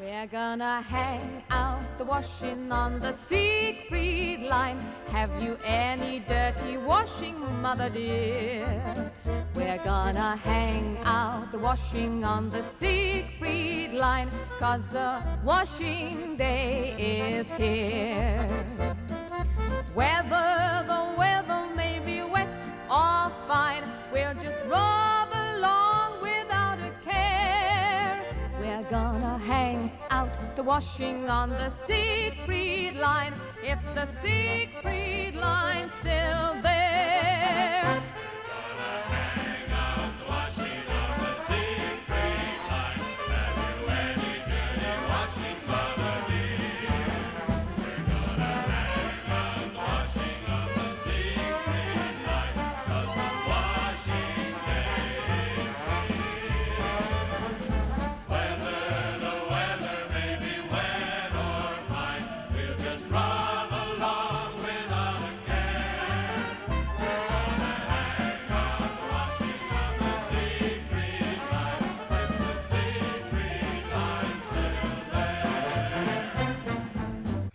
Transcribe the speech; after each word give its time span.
We're 0.00 0.28
gonna 0.28 0.80
hang 0.80 1.44
out 1.50 1.82
the 1.98 2.06
washing 2.06 2.72
on 2.72 3.00
the 3.00 3.12
Siegfried 3.12 4.40
line 4.40 4.80
Have 5.12 5.42
you 5.42 5.58
any 5.62 6.20
dirty 6.20 6.78
washing, 6.78 7.38
mother 7.60 7.90
dear? 7.90 9.12
We're 9.54 9.76
gonna 9.84 10.36
hang 10.36 10.96
out 11.04 11.52
the 11.52 11.58
washing 11.58 12.24
on 12.24 12.48
the 12.48 12.62
Siegfried 12.62 13.92
line 13.92 14.30
Cause 14.58 14.86
the 14.86 15.22
washing 15.44 16.34
day 16.38 16.94
is 16.96 17.50
here 17.50 18.46
Whether 19.92 20.82
the 20.86 21.09
the 30.60 30.64
washing 30.64 31.30
on 31.30 31.48
the 31.48 31.70
Siegfried 31.70 32.94
line 32.98 33.32
if 33.62 33.78
the 33.94 34.04
Siegfried 34.04 35.34
line's 35.34 35.94
still 35.94 36.54
there. 36.60 38.19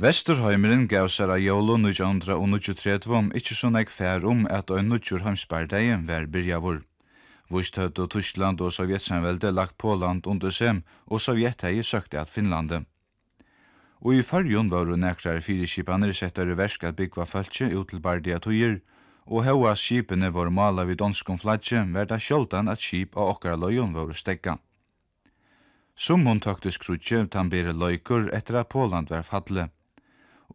Vesturheimeren 0.06 0.84
gav 0.86 1.08
seg 1.10 1.32
av 1.34 1.40
jolo 1.42 1.80
1930, 1.82 3.32
ikkje 3.40 3.56
så 3.58 3.70
nek 3.74 3.90
fær 3.90 4.26
om 4.30 4.44
at 4.54 4.70
ein 4.70 4.92
nudjur 4.92 5.24
heimspardeien 5.26 6.04
var 6.06 6.28
byrjavur. 6.30 6.84
Vist 7.50 7.80
høyde 7.80 8.06
Tyskland 8.14 8.62
og 8.62 8.74
Sovjetsamvelde 8.76 9.50
lagt 9.50 9.80
Poland 9.82 10.28
under 10.30 10.54
sem, 10.54 10.84
og 11.10 11.24
Sovjet 11.24 11.66
hei 11.66 11.80
søkte 11.82 12.20
at 12.22 12.30
Finlandet. 12.30 12.86
Og 14.06 14.20
i 14.20 14.22
fargen 14.22 14.70
var 14.70 14.86
det 14.86 15.00
nekrar 15.02 15.42
fyrirskipaner 15.42 16.14
settar 16.14 16.52
i 16.54 16.58
versk 16.60 16.86
at 16.86 17.00
byggva 17.00 17.26
fölkje 17.26 17.72
ut 17.74 17.90
til 17.90 18.04
bardia 18.04 18.38
tøyer, 18.38 18.84
og 19.26 19.48
hva 19.48 19.74
skipene 19.74 20.30
var 20.30 20.52
mala 20.54 20.86
vid 20.86 21.00
donskom 21.02 21.40
flagje, 21.42 21.82
var 21.96 22.06
det 22.12 22.20
sjoldan 22.22 22.70
at 22.70 22.84
skip 22.84 23.18
av 23.18 23.40
okkar 23.40 23.58
løyon 23.58 23.98
var 23.98 24.14
stegga. 24.14 24.60
Som 25.96 26.28
hun 26.30 26.44
tøkte 26.44 26.70
skrutje, 26.70 27.26
tan 27.26 27.50
bere 27.50 27.74
etter 27.74 28.62
at 28.62 28.70
Poland 28.70 29.10
var 29.10 29.24
fadle 29.24 29.72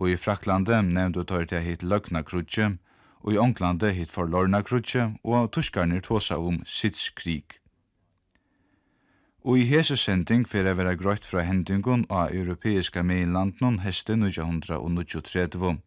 og 0.00 0.10
i 0.10 0.16
Fraklande 0.16 0.82
nevndu 0.82 1.22
tar 1.24 1.44
til 1.44 1.60
hit 1.60 1.82
løgna 1.82 2.22
krutje, 2.22 2.78
og 3.20 3.32
i 3.32 3.38
Onglande 3.38 3.92
hit 3.92 4.10
for 4.10 4.24
Lorna 4.24 4.62
krutje, 4.62 5.14
og 5.24 5.52
tuskarnir 5.52 6.00
tåsa 6.00 6.38
om 6.40 6.62
sittskrig. 6.64 7.44
Og 9.44 9.58
i 9.58 9.64
hese 9.64 9.96
sending 9.96 10.48
fyrir 10.48 10.72
jeg 10.72 10.76
vera 10.76 10.96
grøyt 10.96 11.24
fra 11.24 11.44
hendingun 11.44 12.04
av 12.10 12.32
europeiska 12.32 13.02
meilandnån 13.02 13.78
heste 13.84 14.16
1933. 14.16 15.78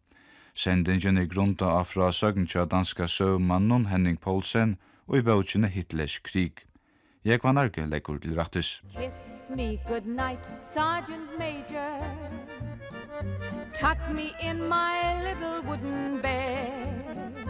Sendingen 0.54 1.18
er 1.18 1.30
grunda 1.30 1.70
av 1.78 1.86
fra 1.90 2.10
søgnkja 2.12 2.64
danska 2.70 3.06
søvmannon 3.06 3.86
Henning 3.90 4.18
Poulsen 4.20 4.76
og 5.06 5.18
i 5.18 5.22
bøtjene 5.22 5.70
Hitlers 5.70 6.18
krig. 6.18 6.66
Jeg 7.24 7.40
var 7.42 7.52
narge 7.52 7.86
lekkur 7.86 8.18
til 8.18 8.34
rattus. 8.38 8.82
Kiss 8.94 9.50
me 9.50 9.78
good 9.86 10.06
night, 10.06 10.44
Sergeant 10.74 11.38
Major. 11.38 12.73
Tuck 13.74 13.98
me 14.12 14.32
in 14.40 14.68
my 14.68 15.20
little 15.24 15.60
wooden 15.62 16.20
bed. 16.20 17.42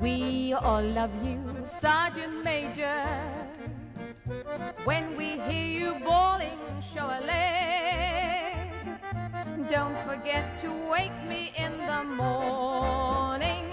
We 0.00 0.52
all 0.52 0.82
love 0.82 1.12
you, 1.24 1.40
Sergeant 1.64 2.42
Major. 2.42 3.06
When 4.84 5.16
we 5.16 5.38
hear 5.48 5.66
you 5.80 5.94
bawling, 6.04 6.58
show 6.92 7.06
a 7.06 7.20
leg. 7.24 8.68
Don't 9.70 9.96
forget 10.04 10.58
to 10.58 10.72
wake 10.90 11.16
me 11.28 11.52
in 11.56 11.72
the 11.86 12.04
morning 12.04 13.64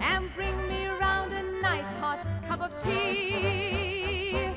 And 0.00 0.32
bring 0.34 0.56
me 0.68 0.86
round 0.86 1.32
a 1.32 1.42
nice 1.60 1.92
hot 2.00 2.20
cup 2.46 2.60
of 2.60 2.72
tea. 2.84 4.50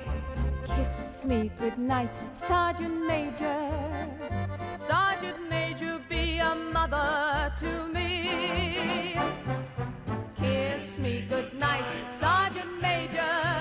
Kiss 0.66 1.24
me 1.26 1.52
goodnight, 1.58 2.12
Sergeant 2.34 3.08
Major. 3.08 3.70
Sergeant 4.78 5.50
Major 5.50 5.97
a 6.52 6.56
mother 6.56 7.52
to 7.58 7.88
me. 7.90 9.18
Kiss 10.40 10.98
me 10.98 11.22
good 11.28 11.54
night, 11.54 11.90
Sergeant 12.20 12.82
Major. 12.82 13.57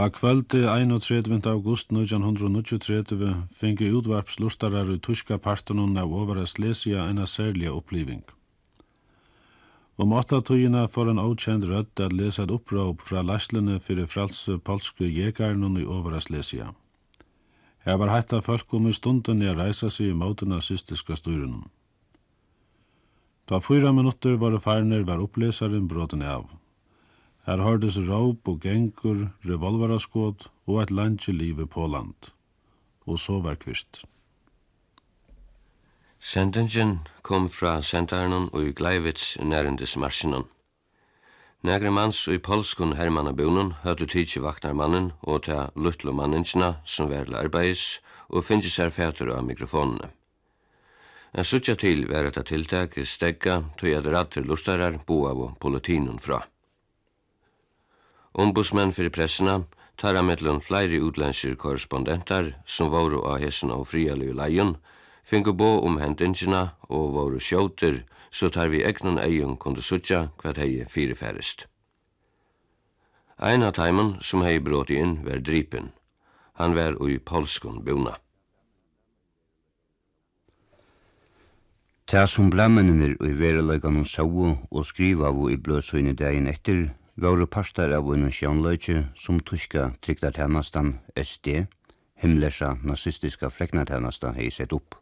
A 0.00 0.08
kvöldi 0.08 0.62
31. 0.64 1.46
august 1.46 1.90
1923 1.92 3.34
fengi 3.52 3.88
utvarpslustarar 3.92 4.94
i 4.94 4.98
tyska 4.98 5.36
partunum 5.38 5.96
av 5.96 6.14
Ovara 6.14 6.46
Slesia 6.46 7.02
eina 7.04 7.26
særliga 7.26 7.72
oppliving. 7.72 8.22
Om 9.96 10.12
åttatugina 10.12 10.86
får 10.88 11.10
en 11.10 11.20
avkjend 11.20 11.66
rødt 11.68 12.00
at 12.00 12.14
lesa 12.16 12.46
et 12.46 12.54
opprop 12.54 13.04
fra 13.10 13.20
laslene 13.22 13.76
fyrir 13.80 14.08
fralse 14.08 14.56
polske 14.58 15.04
jegarnun 15.04 15.76
i 15.76 15.84
Ovara 15.84 16.20
Slesia. 16.20 16.70
Her 17.84 18.00
var 18.00 18.14
hætta 18.14 18.40
folk 18.40 18.72
om 18.74 18.88
i 18.88 18.96
stunden 18.96 19.42
jeg 19.42 19.58
reisa 19.58 19.90
seg 19.90 20.14
i 20.14 20.16
måten 20.22 20.48
nazistiska 20.48 21.16
styrunum. 21.16 21.68
Da 23.48 23.60
fyra 23.60 23.92
minutter 23.92 24.40
var 24.40 24.58
farner 24.64 25.04
var 25.04 25.20
opplesaren 25.20 25.88
bråten 25.88 26.22
av. 26.22 26.48
Her 27.46 27.62
hørtes 27.64 27.96
råp 27.96 28.48
og 28.48 28.60
gengur, 28.60 29.30
revolveraskåd 29.48 30.48
og 30.66 30.82
et 30.82 30.90
landje 30.90 31.32
livet 31.32 31.70
på 31.70 31.86
land. 31.86 32.30
Og 33.06 33.18
så 33.18 33.40
var 33.40 33.54
kvist. 33.54 34.04
Sendingen 36.20 36.98
kom 37.22 37.48
fra 37.48 37.80
Sentaren 37.82 38.50
og 38.52 38.62
i 38.62 38.72
Gleivits 38.72 39.38
nærendes 39.40 39.96
marsinen. 39.96 40.44
Nægre 41.62 41.90
manns 41.90 42.28
og 42.28 42.34
i 42.34 42.38
polskun 42.38 42.92
hermannabunen 42.96 43.72
høyde 43.82 44.06
tidsi 44.06 44.40
vaknarmannen 44.40 45.10
og 45.22 45.42
ta 45.48 45.66
luttlo 45.76 46.12
manninsina 46.12 46.74
som 46.84 47.10
var 47.10 47.32
arbeids 47.36 48.00
og 48.28 48.44
finnes 48.44 48.76
her 48.76 48.92
fætur 48.92 49.32
av 49.34 49.44
mikrofonene. 49.44 50.12
En 51.34 51.44
suttja 51.44 51.74
til 51.74 52.08
var 52.08 52.28
etta 52.28 52.42
tiltak 52.42 52.96
stegga 53.04 53.60
tog 53.78 53.90
jeg 53.90 54.04
ratter 54.06 54.44
lustarar 54.44 54.96
boav 55.06 55.44
og 55.48 55.58
politinun 55.60 56.18
fra. 56.18 56.40
Ombudsmenn 58.32 58.92
fyrir 58.94 59.10
pressina 59.10 59.64
tar 59.98 60.14
av 60.14 60.24
mellom 60.24 60.60
flere 60.62 61.00
utlendsir 61.02 61.56
korrespondentar 61.58 62.54
som 62.66 62.90
voru 62.90 63.24
av 63.26 63.40
hessen 63.42 63.72
og 63.74 63.88
frialig 63.90 64.30
leion, 64.34 64.76
fingu 65.24 65.52
bo 65.52 65.80
om 65.82 65.98
hendingina 65.98 66.70
og 66.88 67.12
voru 67.16 67.40
sjåter, 67.40 68.04
så 68.30 68.48
tar 68.48 68.70
vi 68.70 68.84
egnon 68.86 69.18
eion 69.18 69.56
kunde 69.58 69.82
sutja 69.82 70.28
hver 70.42 70.56
hei 70.62 70.86
fyrirferist. 70.88 71.66
Ein 73.38 73.64
av 73.66 73.74
taimen 73.74 74.18
som 74.22 74.44
hei 74.46 74.60
bråti 74.60 75.00
inn 75.00 75.24
var 75.24 75.42
dripen. 75.42 75.90
Han 76.60 76.74
var 76.76 76.98
ui 77.00 77.18
polskun 77.18 77.82
buna. 77.84 78.18
Ta 82.06 82.26
som 82.26 82.50
blammenir 82.50 83.16
ui 83.22 83.32
verilegan 83.34 84.00
og 84.00 84.06
sau 84.06 84.56
og 84.70 84.84
skriva 84.84 85.30
av 85.30 85.44
i 85.50 85.56
bløsøyne 85.56 86.12
dagen 86.14 86.46
etter, 86.50 86.90
våre 87.20 87.46
pastar 87.46 87.92
av 87.92 88.06
en 88.14 88.30
sjónløyke 88.32 89.10
som 89.16 89.40
tyska 89.44 89.90
trygdartænastan 90.00 90.94
SD, 91.20 91.66
himlesa 92.16 92.78
nazistiska 92.82 93.50
freknartænastan 93.50 94.38
hei 94.38 94.48
sett 94.50 94.72
opp. 94.72 94.96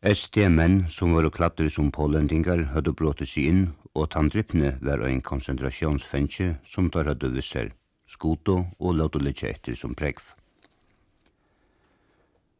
SD-menn 0.00 0.86
som 0.88 1.12
var 1.12 1.28
klattere 1.30 1.70
som 1.70 1.90
pålendingar 1.92 2.64
hadde 2.72 2.94
bråttet 2.96 3.28
seg 3.28 3.50
inn, 3.50 3.62
og 3.92 4.10
tandrypne 4.12 4.76
var 4.80 5.04
ein 5.04 5.20
konsentrasjonsfengje 5.20 6.56
som 6.64 6.88
tar 6.90 7.08
hadde 7.10 7.32
visser, 7.32 7.72
skoto 8.08 8.66
og 8.78 8.96
låte 8.96 9.20
litt 9.20 9.44
etter 9.44 9.76
som 9.76 9.94
pregv. 9.94 10.32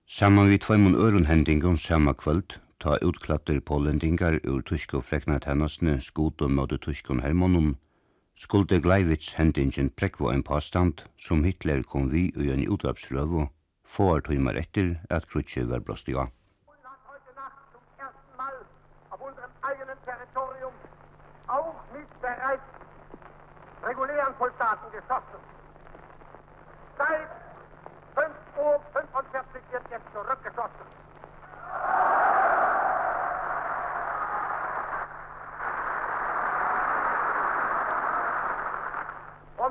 Saman 0.06 0.48
vi 0.52 0.58
tveimun 0.58 0.94
øron 0.94 1.26
hendingum 1.26 1.76
sama 1.76 2.12
kvöld 2.12 2.60
ta 2.78 2.98
utklattur 3.02 3.60
polendingar 3.60 4.40
ur 4.44 4.62
tusko 4.62 5.00
frekna 5.00 5.38
tennasne 5.40 6.00
skotum 6.00 6.54
mot 6.58 6.70
tuskon 6.80 7.22
hermonum, 7.24 7.76
skulde 8.36 8.80
Gleivits 8.80 9.34
hendingen 9.38 9.90
prekva 9.90 10.34
en 10.34 10.42
påstand 10.42 11.06
som 11.18 11.44
Hitler 11.44 11.82
kom 11.82 12.10
vi 12.12 12.32
i 12.36 12.50
en 12.52 12.66
utrapsrøvo, 12.68 13.48
får 13.84 14.26
timer 14.28 14.60
etter 14.60 14.96
at 15.10 15.28
krutsje 15.30 15.64
var 15.70 15.80
blåst 15.80 16.08
i 16.08 16.12
gang. 16.12 16.32
auch 21.48 21.74
mit 21.94 22.10
bereits 22.20 22.62
regulären 23.82 24.34
Soldaten 24.38 24.90
geschossen. 24.90 25.40
Seit 26.98 27.30
5.45 28.16 28.58
Uhr 28.58 29.24
wird 29.72 29.90
jetzt 29.90 30.12
zurückgeschossen. 30.12 31.05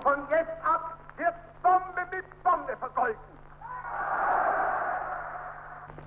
von 0.06 0.20
jetzt 0.30 0.58
ab 0.64 0.84
wird 1.18 1.34
Bombe 1.64 2.04
mit 2.14 2.26
Bombe 2.44 2.78
vergolten. 2.78 3.34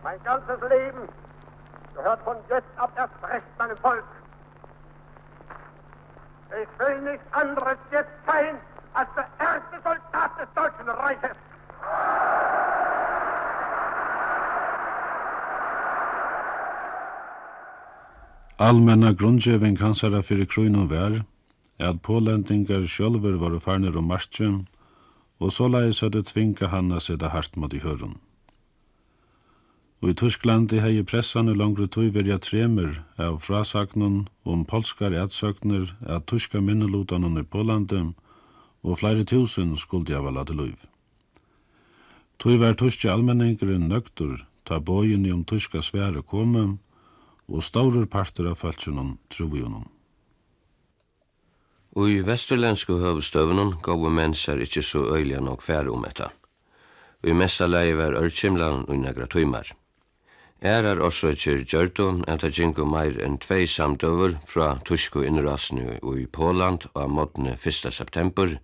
Mein 0.05 0.23
ganzes 0.23 0.61
Leben 0.71 1.09
gehört 1.97 2.23
von 2.23 2.37
jetzt 2.49 2.73
ab 2.77 2.93
erst 2.97 3.19
recht 3.29 3.51
meinem 3.59 3.77
Volk. 3.79 4.05
Ich 6.63 6.79
will 6.79 7.01
nichts 7.11 7.27
anderes 7.33 7.79
jetzt 7.91 8.17
sein 8.25 8.55
als 8.95 9.09
der 9.17 9.27
erste 9.47 9.77
Soldat 9.83 10.31
des 10.41 10.49
Deutschen 10.55 10.89
Reiches. 10.89 11.39
Almenna 18.59 19.11
grundgeving 19.13 19.77
hansara 19.81 20.23
fyrir 20.23 20.47
krøynum 20.47 20.89
vær, 20.91 21.25
at 21.79 22.03
pålendingar 22.03 22.87
sjølver 22.87 23.39
var 23.39 23.59
farnir 23.61 23.97
om 23.97 24.09
markjen, 24.11 24.67
og 25.39 25.53
så 25.53 25.69
leis 25.71 26.03
at 26.03 26.13
det 26.13 26.27
tvinga 26.33 26.71
hann 26.73 26.93
a 26.93 27.01
sida 27.01 27.31
hart 27.31 27.57
mot 27.57 27.75
i 27.75 27.83
hørun. 27.83 28.19
Og 30.03 30.11
i 30.11 30.15
Tysklandi 30.15 30.79
hei 30.79 31.03
pressane 31.03 31.55
langre 31.55 31.89
tøy 31.91 32.11
verja 32.15 32.39
tremer 32.39 33.01
av 33.19 33.41
frasagnun 33.43 34.29
om 34.45 34.65
polskar 34.65 35.15
ætsøkner 35.15 35.95
av 36.07 36.23
tyska 36.31 36.61
minnelotanon 36.63 37.41
i 37.41 37.43
Pålandi, 37.43 38.05
og 38.83 38.99
flere 39.01 39.25
tusen 39.27 39.75
skuldi 39.77 40.15
av 40.15 40.29
alade 40.31 40.55
luiv. 40.55 40.79
Tøy 42.39 42.61
var 42.63 42.79
tyska 42.79 43.11
allmenningren 43.11 43.89
nøgtur 43.91 44.47
ta 44.69 44.79
bøyen 44.79 45.27
i 45.27 45.33
om 45.33 45.45
tyska 45.45 45.83
svære 45.83 46.23
komum, 46.23 46.79
og 47.49 47.65
staurur 47.65 48.05
parter 48.07 48.51
av 48.51 48.59
falsunan 48.61 49.17
truvujonon. 49.33 49.87
Og 51.97 52.11
i 52.11 52.21
vesturlensku 52.23 52.99
høvustøvnun 53.01 53.79
gavu 53.83 54.11
mensar 54.13 54.61
ikkje 54.61 54.83
så 54.83 55.05
øyliga 55.17 55.41
nok 55.41 55.63
færre 55.63 55.91
om 55.91 56.05
etta. 56.05 56.31
Og 57.23 57.31
i 57.31 57.37
mesta 57.37 57.67
leie 57.67 57.97
var 57.97 58.17
ørkimlan 58.19 58.85
og 58.89 58.99
negra 58.99 59.27
tøymar. 59.27 59.73
Ærar 60.63 60.99
orsøkjer 61.07 61.63
gjørtu 61.71 62.09
at 62.27 62.43
det 62.43 62.57
gjengu 62.57 62.83
meir 62.85 63.21
enn 63.23 63.39
tvei 63.39 63.67
samdøver 63.71 64.35
fra 64.47 64.73
tusku 64.85 65.23
innrasnu 65.23 66.01
og 66.03 66.19
i 66.19 66.27
Poland 66.27 66.89
av 66.95 67.13
modne 67.15 67.55
1. 67.55 67.93
september 67.95 68.59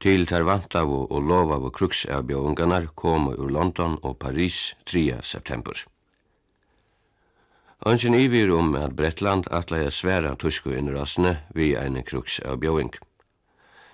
til 0.00 0.26
tar 0.26 0.48
vantavu 0.48 1.04
og 1.04 1.28
lovavu 1.28 1.70
kruksavbjøvunganar 1.70 2.94
komu 2.96 3.36
ur 3.36 3.52
London 3.52 3.98
og 4.02 4.18
Paris 4.18 4.74
3. 4.86 5.20
september. 5.22 5.84
Ønsken 7.84 8.14
ivir 8.16 8.48
om 8.48 8.70
at 8.80 8.94
Bretland 8.96 9.44
atleie 9.52 9.90
sværa 9.92 10.30
tusku 10.40 10.70
innrasne 10.72 11.34
vi 11.52 11.74
eine 11.76 12.00
kruks 12.00 12.38
av 12.40 12.56
bjóing. 12.62 12.94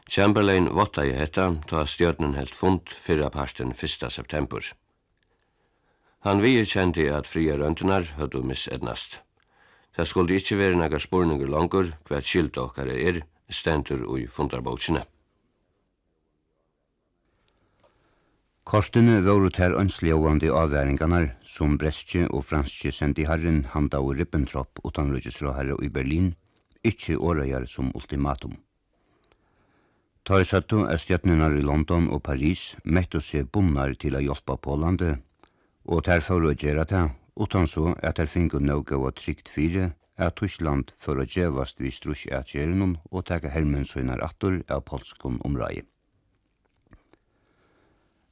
Chamberlain 0.07 0.69
votta 0.79 1.03
i 1.03 1.11
hetta 1.11 1.49
ta 1.67 1.83
stjørnen 1.91 2.37
helt 2.39 2.55
fund 2.55 2.95
fyrra 3.03 3.33
parsten 3.35 3.75
1. 3.75 4.07
september. 4.15 4.63
Han 6.23 6.39
vi 6.39 6.63
kjendi 6.63 7.09
at 7.11 7.27
fria 7.27 7.59
röntunar 7.59 8.07
høttu 8.15 8.45
misednast. 8.47 9.19
Det 9.99 10.07
skulle 10.07 10.39
ikkje 10.39 10.63
vere 10.63 10.79
naga 10.79 11.03
spurningur 11.03 11.51
langur 11.51 11.91
hva 12.07 12.23
skilt 12.23 12.63
okkar 12.63 12.95
er 12.95 13.25
stendur 13.51 14.07
ui 14.07 14.29
fundarbókina. 14.31 15.03
Korstene 18.71 19.17
våru 19.27 19.49
ter 19.51 19.73
ønsljóandi 19.75 20.47
avværingarnar 20.55 21.25
som 21.43 21.73
brestje 21.75 22.29
og 22.29 22.45
franskje 22.47 22.93
sendi 22.95 23.25
harren 23.27 23.65
handa 23.73 23.99
og 23.99 24.13
Ribbentrop 24.15 24.79
utanrøkjesråherre 24.87 25.75
i 25.83 25.89
Berlin, 25.91 26.29
ikkje 26.87 27.17
årøyar 27.19 27.67
som 27.67 27.91
ultimatum. 27.99 28.55
Tar 30.23 30.47
sattu 30.47 30.85
er 30.87 31.03
stjøtnenar 31.03 31.59
i 31.59 31.67
London 31.67 32.07
og 32.15 32.23
Paris 32.23 32.77
mettu 32.85 33.19
seg 33.19 33.51
bunnar 33.51 33.99
til 33.99 34.15
a 34.15 34.23
hjelpa 34.23 34.61
Pålandet, 34.63 35.19
og 35.83 36.07
ter 36.07 36.23
for 36.23 36.47
å 36.47 36.55
gjera 36.55 36.87
det, 36.87 37.05
utan 37.35 37.67
så 37.67 37.97
at 37.99 38.23
ter 38.23 38.31
fingu 38.31 38.63
nøyga 38.63 39.03
og 39.03 39.17
trygt 39.19 39.51
fire, 39.51 39.97
at 40.15 40.39
Tyskland 40.39 40.95
for 41.03 41.19
å 41.19 41.27
gjevast 41.27 41.83
vi 41.83 41.91
strusj 41.91 42.29
at 42.31 42.55
og 43.11 43.25
teka 43.27 43.51
hermen 43.51 43.85
søgnar 43.85 44.23
attur 44.23 44.63
av 44.71 44.87
polskon 44.87 45.43
omræi 45.43 45.83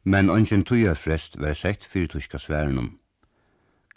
men 0.09 0.31
ongen 0.31 0.65
tujarfrest 0.65 1.37
var 1.37 1.55
sett 1.55 1.85
fyrir 1.85 2.09
tuska 2.09 2.39
sværnum. 2.39 2.99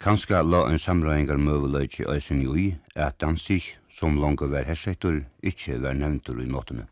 Kanska 0.00 0.42
la 0.42 0.66
en 0.68 0.78
samrøyngar 0.78 1.38
møvuløyki 1.40 2.04
øysen 2.04 2.42
jo 2.42 2.54
i 2.54 2.74
at 2.94 3.20
Danzig, 3.20 3.78
som 3.90 4.18
langar 4.20 4.50
var 4.52 4.66
hersettur, 4.68 5.22
ikkje 5.42 5.78
var 5.82 5.94
nevntur 5.94 6.42
i 6.42 6.48
nåttene. 6.48 6.84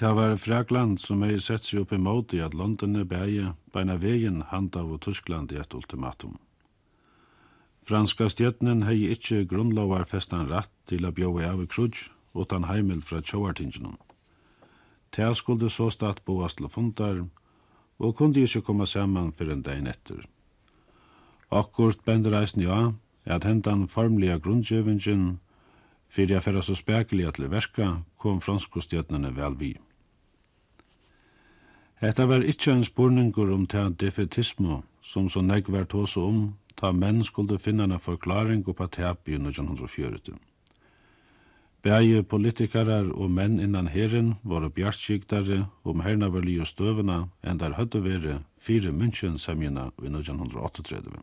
Det 0.00 0.14
var 0.16 0.36
Fragland 0.36 1.00
som 1.00 1.22
hei 1.22 1.36
sett 1.40 1.66
seg 1.68 1.82
opp 1.82 1.92
imot 1.92 2.32
i 2.32 2.40
at 2.40 2.54
London 2.54 2.96
er 2.96 3.04
bæge 3.04 3.52
beina 3.74 3.98
vegin 4.00 4.40
hand 4.48 4.76
av 4.76 4.94
Tyskland 5.04 5.52
i 5.52 5.60
et 5.60 5.74
ultimatum. 5.74 6.38
Franska 7.84 8.30
stjetnen 8.30 8.86
hei 8.88 9.12
ikkje 9.12 9.44
grunnlovar 9.50 10.08
festan 10.08 10.48
ratt 10.48 10.72
til 10.88 11.04
a 11.04 11.12
bjói 11.12 11.44
av 11.44 11.60
i 11.60 11.68
krudj, 11.68 12.08
utan 12.34 12.64
heimild 12.64 13.04
fra 13.04 13.20
tjóartinginum. 13.20 13.98
Ta 15.12 15.34
skulle 15.34 15.70
så 15.70 15.90
statt 15.90 16.24
boas 16.24 16.54
til 16.54 16.68
fundar, 16.68 17.26
og 17.98 18.16
kunde 18.16 18.40
ikkje 18.40 18.64
komme 18.64 18.86
saman 18.86 19.32
fyrir 19.32 19.52
en 19.52 19.62
dag 19.62 19.86
etter. 19.88 20.24
Akkurat 21.52 22.00
bender 22.04 22.32
eisen 22.40 22.62
ja, 22.62 22.92
at 23.24 23.44
hentan 23.44 23.88
formliga 23.88 24.38
grundgjøvingen 24.38 25.40
fyrir 26.08 26.34
jeg 26.34 26.42
fyrir 26.42 26.60
så 26.60 26.74
spekelig 26.74 27.34
til 27.34 27.50
verka, 27.50 27.88
kom 28.18 28.40
franskostjøtnene 28.40 29.34
vel 29.36 29.58
vi. 29.58 29.72
Hetta 32.00 32.26
var 32.26 32.42
ikkje 32.42 32.72
en 32.72 32.84
spurningur 32.84 33.52
om 33.54 33.66
ta 33.66 33.88
defetismo, 33.88 34.82
som 35.02 35.28
så 35.28 35.40
negg 35.40 35.68
var 35.70 35.84
tåse 35.84 36.20
om, 36.20 36.56
ta 36.76 36.92
menn 36.92 37.22
skulle 37.24 37.58
finna 37.58 37.84
en 37.84 38.00
forklaring 38.00 38.64
på 38.64 38.86
tapien 38.86 39.46
1940. 39.46 40.51
Bæje 41.82 42.22
politikarar 42.22 43.08
og 43.10 43.30
menn 43.34 43.58
innan 43.58 43.88
herren 43.90 44.36
var 44.46 44.68
bjartskiktare 44.70 45.64
om 45.82 46.00
hernaverlig 46.06 46.60
og 46.62 46.68
støvna 46.70 47.16
enn 47.42 47.58
der 47.58 47.72
høyde 47.74 47.98
vere 48.04 48.34
fire 48.54 48.92
München-semjena 48.94 49.88
i 49.98 50.10
1938. 50.12 51.16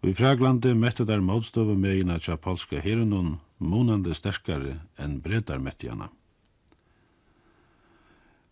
Og 0.00 0.08
i 0.08 0.14
Fraglande 0.16 0.72
mette 0.74 1.04
der 1.04 1.20
motstøve 1.20 1.74
megina 1.76 2.16
tja 2.16 2.38
polska 2.40 2.80
herrenon 2.80 3.34
monande 3.58 4.14
sterkare 4.16 4.78
enn 4.96 5.18
bredar 5.20 5.60
mettjana. 5.60 6.08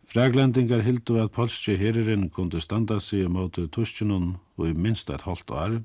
Fraglendingar 0.05 0.83
hildu 0.85 1.17
at 1.23 1.33
polske 1.33 1.79
herren 1.81 2.29
kunde 2.29 2.61
standa 2.61 2.99
seg 3.01 3.31
mot 3.33 3.57
tuskjenon 3.57 4.35
og 4.59 4.69
i 4.69 4.77
minst 4.77 5.09
et 5.09 5.25
halvt 5.25 5.51
år, 5.51 5.79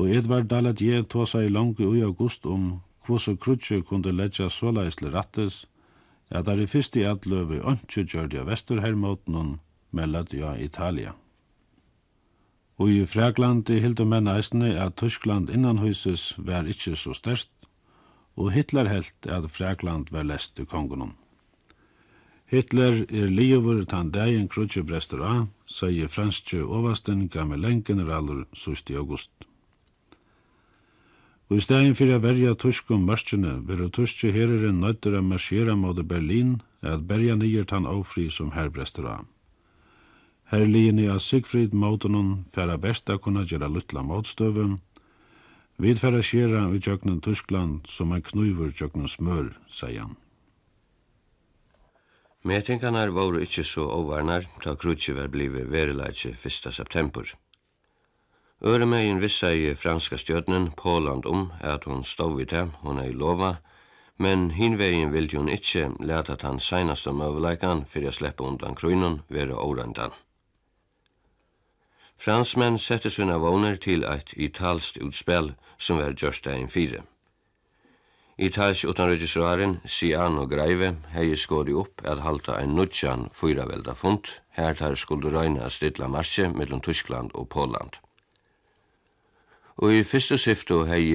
og 0.00 0.08
Edvard 0.08 0.48
Daladier 0.48 1.02
je 1.02 1.10
tåsa 1.12 1.42
i 1.44 1.52
langt 1.52 1.80
i 1.80 2.00
august 2.00 2.46
om 2.48 2.80
hvordan 3.06 3.36
krutje 3.36 3.82
kunde 3.82 4.12
letja 4.12 4.48
såleisle 4.48 5.12
rattes, 5.12 5.66
at 6.30 6.46
der 6.46 6.60
i 6.60 6.66
fyrst 6.66 6.96
i 6.96 7.04
atløve 7.04 7.60
ønske 7.60 8.04
gjørte 8.04 8.40
av 8.40 8.48
Vesterhermåten 8.48 9.58
med 9.90 10.32
ja 10.32 10.54
Italia. 10.56 11.12
Og 12.78 12.90
i 12.90 13.06
Frakland 13.06 13.70
i 13.70 13.80
hilde 13.80 14.04
menn 14.04 14.26
eisne 14.26 14.72
at 14.80 14.96
Tyskland 14.96 15.50
innanhuses 15.50 16.34
var 16.38 16.64
ikkje 16.64 16.96
så 16.96 17.12
størst, 17.12 17.50
og 18.36 18.52
Hitler 18.52 18.88
helt 18.88 19.26
at 19.26 19.50
Frakland 19.50 20.06
var 20.10 20.22
lest 20.22 20.56
til 20.56 20.66
kongen. 20.66 21.12
Hitler 22.46 23.04
er 23.08 23.30
livet 23.32 23.88
tan 23.88 24.10
dagen 24.10 24.48
krutje 24.48 24.82
brester 24.84 25.20
av, 25.24 25.46
sier 25.66 26.08
franske 26.08 26.58
oversten 26.64 27.28
gammelengeneralur 27.28 28.44
6. 28.52 28.90
august. 28.96 29.30
Og 31.52 31.58
i 31.60 31.64
stedet 31.66 31.98
for 31.98 32.08
å 32.08 32.16
verja 32.24 32.54
tyskum 32.56 33.02
om 33.02 33.10
marskene, 33.10 33.58
vil 33.68 33.90
tyske 33.92 34.30
herren 34.32 34.78
nøyder 34.80 35.18
å 35.18 35.20
marsjere 35.20 35.74
mot 35.76 35.98
Berlin, 36.08 36.62
er 36.80 36.94
at 36.96 37.04
berja 37.04 37.36
nyer 37.36 37.66
tann 37.68 37.84
ofri 37.84 38.30
som 38.32 38.54
herbrester 38.56 39.04
av. 39.04 39.26
Her 40.48 40.64
linje 40.64 41.12
av 41.12 41.20
Sigfrid 41.20 41.74
Mautonen 41.76 42.46
færa 42.54 42.78
besta 42.80 43.18
kunna 43.20 43.44
gjera 43.44 43.68
luttla 43.68 44.00
motstøven, 44.00 44.78
Vid 45.76 46.00
færa 46.00 46.22
skjera 46.24 46.62
i 46.72 46.80
tjøknen 46.80 47.20
Tyskland 47.20 47.88
som 47.90 48.12
en 48.16 48.24
knuiver 48.24 48.72
tjøknen 48.72 49.08
smør, 49.08 49.52
sier 49.68 50.06
han. 50.06 50.16
Metingarna 52.48 53.04
var 53.12 53.36
ikkje 53.44 53.64
så 53.66 53.86
ovarnar, 53.92 54.48
ta 54.64 54.72
Krutje 54.72 55.18
var 55.20 55.28
blivet 55.28 55.68
verileitje 55.68 56.32
1. 56.32 56.72
september. 56.72 57.28
Øremegin 58.64 59.18
vissa 59.18 59.48
i 59.50 59.74
franska 59.74 60.16
stjørnen 60.16 60.68
Påland 60.76 61.26
om 61.26 61.48
at 61.60 61.84
hun 61.84 62.04
stod 62.04 62.40
i 62.40 62.44
det, 62.44 62.68
hun 62.82 62.98
er 62.98 63.08
i 63.10 63.12
lova, 63.12 63.56
men 64.18 64.50
hinvegin 64.54 65.10
vildi 65.10 65.36
hun 65.36 65.48
ikkje 65.50 65.88
leta 65.98 66.36
tan 66.38 66.60
seinaste 66.62 67.10
møveleikan 67.10 67.82
fyrir 67.90 68.12
a 68.12 68.12
sleppa 68.14 68.44
undan 68.46 68.76
krunnen 68.78 69.16
vera 69.28 69.56
årendan. 69.58 70.14
Fransmenn 72.22 72.78
sette 72.78 73.10
sunna 73.10 73.40
våner 73.42 73.80
til 73.82 74.06
eit 74.06 74.30
italst 74.36 75.00
utspel 75.02 75.56
som 75.78 75.98
var 75.98 76.14
gjørst 76.14 76.46
ein 76.46 76.70
fire. 76.70 77.02
Itals 78.38 78.84
utanregisraren 78.84 79.80
Siano 79.86 80.46
Greive 80.46 80.94
hei 81.16 81.34
skåri 81.34 81.74
opp 81.74 82.06
at 82.06 82.22
halta 82.22 82.60
ein 82.60 82.78
nudjan 82.78 83.26
fyravelda 83.34 83.98
fund, 83.98 84.30
her 84.54 84.78
tar 84.78 84.94
skuldu 84.94 85.34
røyna 85.34 85.68
stilla 85.68 86.06
marsje 86.06 86.46
mellom 86.54 86.80
Tyskland 86.80 87.34
og 87.34 87.48
Poland. 87.48 87.98
Og 89.82 89.90
i 89.90 90.04
fyrste 90.06 90.38
syftu 90.38 90.84
hei 90.86 91.10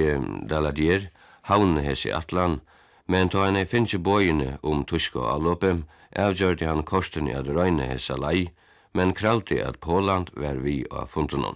Daladier 0.50 1.08
havne 1.48 1.86
hesi 1.86 2.12
atlan, 2.12 2.60
men 3.08 3.30
ta 3.32 3.46
henne 3.46 3.64
finnsi 3.66 3.98
bøyene 3.98 4.58
om 4.64 4.84
tyska 4.84 5.24
avlåpem, 5.24 5.86
avgjørte 6.12 6.68
han 6.68 6.84
korsten 6.84 7.30
i 7.32 7.36
at 7.38 7.48
røyne 7.48 7.88
hesa 7.88 8.18
lei, 8.20 8.50
men 8.92 9.14
kravte 9.16 9.62
at 9.64 9.80
Poland 9.80 10.34
var 10.36 10.60
vi 10.66 10.82
av 10.92 11.08
funtenon. 11.08 11.56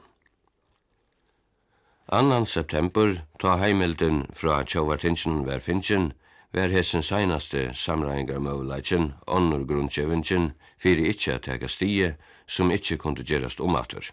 2. 2.11 2.45
september, 2.45 3.21
ta 3.39 3.57
heimelden 3.59 4.25
fra 4.35 4.63
Tjauvartinsen 4.63 5.45
var 5.47 5.59
finnsen, 5.59 6.11
var 6.51 6.71
hessen 6.71 7.03
seinaste 7.03 7.69
samræðingar 7.75 8.39
møvleitjen, 8.43 9.13
onnur 9.27 9.67
grundkjevinsjen, 9.67 10.51
fyrir 10.79 11.11
ikkje 11.11 11.35
at 11.35 11.47
teka 11.47 11.67
stie, 11.67 12.15
som 12.47 12.71
ikkje 12.71 12.99
kunde 12.99 13.23
gerast 13.27 13.63
omatur. 13.63 14.11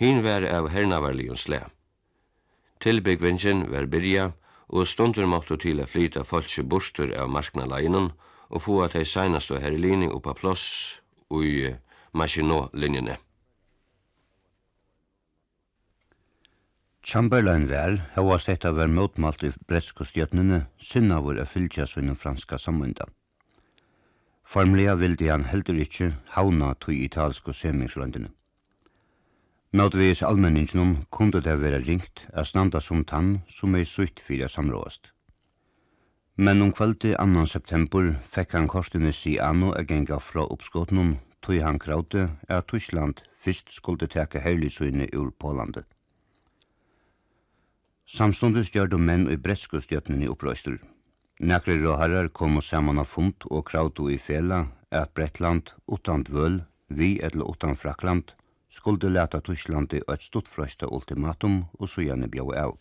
Hin 0.00 0.22
var 0.24 0.46
av 0.48 0.70
hernavarligun 0.72 1.36
slæ. 1.36 1.66
Tilbyggvingen 2.80 3.66
var 3.68 3.84
byrja, 3.86 4.30
og 4.72 4.86
stundur 4.88 5.26
måttu 5.28 5.58
til 5.60 5.82
a 5.82 5.86
flyta 5.86 6.22
folkse 6.24 6.64
bostur 6.64 7.12
av 7.12 7.28
marknaleinen 7.28 8.12
og 8.48 8.62
få 8.64 8.78
at 8.86 8.96
hei 8.96 9.04
seinast 9.04 9.50
og 9.52 9.60
herrelini 9.60 10.08
oppa 10.08 10.32
ploss 10.38 10.64
ui 11.28 11.74
Maginot-linjene. 12.16 13.18
Chamberlain 17.04 17.68
var, 17.68 18.00
sett 18.38 18.62
detta 18.62 18.72
ver 18.72 18.88
motmalt 18.88 19.44
i 19.44 19.52
bretsko 19.68 20.04
stjøtnene, 20.04 20.66
synnavur 20.78 21.38
a 21.40 21.44
fylgja 21.44 21.86
sunnum 21.86 22.16
franska 22.16 22.58
samvunda. 22.58 23.04
Formlega 24.44 24.96
vildi 24.96 25.28
han 25.28 25.44
heldur 25.44 25.76
ikkje 25.76 26.14
hauna 26.34 26.74
tui 26.74 27.04
italsko 27.04 27.52
semingslandene. 27.52 28.32
Nådvegis 29.72 30.22
allmenninginum 30.22 30.96
kunde 31.10 31.40
det 31.40 31.60
vera 31.62 31.78
ringt 31.78 32.26
a 32.34 32.42
standa 32.44 32.80
som 32.80 33.04
tann 33.04 33.42
som 33.48 33.74
er 33.78 33.84
sutt 33.86 34.18
fyrir 34.18 34.48
samråast. 34.50 35.12
Men 36.36 36.62
om 36.62 36.72
kvöldi 36.72 37.12
2. 37.14 37.44
september 37.46 38.08
fekk 38.26 38.56
han 38.58 38.66
korstene 38.66 39.12
si 39.12 39.36
anno 39.38 39.70
a 39.70 39.84
genga 39.86 40.18
fra 40.18 40.42
uppskotnum 40.42 41.12
tui 41.40 41.60
han 41.62 41.78
kraute 41.78 42.30
at 42.48 42.66
Tyskland 42.66 43.22
fyrst 43.38 43.70
skulde 43.70 44.08
teka 44.10 44.42
herlisøyne 44.42 45.06
ur 45.14 45.30
Pålandet. 45.30 45.86
Samståndes 48.06 48.74
gjør 48.74 48.98
menn 48.98 49.30
i 49.30 49.36
brettskustjøtnen 49.36 50.22
i 50.22 50.28
opprøyster. 50.28 50.82
Nekri 51.38 51.78
råherrar 51.78 52.28
kom 52.28 52.56
og 52.56 52.66
saman 52.66 52.98
av 52.98 53.06
fund 53.06 53.46
og 53.46 53.70
krautu 53.70 54.10
i 54.10 54.18
fela 54.18 54.66
at 54.90 55.14
Brettland 55.14 55.70
utan 55.86 56.26
dvøl, 56.26 56.64
vi 56.88 57.20
eller 57.22 57.46
utan 57.46 57.76
Frakland 57.76 58.34
skuldu 58.70 59.10
leta 59.10 59.40
Tyslandi 59.44 60.00
eit 60.06 60.22
stuttfrøysta 60.22 60.88
ultimatum 60.88 61.64
og 61.78 61.90
sujane 61.90 62.30
bjau 62.30 62.52
av. 62.54 62.78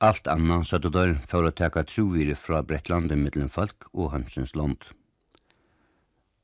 Alt 0.00 0.30
anna, 0.32 0.62
søttu 0.64 0.88
der, 0.88 1.18
for 1.28 1.44
å 1.44 1.52
teka 1.52 1.82
truvire 1.84 2.36
fra 2.38 2.62
Brettlandi 2.64 3.18
mittlen 3.20 3.50
folk 3.52 3.90
og 3.92 4.14
hansens 4.14 4.54
land. 4.56 4.86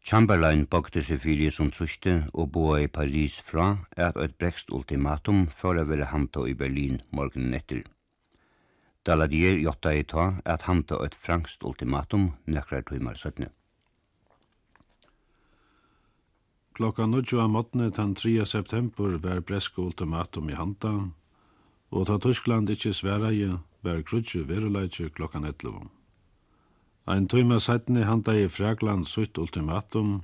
Chamberlain 0.07 0.67
bakte 0.71 1.01
seg 1.03 1.23
fyrir 1.25 1.51
som 1.51 1.71
truste 1.75 2.13
og 2.33 2.53
boa 2.55 2.83
i 2.85 2.87
Paris 2.87 3.41
fra 3.43 3.79
at 3.97 4.19
eit 4.23 4.37
brekst 4.39 4.69
ultimatum 4.71 5.47
for 5.51 5.75
å 5.75 5.87
være 5.89 6.13
hanta 6.13 6.45
i 6.47 6.55
Berlin 6.55 7.01
morgenen 7.11 7.57
etter. 7.59 7.81
Daladier 9.07 9.59
jotta 9.63 9.95
i 9.95 10.05
ta 10.05 10.35
at 10.45 10.69
hanta 10.69 11.01
eit 11.03 11.17
frankst 11.19 11.65
ultimatum 11.67 12.35
nekrar 12.47 12.85
tøymar 12.87 13.19
søttne. 13.19 13.51
Klokka 16.77 17.07
9 17.07 17.39
av 17.41 17.49
måttene 17.49 17.87
den 17.91 18.15
3. 18.15 18.45
september 18.45 19.15
var 19.25 19.39
breska 19.41 19.81
ultimatum 19.81 20.51
i 20.51 20.57
handa, 20.59 20.91
og 21.89 22.03
ta 22.05 22.19
Tyskland 22.21 22.69
ikkje 22.69 22.93
sverige 22.99 23.55
var 23.81 24.03
krutje 24.05 24.43
veruleitje 24.45 25.09
klokka 25.17 25.41
11. 25.41 25.87
Ein 27.09 27.29
tøyma 27.33 27.63
sættene 27.65 28.05
handa 28.05 28.35
i 28.37 28.45
Fragland 28.53 29.09
sutt 29.09 29.41
ultimatum, 29.41 30.21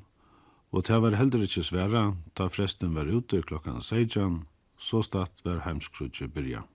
og 0.77 0.85
ta 0.85 1.01
var 1.01 1.17
heller 1.17 1.47
ikkje 1.47 1.65
svera, 1.71 2.05
ta 2.37 2.51
fresten 2.53 2.93
var 2.93 3.09
ute 3.09 3.41
klokkan 3.41 3.81
16, 3.81 4.43
så 4.77 5.01
statt 5.03 5.41
var 5.49 5.65
heimskrutje 5.65 6.29
byrja. 6.29 6.67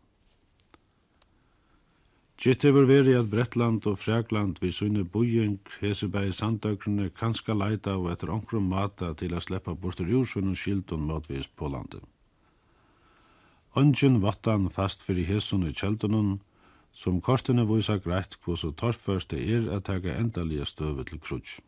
Gitt 2.38 2.62
hefur 2.62 2.86
veri 2.86 3.16
at 3.18 3.32
Bretland 3.32 3.88
og 3.90 3.96
Frækland 3.98 4.60
við 4.62 4.74
sunni 4.78 5.02
hese 5.02 5.58
hesubæði 5.82 6.34
sandaugrunni 6.34 7.10
kanska 7.10 7.54
leita 7.54 7.96
og 7.98 8.12
etter 8.12 8.30
onkrum 8.30 8.70
mata 8.70 9.14
til 9.14 9.34
að 9.34 9.42
sleppa 9.48 9.74
bortur 9.74 10.06
úr 10.06 10.28
sunnum 10.30 10.56
skildun 10.56 11.08
motvis 11.10 11.50
landet. 11.60 12.04
Ongjun 13.74 14.22
vattan 14.22 14.70
fast 14.70 15.04
fyrir 15.04 15.26
hesun 15.26 15.66
i 15.68 15.74
kjeldunum, 15.74 16.40
som 16.94 17.22
kortene 17.22 17.66
vísa 17.66 17.98
greitt 17.98 18.38
hva 18.46 18.56
så 18.56 18.72
torrførst 18.72 19.32
det 19.32 19.42
er 19.42 19.74
at 19.74 19.86
taka 19.86 20.14
endalige 20.14 20.66
støve 20.66 21.04
til 21.06 21.20
krutsk. 21.20 21.64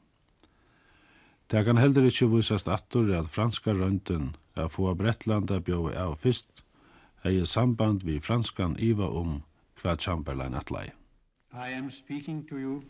Det 1.50 1.66
kan 1.66 1.78
heldur 1.78 2.06
ikkje 2.06 2.30
vísast 2.30 2.68
attur 2.70 3.10
at 3.18 3.34
franska 3.34 3.74
røyndin 3.74 4.36
er 4.56 4.70
få 4.70 4.94
Bretland 4.94 5.50
að 5.50 5.66
bjóa 5.66 5.98
av 5.98 6.18
fyrst, 6.22 6.64
eigi 7.26 7.46
samband 7.46 8.06
við 8.06 8.22
franskan 8.22 8.78
iva 8.78 9.10
om 9.10 9.42
hvað 9.80 10.00
Chamberlain 10.00 10.56
atlai. 10.60 10.90
I 11.54 11.70
am 11.70 11.90
speaking 11.90 12.44
to 12.50 12.58
you 12.58 12.84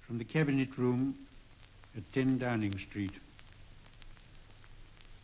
from 0.00 0.18
the 0.18 0.24
cabinet 0.24 0.76
room 0.78 1.14
at 1.96 2.02
10 2.12 2.38
Downing 2.38 2.76
Street. 2.78 3.12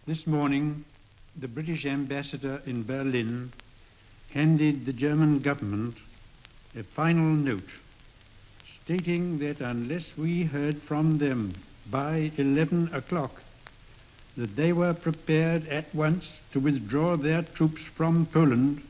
This 0.06 0.26
morning, 0.26 0.84
the 1.36 1.48
British 1.48 1.84
ambassador 1.84 2.62
in 2.66 2.84
Berlin 2.84 3.52
handed 4.30 4.86
the 4.86 4.92
German 4.92 5.40
government 5.40 5.96
a 6.78 6.82
final 6.82 7.34
note 7.34 7.70
stating 8.66 9.38
that 9.38 9.60
unless 9.60 10.16
we 10.16 10.44
heard 10.44 10.80
from 10.80 11.18
them 11.18 11.52
by 11.90 12.30
11 12.36 12.90
o'clock, 12.92 13.42
that 14.36 14.56
they 14.56 14.72
were 14.72 14.94
prepared 14.94 15.66
at 15.68 15.92
once 15.94 16.40
to 16.52 16.60
withdraw 16.60 17.16
their 17.16 17.42
troops 17.42 17.82
from 17.82 18.26
Poland 18.26 18.82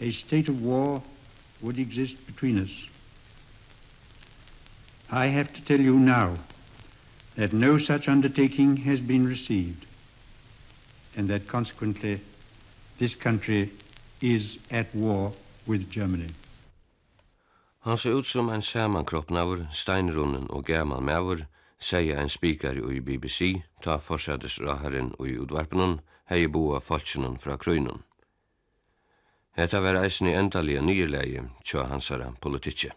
a 0.00 0.10
state 0.10 0.48
of 0.48 0.62
war 0.62 1.02
would 1.60 1.78
exist 1.78 2.26
between 2.26 2.58
us. 2.58 2.88
I 5.10 5.26
have 5.26 5.52
to 5.52 5.62
tell 5.62 5.80
you 5.80 5.98
now 5.98 6.34
that 7.36 7.52
no 7.52 7.78
such 7.78 8.08
undertaking 8.08 8.76
has 8.76 9.00
been 9.00 9.26
received 9.26 9.86
and 11.16 11.28
that 11.28 11.48
consequently 11.48 12.20
this 12.98 13.14
country 13.14 13.70
is 14.20 14.58
at 14.70 14.94
war 14.94 15.32
with 15.66 15.90
Germany. 15.90 16.28
Han 17.80 17.98
ser 17.98 18.10
ut 18.10 18.26
som 18.26 18.48
en 18.48 18.62
samankroppnaver, 18.62 19.66
steinrunnen 19.72 20.50
og 20.50 20.64
gammal 20.64 21.02
maver, 21.02 21.46
sier 21.80 22.20
en 22.20 22.28
spikar 22.28 22.76
i 22.76 23.00
BBC, 23.00 23.62
ta 23.82 23.96
forsædes 23.96 24.60
raharen 24.60 25.14
og 25.18 25.28
i 25.28 25.38
utvarpenon, 25.38 26.00
hei 26.28 26.46
boa 26.46 26.80
falskjennom 26.80 27.38
fra 27.40 27.56
krøynon. 27.56 28.02
Hetta 29.56 29.80
var 29.80 29.98
eisen 30.04 30.28
i 30.30 30.34
endalige 30.38 30.80
nyerleie 30.82 31.44
tja 31.64 31.84
hansara 31.90 32.32
politikje. 32.40 32.92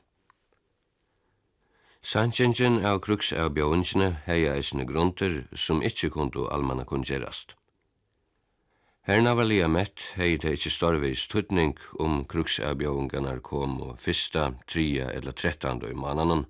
Sanchingen 2.04 2.82
av 2.86 3.00
kruks 3.00 3.32
av 3.34 3.54
bjøvinsene 3.56 4.10
hei 4.26 4.44
eisne 4.52 4.84
grunter 4.86 5.44
som 5.56 5.82
ikkje 5.82 6.10
kundu 6.12 6.42
almanna 6.52 6.84
kungerast. 6.86 7.56
Herna 9.08 9.34
var 9.36 9.48
lia 9.48 9.68
mett 9.68 10.04
hei 10.16 10.36
det 10.38 10.54
ikkje 10.58 10.72
storvis 10.72 11.24
tutning 11.32 11.74
om 12.00 12.22
kruks 12.28 12.60
av 12.60 12.78
bjøvingarnar 12.80 13.42
kom 13.44 13.80
og 13.84 13.98
fyrsta, 14.00 14.54
tria 14.68 15.10
eller 15.12 15.36
trettanda 15.36 15.90
i 15.92 15.96
mananen, 15.96 16.46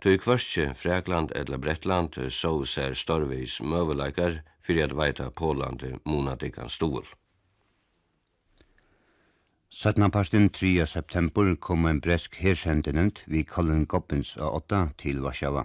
tog 0.00 0.20
kvarskje 0.22 0.70
Frekland 0.76 1.34
eller 1.36 1.60
Brettland 1.60 2.16
så 2.30 2.54
ser 2.64 2.94
storvis 2.96 3.58
møvelaikar 3.60 4.42
fyrir 4.64 4.86
at 4.88 4.96
veita 4.96 5.30
pålande 5.30 5.98
monadikan 6.04 6.68
stål. 6.72 7.04
17. 9.74 10.50
3. 10.50 10.86
september 10.86 11.54
kom 11.56 11.86
en 11.86 12.00
bresk 12.00 12.34
hersendinent 12.36 13.22
vi 13.26 13.40
Colin 13.42 13.86
Gobbins 13.88 14.34
av 14.36 14.58
8 14.58 14.80
til 15.00 15.22
Varsjava. 15.24 15.62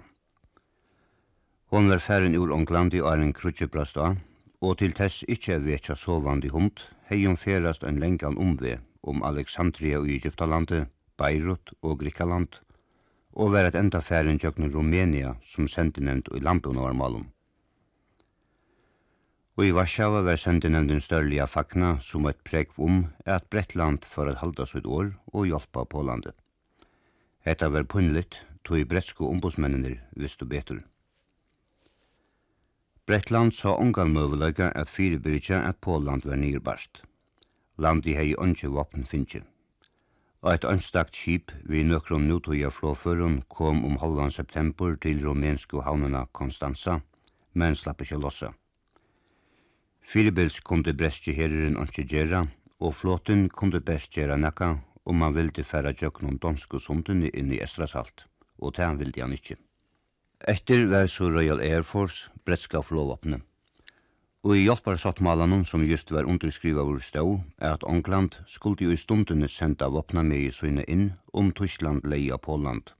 Hon 1.68 1.90
var 1.92 2.00
færen 2.00 2.32
ur 2.34 2.54
Ongland 2.56 2.96
i 2.96 3.02
Arlen 3.04 3.34
Krutjebrasta, 3.36 4.14
og 4.64 4.78
til 4.80 4.96
tess 4.96 5.26
ikkje 5.28 5.58
vetja 5.66 5.94
sovandi 5.94 6.48
hund, 6.48 6.80
hei 7.10 7.26
hun 7.26 7.36
ferast 7.36 7.84
en 7.84 8.00
lengan 8.00 8.40
omve 8.40 8.78
om 9.04 9.20
Alexandria 9.22 10.00
og 10.00 10.08
Egyptalandet, 10.08 10.88
Beirut 11.20 11.76
og 11.82 12.00
Grikaland, 12.00 12.62
og 13.36 13.52
var 13.52 13.68
et 13.68 13.76
enda 13.76 14.00
færen 14.00 14.40
tjøkken 14.40 14.72
Rumenia 14.72 15.36
som 15.44 15.68
sendinent 15.68 16.32
i 16.32 16.40
Lampunavarmalen. 16.40 17.28
Og 19.58 19.66
i 19.66 19.72
Varsjava 19.74 20.20
var 20.22 20.36
sendenevnden 20.38 21.00
størlige 21.02 21.46
fakna 21.50 21.96
som 21.98 22.28
et 22.30 22.38
preg 22.46 22.76
om 22.78 23.00
at 23.26 23.48
Brettland 23.50 24.04
for 24.06 24.30
at 24.30 24.38
halda 24.38 24.66
sitt 24.70 24.86
år 24.86 25.08
og 25.32 25.48
hjelpa 25.50 25.82
Pålandet. 25.82 26.36
Hetta 27.42 27.66
var 27.74 27.88
punnligt, 27.90 28.46
tog 28.62 28.86
bretsko 28.86 29.26
ombudsmennene 29.26 29.96
visst 30.14 30.44
og 30.46 30.52
betur. 30.52 30.78
Brettland 33.06 33.50
sa 33.56 33.72
ongan 33.74 34.14
møvelega 34.14 34.70
at 34.78 34.92
fyrirbyrja 34.94 35.58
at 35.66 35.80
Poland 35.82 36.22
var 36.22 36.38
nyrbarst. 36.38 37.02
Landi 37.78 38.14
hei 38.14 38.36
onge 38.38 38.70
våpen 38.70 39.10
finnje. 39.10 39.42
Og 40.42 40.52
et 40.54 40.68
ønstakt 40.70 41.18
skip 41.18 41.50
vi 41.66 41.82
nøkron 41.82 42.30
nutoja 42.30 42.70
flåføren 42.70 43.42
kom 43.48 43.82
om 43.84 43.98
halvan 43.98 44.30
september 44.30 44.94
til 45.02 45.26
rumensko 45.26 45.82
havnena 45.82 46.26
Konstanza, 46.32 47.00
men 47.54 47.74
slapp 47.74 48.06
ikkje 48.06 48.22
lossa. 48.22 48.54
Fyrirbils 50.08 50.62
kunde 50.64 50.94
brestje 50.96 51.34
herren 51.36 51.74
ikke 51.82 52.06
gjøre, 52.08 52.46
og 52.80 52.94
flåten 52.96 53.42
kunde 53.52 53.82
best 53.84 54.14
gjøre 54.16 54.38
nekka 54.40 54.68
om 55.04 55.18
man 55.20 55.34
ville 55.36 55.64
færa 55.64 55.92
tjøknon 55.92 56.38
danske 56.40 56.80
sundene 56.80 57.28
inn 57.28 57.50
i 57.52 57.58
Estrasalt, 57.60 58.24
og 58.56 58.72
det 58.78 58.88
ville 59.02 59.20
han 59.20 59.34
ikke. 59.36 59.58
Etter 60.48 60.86
var 60.88 61.10
så 61.12 61.28
Royal 61.28 61.60
Air 61.60 61.84
Force 61.84 62.30
bretska 62.46 62.80
flåvåpne. 62.80 63.42
Og 64.48 64.56
i 64.56 64.64
hjelparsattmalanen 64.64 65.66
som 65.68 65.84
just 65.84 66.10
var 66.10 66.24
underskriva 66.24 66.88
vår 66.88 67.04
stå, 67.04 67.26
er 67.60 67.76
at 67.76 67.84
Ångland 67.84 68.40
skulle 68.46 68.80
jo 68.80 68.96
i 68.96 68.96
stundene 68.96 69.48
senda 69.48 69.92
våpna 69.92 70.22
med 70.22 70.40
i 70.40 70.50
søgne 70.50 70.88
inn 70.88 71.10
om 71.34 71.52
Tyskland 71.52 72.08
leia 72.08 72.38
Poland. 72.38 72.94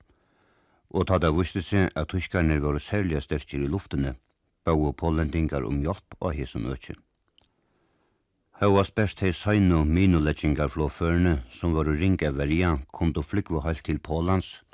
Og 0.91 1.09
ta 1.09 1.17
det 1.17 1.33
viste 1.33 1.65
seg 1.65 1.89
at 1.97 2.13
tyskarne 2.13 2.61
var 2.61 2.77
særlig 2.79 3.23
sterkere 3.25 3.65
i 3.65 3.73
luftene, 3.73 4.19
bau 4.69 4.93
pollendingar 4.93 5.65
om 5.65 5.81
hjelp 5.83 6.19
av 6.21 6.37
hesum 6.37 6.69
økje. 6.73 6.97
Hauas 8.59 8.91
best 8.91 9.21
hei 9.23 9.31
søgnu 9.31 9.85
minuleggingar 9.87 10.73
flåførene 10.75 11.37
som 11.49 11.77
var 11.77 11.87
ringa 11.87 12.33
verja 12.35 12.73
kundu 12.91 13.23
flykva 13.23 13.63
heilt 13.63 13.85
til 13.87 14.01
Polans, 14.03 14.65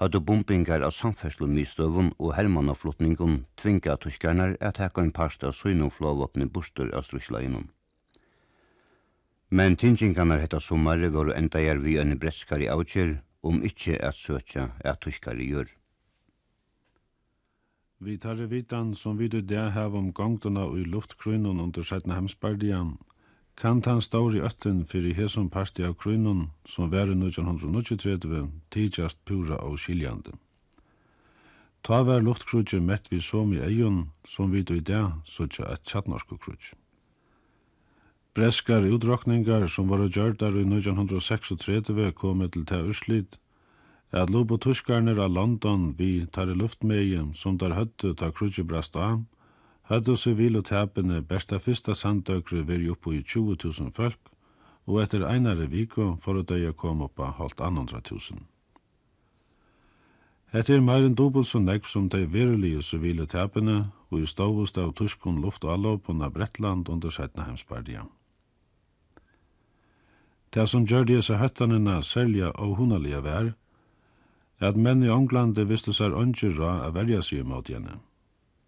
hadde 0.00 0.22
bombingar 0.24 0.80
av 0.86 0.94
samferslumistøvun 0.96 2.14
og 2.16 2.32
hermannaflottningun 2.38 3.42
tvinga 3.60 3.98
tuskarnar 4.00 4.56
at 4.60 4.80
hekka 4.80 5.04
en 5.04 5.12
parst 5.18 5.44
av 5.44 5.52
søgnu 5.52 5.90
flåvåpne 5.92 6.48
bostur 6.48 6.92
av 6.96 7.04
struslaginum. 7.04 7.68
Men 9.50 9.76
tingingarnar 9.76 10.40
hetta 10.42 10.60
sommare 10.60 11.12
var 11.12 11.34
enda 11.36 11.60
vi 11.84 11.98
enn 12.00 12.18
bretskari 12.18 12.72
avkjer 12.72 13.18
om 13.42 13.60
ikkje 13.62 14.00
at 14.00 14.16
søkja 14.16 14.70
at 14.84 15.00
tuskari 15.00 15.46
gjør. 15.52 15.68
Vi 17.98 18.18
tar 18.18 18.34
det 18.34 18.46
vitan 18.46 18.94
som 18.94 19.16
vi 19.16 19.28
du 19.28 19.40
det 19.40 19.72
hev 19.72 19.94
om 19.96 20.12
gongtona 20.12 20.66
og 20.68 20.78
i 20.78 20.84
luftkrynon 20.84 21.60
under 21.60 21.82
sætna 21.82 22.14
hemsbardian, 22.14 22.98
kan 23.56 23.80
tan 23.82 24.02
stor 24.02 24.36
i 24.36 24.40
ötten 24.40 24.84
fyrir 24.84 25.14
hesum 25.16 25.48
parti 25.50 25.80
av 25.80 25.94
krynon 25.94 26.50
som 26.68 26.90
veri 26.92 27.14
1933 27.16 28.42
tidsjast 28.70 29.24
pura 29.24 29.56
og 29.64 29.78
skiljande. 29.80 30.36
Ta 31.82 32.02
var 32.02 32.20
luftkrutje 32.20 32.80
mett 32.80 33.08
vi 33.10 33.20
som 33.20 33.52
i 33.54 33.62
eion, 33.64 34.10
som 34.26 34.52
vi 34.52 34.62
du 34.62 34.74
i 34.76 34.80
det 34.80 35.04
sutja 35.24 35.64
et 35.72 35.88
tjatnorsko 35.88 36.36
krutje. 36.36 36.76
Breskar 38.34 38.84
utrokningar 38.84 39.68
som 39.68 39.88
var 39.88 40.04
gjørdar 40.04 40.52
i 40.52 40.66
1936 40.68 42.12
kom 42.12 42.48
til 42.50 42.66
til 42.66 42.88
urslit, 42.90 43.38
at 44.12 44.30
lobo 44.30 44.56
tuskarnir 44.56 45.18
av 45.18 45.30
London 45.30 45.94
vi 45.98 46.26
tar 46.26 46.50
i 46.50 46.54
luftmeien 46.54 47.32
som 47.34 47.58
der 47.58 47.74
høttu 47.74 48.14
ta 48.14 48.30
krutsi 48.30 48.62
brast 48.62 48.96
av, 48.96 49.24
høttu 49.90 50.16
sivil 50.16 50.58
og 50.58 50.68
tapene 50.70 51.22
bersta 51.22 51.58
fyrsta 51.58 51.94
sandøkru 51.94 52.62
veri 52.64 52.90
oppo 52.90 53.12
i 53.12 53.22
20.000 53.22 53.90
folk, 53.94 54.18
og 54.86 55.02
etter 55.02 55.26
einare 55.26 55.66
viko 55.66 56.14
for 56.22 56.38
å 56.38 56.46
døya 56.46 56.72
kom 56.72 57.02
oppa 57.02 57.32
halvt 57.38 57.60
annandra 57.60 58.00
tusen. 58.00 58.46
Etter 60.54 60.80
meir 60.80 61.04
enn 61.04 61.16
dobbelt 61.18 61.48
så 61.50 61.58
nekv 61.58 61.88
som 61.90 62.06
de 62.08 62.22
verilige 62.30 62.82
sivile 62.82 63.26
tapene, 63.26 63.90
og 64.10 64.22
i 64.22 64.28
stavust 64.30 64.78
av 64.78 64.94
tuskun 64.94 65.40
luft 65.42 65.64
og 65.66 65.72
allåpen 65.74 66.22
av 66.22 66.32
Bretland 66.32 66.88
under 66.88 67.10
setna 67.10 67.48
heimspardia. 67.48 68.06
Det 70.54 70.68
som 70.70 70.86
gjør 70.86 71.04
disse 71.10 71.36
høttanina 71.36 71.98
særlig 72.02 72.46
og 72.54 72.76
hundalige 72.78 73.20
vær, 73.26 73.50
at 74.60 74.76
menn 74.76 75.04
i 75.04 75.10
Ånglande 75.12 75.66
visste 75.68 75.92
seg 75.92 76.12
sær 76.12 76.58
ra 76.58 76.72
a 76.86 76.90
verja 76.90 77.22
seg 77.22 77.44
imot 77.44 77.68
henne. 77.68 78.00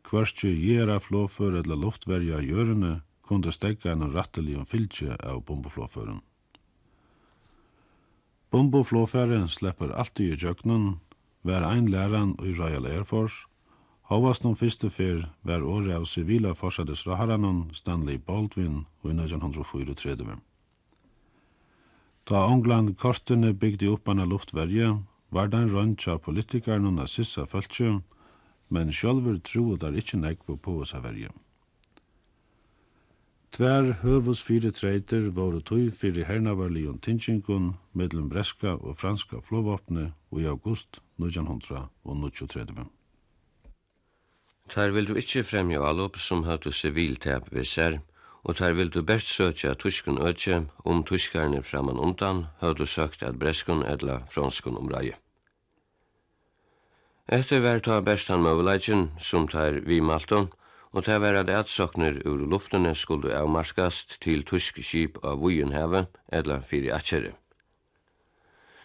Kvarskje 0.04 0.50
gjerra 0.50 1.00
flåfør 1.00 1.60
eller 1.60 1.76
luftverja 1.76 2.40
gjørende 2.40 3.00
kunde 3.22 3.52
stegga 3.52 3.92
en 3.92 4.12
rattelig 4.12 4.56
om 4.56 4.66
fylkje 4.66 5.16
av 5.20 5.44
bomboflåføren. 5.44 6.20
Bomboflåføren 8.50 9.48
slipper 9.48 9.92
alltid 9.92 10.32
i 10.32 10.46
jøknen, 10.46 11.00
vær 11.44 11.62
ein 11.68 11.90
læran 11.92 12.36
i 12.40 12.54
Royal 12.56 12.86
Air 12.86 13.04
Force, 13.04 13.48
Hovast 14.08 14.40
noen 14.40 14.56
fyrste 14.56 14.88
fyr 14.88 15.26
var 15.44 15.60
året 15.68 15.92
av 15.92 16.06
sivila 16.08 16.54
forsades 16.56 17.02
raharanon 17.04 17.66
Stanley 17.76 18.16
Baldwin 18.16 18.86
og 19.02 19.10
i 19.10 19.16
1934. 19.18 20.38
Da 22.24 22.46
Ångland 22.48 22.94
kortene 22.96 23.52
bygde 23.52 23.90
opp 23.92 24.08
anna 24.08 24.24
luftverje, 24.24 24.94
var 25.30 25.50
den 25.52 25.70
røntja 25.74 26.18
politikaren 26.18 26.86
og 26.86 26.96
nazissa 27.00 27.44
føltje, 27.44 28.00
men 28.68 28.92
sjølver 28.92 29.38
tro 29.44 29.76
der 29.76 29.96
ikkje 29.96 30.20
nekvo 30.22 30.56
på 30.56 30.80
oss 30.82 30.94
av 30.96 31.04
verje. 31.08 31.30
Tver 33.52 33.94
høvus 34.02 34.42
fire 34.44 34.70
treiter 34.76 35.30
våre 35.34 35.62
tøy 35.64 35.88
fire 35.90 36.26
hernavarlig 36.28 36.84
og 36.90 37.00
tinsjinkun 37.04 37.72
mellom 37.96 38.28
breska 38.28 38.76
og 38.76 38.98
franska 39.00 39.40
flåvåpne 39.40 40.12
og 40.30 40.42
i 40.42 40.46
august 40.46 41.00
1930. 41.18 42.84
Tær 44.68 44.92
vil 44.92 45.08
du 45.08 45.14
ikkje 45.16 45.46
fremja 45.48 45.80
allop 45.80 46.20
som 46.20 46.44
høvdu 46.44 46.70
siviltep 46.76 47.48
ved 47.52 47.64
serm, 47.64 48.04
og 48.48 48.56
tær 48.56 48.72
vildu 48.72 49.02
best 49.04 49.28
søkja 49.28 49.74
tuskun 49.76 50.18
økje 50.24 50.62
om 50.88 51.02
tuskarne 51.04 51.60
framan 51.62 51.98
undan 52.00 52.46
høvdu 52.62 52.86
søkt 52.88 53.22
at 53.22 53.36
breskun 53.38 53.82
edla 53.84 54.22
franskun 54.32 54.78
om 54.80 54.88
reie. 54.88 55.18
Etter 57.28 57.60
vær 57.60 57.82
ta 57.84 57.98
bestan 58.00 58.40
møvleikjen 58.40 59.10
som 59.20 59.44
tær 59.52 59.82
vi 59.84 60.00
malton, 60.00 60.48
og 60.96 61.04
tær 61.04 61.20
vær 61.20 61.36
at 61.42 61.52
atsokner 61.52 62.22
ur 62.24 62.46
luftene 62.48 62.94
skulle 62.96 63.36
avmarskast 63.36 64.16
til 64.24 64.46
tusk 64.48 64.80
skip 64.80 65.20
av 65.22 65.44
Vujenheve 65.44 66.06
edla 66.32 66.62
fyri 66.64 66.88
atjere. 66.88 67.34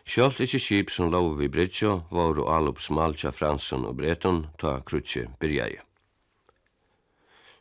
Sjalt 0.03 0.43
ikkje 0.43 0.59
skip 0.59 0.91
som 0.91 1.07
lov 1.15 1.37
vi 1.39 1.47
bridgjo 1.47 2.01
var 2.11 2.35
og 2.35 2.51
alup 2.51 2.83
smaltja 2.83 3.31
fransun 3.31 3.87
og 3.87 3.95
breton 4.03 4.43
ta 4.59 4.81
krutje 4.83 5.29
byrjeie. 5.39 5.79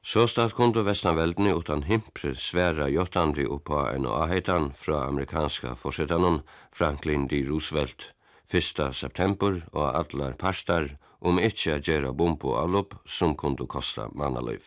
Så 0.05 0.27
stad 0.27 0.51
kundu 0.53 0.83
Vestanveldni 0.83 1.53
utan 1.55 1.85
himpre 1.87 2.33
sværa 2.35 2.88
jottandi 2.91 3.45
uppa 3.47 3.93
en 3.95 4.07
aheitan 4.07 4.73
fra 4.75 5.05
amerikanska 5.07 5.77
forsettanon 5.79 6.41
Franklin 6.73 7.29
D. 7.29 7.45
Roosevelt 7.47 8.09
1. 8.51 8.95
september 8.95 9.61
og 9.73 9.95
allar 9.95 10.35
parstar 10.35 10.88
om 11.21 11.38
ikkje 11.38 11.77
a 11.77 11.79
gjerra 11.79 12.11
bombo 12.12 12.57
avlopp 12.59 12.99
som 13.07 13.37
kundu 13.37 13.67
kosta 13.67 14.09
mannaløyv. 14.11 14.67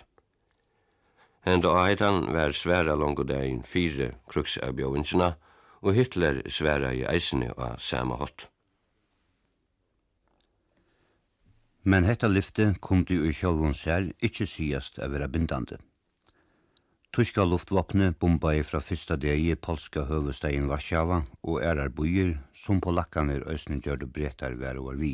Henda 1.43 1.75
avheitan 1.75 2.31
var 2.31 2.55
sværa 2.55 2.95
longu 2.95 3.27
degin 3.27 3.63
fire 3.63 4.13
kruksabjøvinsina 4.31 5.33
og 5.81 5.93
Hitler 5.93 6.45
sværa 6.47 6.95
i 6.95 7.03
eisene 7.11 7.51
av 7.57 7.75
samme 7.83 8.15
hott. 8.23 8.47
Men 11.87 12.03
hetta 12.03 12.27
lyfte 12.27 12.71
kom 12.81 13.03
du 13.05 13.19
i 13.27 13.31
sjálvun 13.33 13.75
sær 13.77 14.07
ikkje 14.25 14.45
sigast 14.49 14.95
av 15.05 15.11
vera 15.13 15.27
bindande. 15.29 15.77
Tyska 17.13 17.45
luftvapne 17.45 18.07
bombai 18.19 18.63
fra 18.65 18.81
fyrsta 18.81 19.19
degi 19.21 19.53
polska 19.67 20.07
høvestegin 20.09 20.65
Varsjava 20.71 21.21
og 21.45 21.61
erar 21.61 21.93
bujer 21.93 22.33
som 22.57 22.81
polakkaner 22.81 23.45
øsne 23.53 23.77
gjørde 23.85 24.09
bretar 24.17 24.57
vær 24.57 24.81
var 24.81 24.97
vi. 24.97 25.13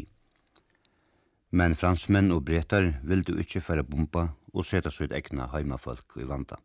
Men 1.51 1.75
fransmenn 1.75 2.31
og 2.31 2.45
bretar 2.47 2.87
vildu 3.03 3.35
ikkje 3.43 3.65
færa 3.67 3.83
bomba 3.83 4.29
og 4.53 4.65
seta 4.65 4.95
sitt 4.95 5.11
egna 5.11 5.51
heimafolk 5.51 6.15
i 6.23 6.29
vanda. 6.31 6.55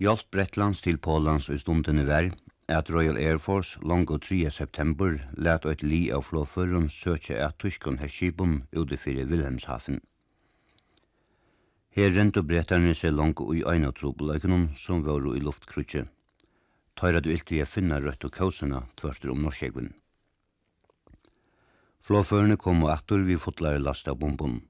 Hjalp 0.00 0.30
Bretlands 0.32 0.80
til 0.80 0.96
Polans 0.96 1.52
i 1.52 1.60
stundene 1.60 2.08
i 2.08 2.08
at 2.68 2.90
Royal 2.90 3.16
Air 3.16 3.38
Force 3.38 3.78
longo 3.82 4.18
3. 4.18 4.50
september 4.50 5.20
let 5.36 5.64
eit 5.64 5.82
li 5.82 6.10
av 6.10 6.24
flåføren 6.26 6.88
søkje 6.90 7.38
at 7.38 7.58
tyskon 7.62 8.00
herskipun 8.00 8.64
utifyrir 8.74 9.28
Wilhelmshafen. 9.30 10.00
Her 11.94 12.10
rent 12.12 12.36
og 12.36 12.48
brettarne 12.50 12.94
seg 12.94 13.14
longo 13.14 13.46
ui 13.46 13.62
eina 13.62 13.92
trobeleikunnen 13.94 14.72
som 14.76 15.04
varu 15.06 15.36
i 15.36 15.44
luftkrutje. 15.44 16.08
Tøyra 16.98 17.22
du 17.22 17.30
ilti 17.30 17.60
jeg 17.60 17.70
finna 17.70 18.00
rødt 18.02 18.26
og 18.26 18.34
kausuna 18.34 18.82
tvørstur 18.98 19.32
om 19.36 19.46
norskjegvinn. 19.46 19.94
Flåførene 22.02 22.58
kom 22.58 22.82
og 22.82 22.92
attur 22.96 23.22
vi 23.26 23.38
fotlare 23.38 23.78
lasta 23.78 24.14
bombun. 24.14 24.60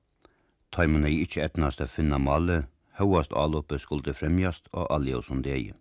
Tøymene 0.73 1.09
i 1.11 1.23
ikkje 1.25 1.49
etnast 1.49 1.81
a 1.81 1.89
finna 1.89 2.21
male, 2.21 2.67
hauast 3.01 3.33
aloppe 3.33 3.81
skulde 3.81 4.13
fremjast 4.13 4.69
og 4.73 4.87
alljøsundegi. 4.93 5.73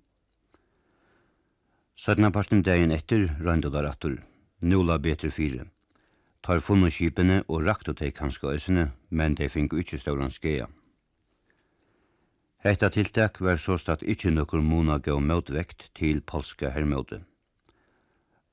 Sødna 1.95 2.27
parsten 2.27 2.59
dagen 2.59 2.91
etter 2.91 3.29
røynda 3.39 3.69
der 3.71 3.85
attur. 3.87 4.17
Nula 4.61 4.97
betre 4.99 5.29
fire. 5.31 5.69
Tar 6.43 6.59
funnet 6.59 6.91
skipene 6.91 7.37
og 7.47 7.63
rakt 7.63 7.87
og 7.87 7.95
teik 8.01 8.17
hanska 8.19 8.51
øsene, 8.51 8.89
men 9.09 9.37
de 9.39 9.47
fink 9.49 9.73
ikkje 9.73 10.01
stauran 10.01 10.31
skeia. 10.31 10.67
Hetta 12.65 12.89
tiltak 12.91 13.39
var 13.39 13.55
såst 13.61 13.89
at 13.89 14.03
ikkje 14.03 14.33
nokkur 14.35 14.59
mona 14.61 14.97
gav 14.99 15.21
møtvekt 15.23 15.87
til 15.95 16.19
polska 16.21 16.73
hermøte. 16.75 17.21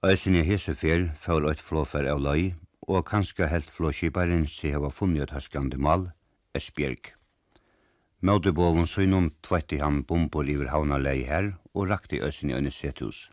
Øsene 0.07 0.45
hese 0.47 0.75
fer 0.79 1.09
fyrir 1.19 1.49
eit 1.51 1.61
flåfer 1.61 2.07
av 2.13 2.23
lai, 2.23 2.55
og 2.87 3.07
kanska 3.11 3.49
helt 3.51 3.71
flåskiparen 3.75 4.47
se 4.47 4.71
hava 4.71 4.91
funnet 4.91 5.35
haskande 5.35 5.79
mal, 5.79 6.13
Esbjerg. 6.55 7.11
Møtebovun 8.23 8.87
søgnum 8.87 9.33
tveitti 9.43 9.81
han 9.83 10.05
bombor 10.07 10.47
iver 10.47 10.71
havna 10.71 10.99
lei 11.03 11.25
her 11.27 11.55
og 11.75 11.89
rakte 11.89 12.21
øysen 12.21 12.51
i 12.51 12.55
øyne 12.55 12.71
sethus. 12.71 13.31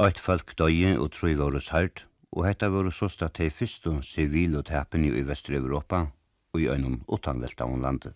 Eit 0.00 0.18
folk 0.18 0.54
døye 0.58 0.96
og 0.98 1.12
troi 1.12 1.34
våre 1.36 1.60
sært, 1.60 2.06
og 2.32 2.46
hetta 2.46 2.70
våre 2.72 2.92
sosta 2.92 3.28
til 3.28 3.50
fyrstu 3.52 4.00
sivil 4.02 4.56
og 4.56 4.66
tepen 4.70 5.04
i 5.04 5.24
Vestre-Europa 5.28 6.06
og 6.52 6.60
i 6.60 6.68
øynum 6.72 7.02
utanvelta 7.08 7.64
om 7.64 7.82
landet. 7.82 8.14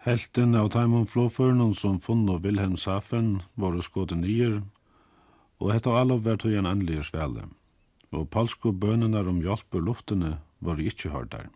Helten 0.00 0.54
av 0.56 0.70
Taimon 0.72 1.08
Flåførnen 1.10 1.74
som 1.76 1.98
funn 2.00 2.28
og 2.32 2.44
Wilhelm 2.46 2.78
Safen 2.80 3.42
var 3.56 3.74
og 3.76 3.84
skåde 3.84 4.16
nyer, 4.16 4.62
og 5.60 5.74
hetta 5.74 5.92
alle 5.92 6.16
var 6.24 6.38
tog 6.40 6.54
en 6.56 6.70
endelig 6.70 7.04
svele, 7.10 7.44
og 8.14 8.30
palsko 8.32 8.72
bønene 8.72 9.20
om 9.20 9.42
hjelp 9.44 9.74
ur 9.74 9.84
luftene 9.90 10.38
var 10.60 10.80
ikkje 10.80 11.12
hørdar. 11.12 11.50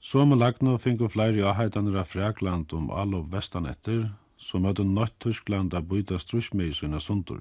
Som 0.00 0.30
lagna 0.38 0.78
fingu 0.78 1.08
flere 1.08 1.42
áhætanir 1.42 1.98
av 1.98 2.06
Frakland 2.06 2.72
om 2.72 2.90
all 2.90 3.14
og 3.14 3.32
vestan 3.32 3.66
etter, 3.66 4.10
som 4.36 4.64
hadde 4.64 4.84
nødt 4.84 5.18
Tyskland 5.20 5.74
a 5.74 5.80
byta 5.80 6.18
strusmi 6.18 6.68
i 6.68 6.74
sina 6.74 7.00
sundur. 7.00 7.40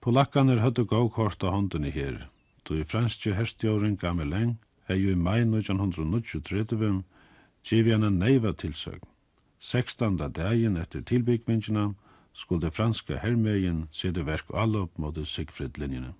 Polakkaner 0.00 0.62
hadde 0.62 0.86
gau 0.86 1.08
kort 1.08 1.44
av 1.44 1.52
håndene 1.52 1.90
her, 1.90 2.28
då 2.64 2.76
i 2.76 2.84
franske 2.84 3.34
herstjåren 3.34 3.96
Gameleng 3.96 4.56
hei 4.88 4.96
jo 4.96 5.10
i 5.12 5.14
mai 5.14 5.42
1993 5.44 7.02
givi 7.64 7.92
han 7.92 8.04
en 8.04 8.18
neiva 8.18 8.52
tilsøgn. 8.52 9.04
16. 9.60 10.16
dagen 10.16 10.76
etter 10.76 11.02
tilbyggvingina 11.02 11.94
skulle 12.32 12.70
franske 12.70 13.18
herrmegin 13.18 13.88
sette 13.92 14.24
verk 14.24 14.54
allopp 14.54 14.96
mot 14.98 15.18
Sigfrid-linjene. 15.18 16.14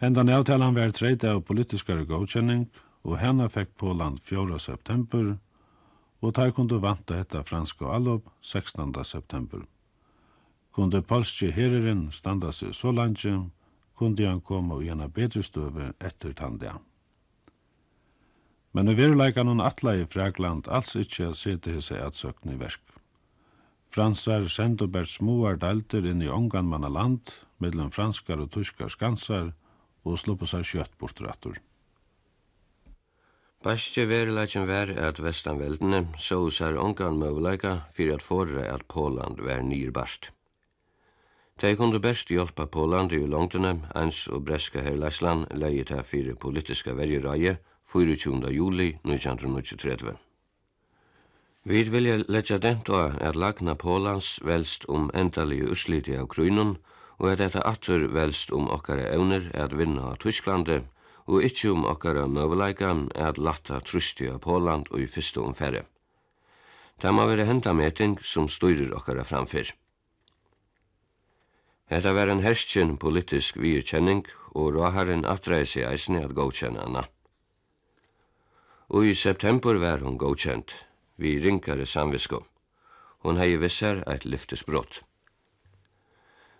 Hendan 0.00 0.28
avtalan 0.28 0.74
var 0.74 0.94
trejta 0.96 1.34
av 1.34 1.42
politiskare 1.44 2.06
godkjenning, 2.08 2.62
og 3.04 3.18
henne 3.20 3.50
fekk 3.52 3.74
Poland 3.76 4.22
4. 4.24 4.56
september 4.56 5.34
og 6.24 6.32
tar 6.38 6.54
kunde 6.56 6.78
vanta 6.80 7.18
hetta 7.18 7.42
franska 7.44 7.84
allop 7.84 8.30
16. 8.40 8.94
september. 9.04 9.66
Kunde 10.72 11.02
polske 11.04 11.50
herren 11.52 12.06
standa 12.16 12.48
seg 12.48 12.72
så 12.72 12.94
langt, 12.96 13.26
kunde 13.92 14.24
han 14.24 14.40
komme 14.40 14.78
og 14.78 14.88
gjerne 14.88 15.10
bedre 15.12 15.44
støve 15.44 15.92
etter 16.00 16.32
tandia. 16.32 16.78
Men 18.72 18.88
i 18.88 18.96
veruleikan 18.96 19.52
hun 19.52 19.60
atla 19.60 19.98
i 20.00 20.08
Fragland 20.08 20.68
alls 20.68 20.96
ikkje 20.96 21.34
sete 21.34 21.76
hese 21.76 22.00
atsøkne 22.00 22.56
i 22.56 22.60
verk. 22.64 22.80
Fransar 23.92 24.48
sendu 24.48 24.88
bært 24.88 25.12
smuar 25.12 25.60
dalter 25.60 26.08
inn 26.08 26.22
i 26.24 26.32
ongan 26.32 26.72
manna 26.72 26.88
land, 26.88 27.34
mellom 27.58 27.92
franskar 27.92 28.40
og 28.40 28.54
tyskar 28.56 28.88
skansar, 28.88 29.52
og 30.04 30.18
sluppa 30.18 30.46
seg 30.48 30.64
kjøtt 30.66 30.96
bort 30.98 31.20
rattur. 31.20 31.60
Bastje 33.60 34.06
verilegjen 34.08 34.64
var 34.64 34.88
at 34.88 35.18
Vestanveldene 35.20 36.06
så 36.16 36.38
sær 36.48 36.78
ongan 36.80 37.18
møvleika 37.20 37.74
fyrir 37.92 38.16
at 38.16 38.24
forra 38.24 38.64
at 38.72 38.86
Poland 38.88 39.42
var 39.44 39.60
nyrbast. 39.60 40.30
De 41.60 41.74
kunde 41.76 42.00
best 42.00 42.30
hjelpa 42.32 42.64
Poland 42.66 43.12
i 43.12 43.20
langtene, 43.28 43.74
ens 43.94 44.22
og 44.32 44.46
breska 44.48 44.80
herleisland 44.80 45.44
leie 45.52 45.84
ta 45.84 46.00
fyrir 46.00 46.40
politiska 46.40 46.94
verjereie 46.96 47.58
24. 47.92 48.48
juli 48.56 48.94
1933. 49.04 50.16
Vi 51.64 51.82
vilja 51.92 52.22
leggja 52.28 52.56
dent 52.58 52.88
og 52.88 53.20
at 53.20 53.36
lagna 53.36 53.74
Polans 53.74 54.38
velst 54.42 54.88
om 54.88 55.10
endalige 55.12 55.68
usliti 55.68 56.16
av 56.16 56.30
krynun 56.32 56.78
og 57.20 57.28
at 57.34 57.42
dette 57.42 57.60
atter 57.68 58.06
velst 58.16 58.50
om 58.56 58.70
okkara 58.72 59.10
evner 59.12 59.50
at 59.54 59.76
vinna 59.76 60.14
Tysklandi 60.20 60.80
og 61.30 61.44
ikkje 61.44 61.74
om 61.74 61.84
okkara 61.86 62.24
møveleikan 62.26 63.10
at 63.14 63.38
latta 63.38 63.82
trusti 63.84 64.30
av 64.32 64.40
Poland 64.46 64.88
og 64.90 65.04
i 65.04 65.08
fyrste 65.10 65.42
omfære. 65.44 65.84
Det 67.00 67.12
må 67.14 67.26
være 67.28 67.46
henta 67.48 67.72
meting 67.76 68.18
som 68.24 68.48
styrir 68.48 68.92
okkara 68.96 69.24
framfyr. 69.24 69.70
Hetta 71.90 72.12
var 72.14 72.32
en 72.32 72.42
herskjen 72.44 72.96
politisk 73.02 73.56
virkjenning 73.60 74.24
og 74.54 74.74
råharen 74.76 75.24
atreis 75.26 75.76
i 75.76 75.84
eisne 75.84 76.24
at 76.24 76.36
godkjenna 76.38 76.86
henne. 76.86 77.04
Og 78.90 79.06
i 79.06 79.14
september 79.14 79.78
var 79.78 80.02
hun 80.02 80.18
godkjent, 80.18 80.72
vi 81.16 81.38
rinkare 81.42 81.86
samvisko. 81.86 82.44
Hon 83.22 83.38
hei 83.38 83.54
vissar 83.60 84.04
eit 84.06 84.24
lyftesbrott. 84.24 85.02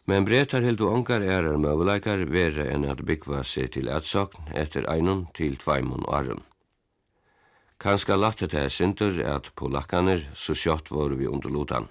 Men 0.06 0.24
bretar 0.24 0.64
heldu 0.64 0.88
ongar 0.88 1.20
erar 1.20 1.58
møvuleikar 1.60 2.24
vera 2.32 2.64
enn 2.72 2.86
at 2.88 3.04
byggva 3.06 3.42
seg 3.44 3.74
til 3.76 3.90
atsokn 3.92 4.52
etter 4.56 4.88
einun 4.90 5.26
til 5.36 5.58
tveimun 5.60 6.06
arun. 6.08 6.42
Kanska 7.80 8.16
latte 8.16 8.48
det 8.50 8.66
sindur 8.72 9.16
at 9.24 9.52
polakkaner 9.56 10.26
så 10.36 10.54
sjott 10.54 10.90
voru 10.90 11.16
vi 11.16 11.28
under. 11.28 11.86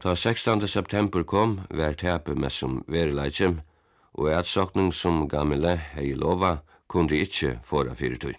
Ta 0.00 0.16
16. 0.16 0.68
september 0.68 1.22
kom, 1.24 1.60
vær 1.70 1.94
tepe 1.94 2.34
med 2.34 2.52
som 2.52 2.82
verileitjem, 2.88 3.62
og 4.12 4.28
atsokning 4.28 4.92
som 4.92 5.28
gamle 5.28 5.76
hei 5.94 6.12
lova 6.14 6.58
kunde 6.88 7.16
ikkje 7.16 7.58
fora 7.64 7.94
fyrirtøy. 7.96 8.34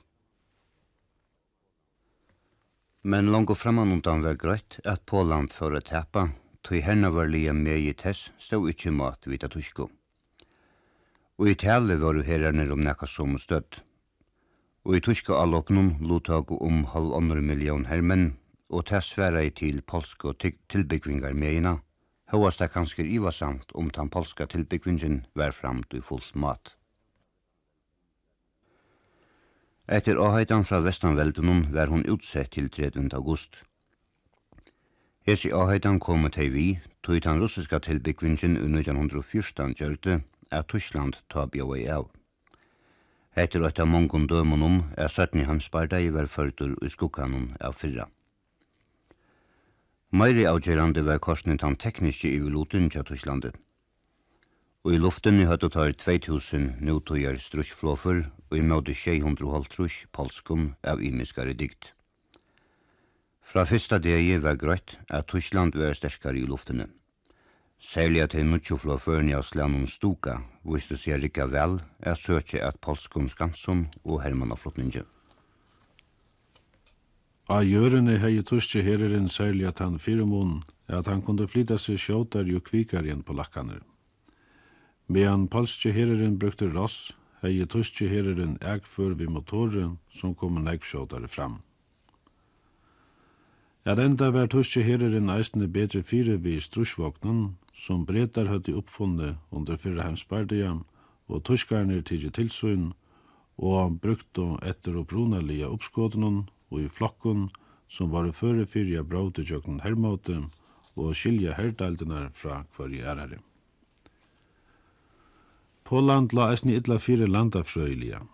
Men 3.04 3.32
langt 3.32 3.50
og 3.50 3.58
framanundan 3.58 4.22
var 4.26 4.38
grøtt 4.38 4.80
at 4.86 5.06
Påland 5.06 5.54
fyrir 5.54 5.82
tepa 5.82 6.30
tog 6.65 6.82
henne 6.82 7.12
var 7.13 7.30
lia 7.30 7.54
med 7.54 7.78
i 7.78 7.93
tess, 7.93 8.32
stod 8.41 8.69
ikkje 8.71 8.91
mat 8.91 9.28
vita 9.30 9.47
tusko. 9.51 9.89
Og 11.38 11.51
i 11.51 11.58
tale 11.60 11.99
var 12.01 12.17
herrarnir 12.25 12.71
om 12.73 12.82
nekka 12.82 13.06
som 13.06 13.38
støtt. 13.38 13.84
Og 14.86 14.97
i 14.97 15.01
tuska 15.06 15.38
allopnum 15.38 15.95
lotag 16.01 16.51
om 16.58 16.86
halvandre 16.93 17.41
million 17.41 17.86
hermen, 17.86 18.34
og 18.69 18.88
tess 18.89 19.12
vera 19.17 19.43
i 19.45 19.51
til 19.54 19.82
polska 19.82 20.34
tilbyggvingar 20.41 21.38
meina, 21.38 21.78
høyast 22.34 22.63
det 22.63 22.71
kanskje 22.73 23.06
ivasamt 23.06 23.75
om 23.78 23.91
tan 23.93 24.10
polska 24.10 24.47
tilbyggvingen 24.49 25.25
var 25.36 25.54
framt 25.54 25.93
i 25.93 26.01
fullt 26.01 26.34
mat. 26.36 26.73
Etter 29.86 30.17
avheitan 30.17 30.65
fra 30.65 30.80
Vestanveldunum 30.82 31.67
var 31.73 31.93
hun 31.93 32.08
utsett 32.10 32.56
til 32.58 32.71
13. 32.71 33.12
august, 33.13 33.62
Hesi 35.26 35.50
áheitan 35.50 35.96
komu 35.98 36.30
tei 36.30 36.52
vi, 36.54 36.80
tog 37.02 37.24
tan 37.26 37.40
russiska 37.42 37.80
tilbyggvingen 37.82 38.60
under 38.62 38.84
1914 38.86 39.74
gjørte 39.74 40.20
at 40.52 40.68
Tyskland 40.70 41.18
ta 41.34 41.48
bjói 41.50 41.88
av. 41.90 42.12
Etter 43.34 43.66
og 43.66 43.80
av 43.82 43.90
mongon 43.90 44.28
dømon 44.30 44.84
er 44.94 45.10
17 45.10 45.48
hamsbardei 45.50 46.12
var 46.14 46.30
førtur 46.30 46.78
i 46.78 46.92
skukkanum 46.94 47.56
av 47.60 47.74
fyrra. 47.74 48.06
Meiri 50.14 50.46
avgjerande 50.46 51.02
var 51.02 51.18
korsning 51.18 51.58
tan 51.58 51.74
tekniski 51.76 52.36
i 52.36 52.40
vilotin 52.46 52.92
tja 52.94 53.02
Tysklandet. 53.02 53.58
Og 54.86 54.94
i 54.94 55.02
luften 55.02 55.42
i 55.42 55.50
høttet 55.50 55.74
har 55.74 55.98
2000 56.06 56.86
nutøyer 56.86 57.42
strusjflåfer 57.42 58.28
og 58.52 58.58
i 58.60 58.62
møte 58.62 58.94
600 58.94 59.50
holdtrusj 59.50 60.06
polskum 60.14 60.76
av 60.86 61.02
imiskare 61.02 61.58
dikt. 61.58 61.96
Fra 63.46 63.62
fyrsta 63.70 64.00
degi 64.02 64.40
var 64.42 64.58
grøtt 64.58 64.98
at 65.14 65.28
Tyskland 65.30 65.76
var 65.78 65.94
sterskare 65.94 66.40
i 66.42 66.48
luftene. 66.50 66.88
Særlig 67.78 68.24
at 68.24 68.34
hei 68.34 68.44
mutsjo 68.48 68.78
fra 68.82 68.96
førni 68.98 69.36
av 69.38 69.44
slanon 69.46 69.86
Stuka 69.86 70.40
viste 70.66 70.98
seg 70.98 71.22
rikka 71.22 71.46
vel 71.52 71.78
at 72.02 72.18
søkje 72.18 72.64
at 72.66 72.80
Polskum 72.82 73.28
Skansum 73.30 73.86
og 74.04 74.24
Herman 74.24 74.56
av 74.56 74.64
flottninge. 74.64 75.04
A 77.46 77.60
gjørene 77.62 78.16
hei 78.24 78.40
tuske 78.42 78.82
herren 78.82 79.30
særlig 79.30 79.68
at 79.70 79.84
han 79.84 80.00
fyrumun 80.02 80.64
at 80.90 81.06
han 81.06 81.22
kunde 81.22 81.46
flytta 81.46 81.78
seg 81.78 82.02
sjåtar 82.02 82.50
jo 82.50 82.64
kvikar 82.66 83.06
igjen 83.06 83.22
på 83.22 83.38
lakkaner. 83.38 83.84
Medan 85.06 85.46
polske 85.54 85.94
herren 85.94 86.40
brukte 86.42 86.72
ross, 86.74 87.14
hei 87.44 87.62
tuske 87.70 88.10
herren 88.10 88.58
egfør 88.66 89.14
vi 89.14 89.30
motoren 89.30 90.00
som 90.10 90.34
kom 90.34 90.58
en 90.58 90.80
fram. 91.30 91.62
Er 93.86 94.00
enda 94.02 94.32
var 94.34 94.48
tuske 94.50 94.82
herren 94.82 95.30
eisne 95.30 95.67
betre 95.69 96.00
fire 96.02 96.39
vi 96.41 96.56
strusvognen, 96.58 97.58
som 97.69 98.06
bretar 98.10 98.48
høtti 98.50 98.74
oppfunnet 98.74 99.36
under 99.54 99.78
fyrre 99.78 100.02
heimspardia, 100.02 100.71
og 101.30 101.43
tuskarnir 101.45 102.02
tidsi 102.02 102.32
tilsyn, 102.34 102.88
og 103.62 103.76
han 103.78 104.00
brukte 104.02 104.48
etter 104.65 104.98
og 104.98 105.06
brunalia 105.12 105.69
oppskådenon 105.69 106.48
og 106.71 106.80
i 106.82 106.89
flokken, 106.89 107.52
som 107.88 108.10
var 108.10 108.32
føre 108.34 108.65
fyrja 108.65 109.04
brauti 109.04 109.45
tjøkken 109.45 109.84
hermåte, 109.86 110.39
og 110.98 111.13
skilja 111.13 111.54
herdeildinar 111.54 112.32
fra 112.34 112.63
hverje 112.74 113.06
ærare. 113.06 113.38
Poland 115.86 116.34
la 116.34 116.50
eisne 116.56 116.74
illa 116.74 116.98
fire 116.98 117.30
landa 117.30 117.62
frøylia. 117.62 118.26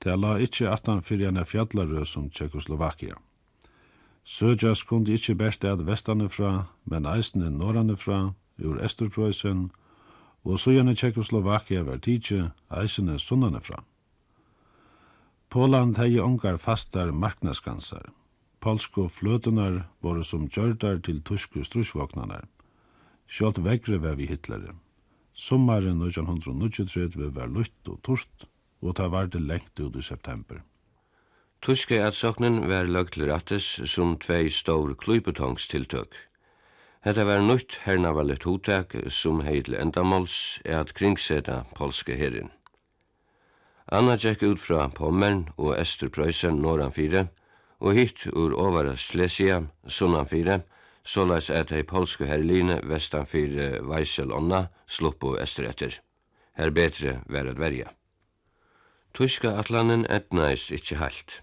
Det 0.00 0.16
la 0.16 0.38
ikkje 0.40 0.72
atan 0.72 1.04
fyrir 1.04 1.36
na 1.36 1.44
fjallarø 1.44 2.06
som 2.08 2.30
Tjekoslovakia. 2.30 3.20
Søgjas 4.24 4.82
kundi 4.88 5.18
ikkje 5.18 5.34
bært 5.36 5.64
eit 5.68 5.82
vestane 5.84 6.30
fra, 6.32 6.66
men 6.88 7.04
eisne 7.04 7.50
norranifra, 7.52 8.34
ur 8.64 8.80
Esterpreussen, 8.80 9.70
og 10.44 10.60
søgjane 10.60 10.94
Tjekkoslovakia 10.96 11.82
var 11.84 12.00
tidsi 12.00 12.40
eisne 12.72 13.18
sunnanifra. 13.18 13.82
Poland 15.50 15.96
hei 16.00 16.18
ongar 16.20 16.56
fastar 16.58 17.12
marknaskansar. 17.12 18.08
Polsko 18.60 19.08
fløtunar 19.08 19.84
voru 20.00 20.24
som 20.24 20.48
gjørdar 20.48 20.98
til 21.04 21.20
tusku 21.22 21.62
strusvåknanar. 21.64 22.48
Sjalt 23.28 23.60
vegre 23.64 24.00
var 24.00 24.16
vi 24.16 24.26
hitlare. 24.26 24.74
Sommaren 25.34 26.00
1993 26.00 27.34
var 27.34 27.52
lutt 27.52 27.88
og 27.88 28.00
torst, 28.02 28.48
og 28.80 28.96
ta 28.96 29.08
var 29.08 29.26
det 29.26 29.42
lengt 29.42 29.80
ut 29.80 29.96
i 29.96 30.02
september. 30.02 30.62
Tuske 31.64 31.96
atsoknen 32.04 32.58
var 32.68 32.84
løgt 32.92 33.14
rattes 33.16 33.64
som 33.88 34.18
tvei 34.20 34.50
stor 34.52 34.90
klubetongstiltøk. 35.00 36.12
Hetta 37.00 37.22
var 37.24 37.40
nytt 37.40 37.78
hernavallet 37.86 38.42
hotak 38.44 38.92
som 39.08 39.38
hei 39.46 39.62
til 39.64 39.78
endamåls 39.80 40.58
er 40.60 40.82
at 40.82 40.92
kringseta 40.92 41.62
polske 41.78 42.18
herrin. 42.20 42.50
Anna 43.88 44.18
tjekk 44.20 44.44
ut 44.44 44.60
fra 44.60 44.90
Pommern 44.92 45.46
og 45.56 45.78
Esterprøysen 45.78 46.60
norran 46.60 46.92
fire, 46.92 47.30
og 47.80 47.96
hitt 47.96 48.26
ur 48.28 48.52
ovara 48.52 48.92
Slesia, 49.00 49.62
sunnan 49.88 50.28
fire, 50.28 50.58
såleis 51.00 51.48
at 51.48 51.72
hei 51.72 51.80
polske 51.80 52.28
herline 52.28 52.76
vestan 52.84 53.24
fire 53.24 53.80
Weissel 53.88 54.36
onna 54.36 54.66
sluppu 54.84 55.38
Esteretter. 55.40 55.96
Her 56.60 56.76
betre 56.76 57.22
vær 57.24 57.48
at 57.48 57.56
verja. 57.56 57.88
Tuska 59.16 59.56
atlanen 59.56 60.04
etnais 60.12 60.68
ikkje 60.68 61.00
halt 61.00 61.40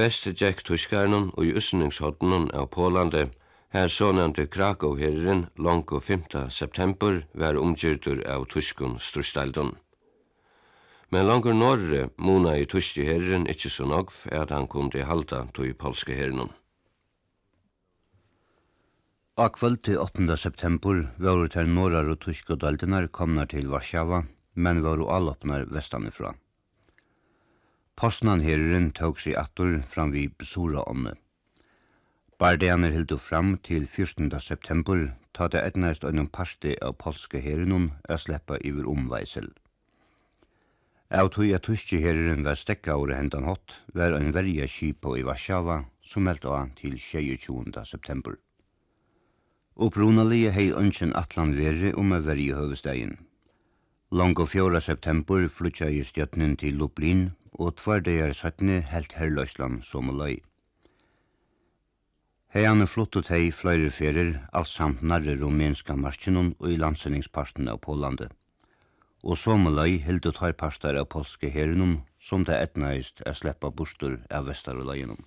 best 0.00 0.24
Jack 0.40 0.62
Tuskarnon 0.64 1.26
og 1.36 1.44
i 1.44 1.52
Øsningshodnon 1.60 2.46
av 2.56 2.70
Polande, 2.72 3.26
her 3.74 3.90
sånevnte 3.92 4.46
Krakow-herren 4.48 5.42
langt 5.60 5.92
5. 5.92 6.24
september 6.48 7.18
var 7.42 7.58
omgjørtur 7.60 8.22
av 8.24 8.46
Tuskun 8.48 8.96
Strustaldon. 8.96 9.74
Men 11.12 11.28
langt 11.28 11.50
norre 11.52 12.08
mona 12.16 12.56
i 12.56 12.64
Tuski 12.64 13.04
herren 13.04 13.44
ikkje 13.50 13.74
så 13.76 13.88
nogf 13.92 14.24
at 14.32 14.54
han 14.54 14.70
kunde 14.72 15.04
halda 15.04 15.44
tog 15.52 15.76
polske 15.76 16.16
herrenon. 16.16 16.54
A 19.36 19.48
kvöld 19.52 19.82
til 19.84 20.00
8. 20.00 20.36
september 20.36 21.10
var 21.18 21.48
til 21.52 21.68
norrar 21.68 22.08
og 22.08 22.22
tyske 22.24 22.56
daldinar 22.56 23.12
komnar 23.12 23.52
til 23.52 23.68
Varsjava, 23.68 24.24
men 24.54 24.80
var 24.82 25.02
og 25.02 25.12
allopnar 25.12 25.68
vestanifra. 25.68 26.38
Postnan 28.00 28.40
herren 28.40 28.90
tåg 28.90 29.20
sig 29.20 29.34
attor 29.36 29.82
fram 29.88 30.10
vi 30.10 30.28
Besora 30.28 30.80
ånne. 30.88 31.10
Bardeaner 32.38 32.94
hildu 32.94 33.18
fram 33.20 33.58
til 33.60 33.84
14. 33.86 34.30
september, 34.40 35.02
ta 35.36 35.48
det 35.52 35.60
etnæst 35.60 36.06
øynum 36.08 36.30
parti 36.32 36.72
av 36.80 36.94
polske 36.96 37.42
herrenum 37.44 37.90
a 38.08 38.16
sleppa 38.16 38.56
iver 38.64 38.88
omveisel. 38.88 39.50
Av 41.10 41.28
tog 41.28 41.52
at 41.52 41.68
tyske 41.68 42.00
herren 42.00 42.40
var 42.44 42.56
stekka 42.56 42.96
over 42.96 43.12
hendan 43.12 43.44
hot, 43.44 43.82
var 43.92 44.16
en 44.16 44.32
verja 44.32 44.66
kipa 44.66 45.18
i 45.18 45.26
Varsjava, 45.28 45.84
som 46.00 46.24
meldt 46.24 46.46
av 46.48 46.70
til 46.80 46.96
22. 46.96 47.84
september. 47.84 48.38
Upprunalige 49.76 50.54
hei 50.56 50.70
ønsken 50.72 51.12
atlan 51.12 51.52
veri 51.52 51.92
om 51.92 52.16
a 52.16 52.22
verja 52.24 52.56
høvestegin. 52.62 53.18
Lango 54.10 54.46
4. 54.46 54.80
september 54.80 55.44
flytja 55.48 55.90
i 55.92 56.00
stjøtnen 56.02 56.56
til 56.56 56.80
Lublin, 56.80 57.28
og 57.60 57.76
tvær 57.80 58.00
dagar 58.06 58.32
sattne 58.36 58.80
helt 58.88 59.12
herrløysland 59.20 59.82
som 59.84 60.08
og 60.08 60.16
løy. 60.22 60.36
Heian 62.50 62.82
er 62.82 62.88
flott 62.90 63.14
og 63.20 63.28
fløyre 63.30 63.90
ferir 63.94 64.30
alt 64.52 64.68
samt 64.68 65.02
nærre 65.02 65.36
rumenska 65.38 65.94
markinon 65.94 66.54
og 66.58 66.72
i 66.72 66.76
landsendingsparten 66.76 67.68
av 67.68 67.78
Pålandet. 67.84 68.32
Og 69.22 69.36
som 69.38 69.66
og 69.68 69.76
løy 69.76 70.00
held 70.02 70.24
tar 70.32 70.54
av 70.96 71.06
polske 71.12 71.50
herrenom, 71.50 72.00
som 72.18 72.44
det 72.44 72.56
etnaist 72.56 73.22
er 73.26 73.34
sleppa 73.34 73.70
bostur 73.70 74.18
av 74.30 74.48
Vesteruløyenom. 74.48 75.20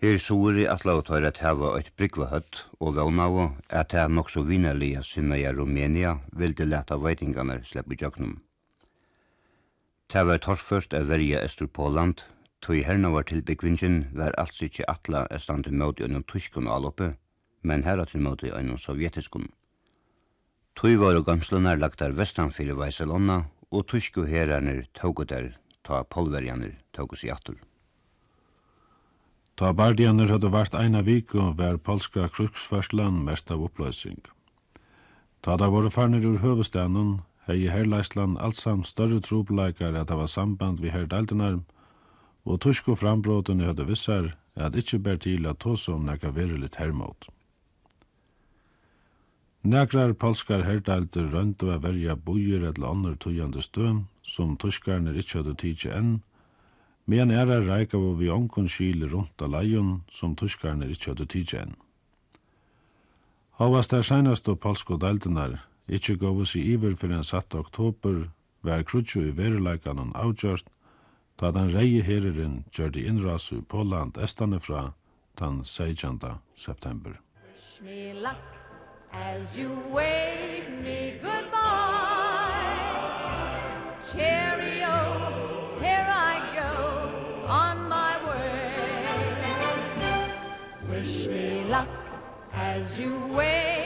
Her 0.00 0.16
sori 0.16 0.62
at 0.64 0.84
lau 0.88 1.02
tar 1.02 1.26
at 1.28 1.42
hava 1.44 1.74
eit 1.76 1.90
brygvahøtt 1.96 2.62
og 2.80 2.94
vannava 2.96 3.50
at 3.68 3.90
det 3.92 3.98
er 4.00 4.08
nokså 4.08 4.46
vinnerlige 4.48 5.02
sinna 5.02 5.36
i 5.36 5.50
Rumenia 5.52 6.14
vildi 6.32 6.64
leta 6.64 6.96
veitingarnar 6.96 7.66
sleppi 7.68 7.98
jøgnum. 8.00 8.38
Det 10.10 10.24
var 10.26 10.40
torrførst 10.42 10.94
av 10.94 11.06
verja 11.06 11.38
Østerpåland, 11.46 12.24
tog 12.58 12.80
herna 12.82 13.12
var 13.14 13.28
til 13.28 13.44
byggvingen 13.46 14.08
var 14.18 14.34
altså 14.42 14.66
ikke 14.66 14.88
atla 14.90 15.20
er 15.30 15.38
stand 15.38 15.68
til 15.68 15.76
møte 15.78 16.02
gjennom 16.02 16.24
tyskun 16.26 16.66
og 16.66 16.74
aloppe, 16.80 17.12
men 17.62 17.84
herra 17.86 18.08
til 18.10 18.24
møte 18.24 18.50
gjennom 18.50 18.80
sovjetiskun. 18.82 19.46
Tog 20.74 20.98
var 20.98 21.14
og 21.14 21.28
gamslunar 21.28 21.78
lagt 21.78 22.02
der 22.02 22.16
vestanfyrir 22.18 22.74
Vaiselonna, 22.74 23.44
og 23.70 23.86
tysku 23.86 24.24
herrarnir 24.26 24.88
tågu 24.98 25.24
der 25.30 25.52
ta 25.86 26.02
polverjanir 26.02 26.74
tågu 26.92 27.14
sig 27.14 27.30
atur. 27.30 27.62
Ta 29.54 29.70
bardianir 29.72 30.32
hadde 30.32 30.50
vært 30.50 30.74
eina 30.74 31.06
vik 31.06 31.36
og 31.38 31.58
vær 31.62 31.78
polska 31.78 32.26
kruksfarslan 32.34 33.22
mest 33.22 33.50
av 33.50 33.62
oppløsing. 33.62 34.18
Ta 35.42 35.54
da 35.56 35.70
våre 35.70 35.90
farnir 35.90 36.26
ur 36.26 36.42
høvestanen, 36.42 37.20
hei 37.46 37.68
herleisland 37.68 38.38
allsam 38.38 38.84
større 38.84 39.20
trobeleikar 39.20 39.96
at 39.96 40.10
hava 40.10 40.26
samband 40.28 40.80
vi 40.80 40.90
herdeildenar, 40.90 41.60
og 42.44 42.60
tusko 42.60 42.94
frambroten 42.94 43.60
i 43.60 43.68
høyde 43.68 43.86
vissar 43.88 44.32
at 44.56 44.76
ikkje 44.76 44.98
ber 44.98 45.20
til 45.20 45.46
at 45.46 45.60
tåse 45.62 45.92
om 45.92 46.04
nekka 46.08 46.32
veriligt 46.36 46.76
hermot. 46.80 47.28
Nekrar 49.62 50.14
polskar 50.16 50.64
herdeilder 50.64 51.28
røndu 51.32 51.68
a 51.68 51.76
verja 51.78 52.16
bojer 52.16 52.62
eller 52.64 52.86
annar 52.88 53.16
tujande 53.20 53.62
støm, 53.62 54.06
som 54.22 54.56
tuskarner 54.56 55.16
ikkje 55.20 55.42
hadde 55.42 55.54
tidsi 55.60 55.90
enn, 55.92 56.22
men 57.04 57.30
er 57.30 57.50
er 57.50 57.66
reik 57.68 57.94
av 57.94 58.16
vi 58.18 58.30
onkun 58.30 58.68
kyle 58.68 59.08
rundt 59.08 59.42
av 59.42 59.50
leion, 59.50 60.02
som 60.10 60.36
tuskarner 60.36 60.88
ikkje 60.88 61.12
hadde 61.12 61.26
tidsi 61.26 61.58
enn. 61.60 61.74
Havast 63.60 63.92
er 63.92 64.02
seinast 64.02 64.48
og 64.48 64.60
polsko 64.60 64.96
deildenar, 64.96 65.60
Ikkje 65.90 66.14
gav 66.22 66.44
seg 66.46 66.68
iver 66.70 66.92
for 66.94 67.10
den 67.10 67.24
satt 67.26 67.54
oktober, 67.58 68.28
var 68.62 68.84
krutjo 68.86 69.24
i 69.26 69.32
verileikan 69.34 69.98
han 69.98 70.12
avgjørt, 70.14 70.68
da 71.40 71.50
den 71.50 71.72
reie 71.74 72.02
hereren 72.06 72.60
gjør 72.70 72.92
det 72.94 73.06
innrasu 73.10 73.56
i 73.58 73.62
Poland 73.74 74.20
estane 74.22 74.60
fra 74.62 74.92
den 75.40 75.64
16. 75.64 76.20
september. 76.54 77.18
Wish 77.42 77.82
me 77.82 78.12
luck 78.14 78.38
as 79.12 79.56
you 79.56 79.70
wave 79.90 80.70
me 80.84 81.18
goodbye. 81.18 81.58
Cheerio, 84.12 84.94
here 85.80 86.06
I 86.06 86.38
go 86.54 86.70
on 87.48 87.88
my 87.88 88.14
way. 88.28 88.74
Wish 90.90 91.26
me 91.26 91.64
luck 91.64 91.88
as 92.52 92.98
you 92.98 93.10
wave 93.34 93.79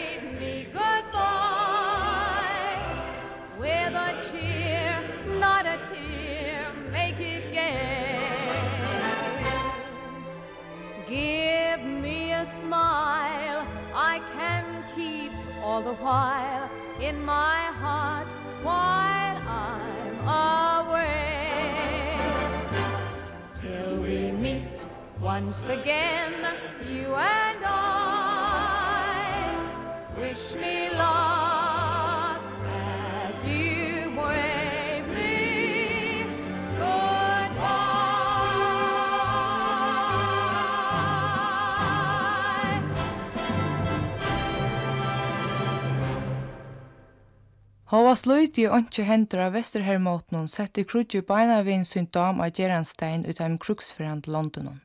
all 15.74 15.82
the 15.82 15.94
while 15.94 16.70
in 17.00 17.24
my 17.24 17.62
heart 17.82 18.28
while 18.62 19.38
I'm 19.48 20.18
away. 20.86 22.16
Till 23.56 23.96
we 24.00 24.30
meet 24.30 24.86
once 25.20 25.68
again 25.68 26.54
you 26.88 27.16
and 27.16 27.64
I. 27.64 28.84
Wish 30.16 30.54
me 30.54 30.90
love 30.90 31.43
Hóast 47.94 48.26
løyti 48.26 48.64
onkje 48.66 49.04
hendur 49.06 49.44
av 49.44 49.52
Vesterhermótnum 49.54 50.48
setti 50.50 50.82
krutje 50.82 51.20
beina 51.28 51.60
vin 51.62 51.84
sin 51.86 52.08
dam 52.16 52.40
av 52.42 52.56
Geranstein 52.56 53.22
ut 53.22 53.38
av 53.44 53.52
kruksferand 53.62 54.26
Londonon. 54.26 54.80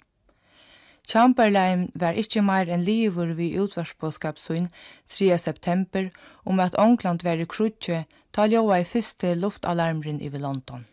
Chamberlain 1.10 1.88
var 2.04 2.20
ikkje 2.22 2.44
meir 2.46 2.70
enn 2.70 2.86
livur 2.86 3.32
vi 3.40 3.48
utvarspåskapsyn 3.64 4.68
3. 5.16 5.32
september 5.42 6.12
om 6.44 6.62
at 6.62 6.78
Ångland 6.78 7.26
var 7.26 7.42
i 7.42 7.50
krutje 7.50 8.04
ta 8.32 8.46
ljóa 8.46 8.78
i 8.84 8.86
fyrste 8.86 9.34
luftalarmrin 9.42 10.22
i 10.22 10.30
London. 10.30 10.86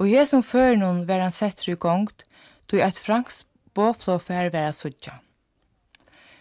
Og 0.00 0.08
her 0.08 0.24
som 0.24 0.40
før 0.54 0.80
noen 0.80 1.04
var 1.04 1.20
han 1.20 1.36
sett 1.36 1.68
i 1.68 1.76
gongt, 1.76 2.24
tog 2.66 2.80
et 2.80 2.96
franks 2.96 3.44
båflåfær 3.76 4.48
vera 4.56 4.72
suttja. 4.72 5.20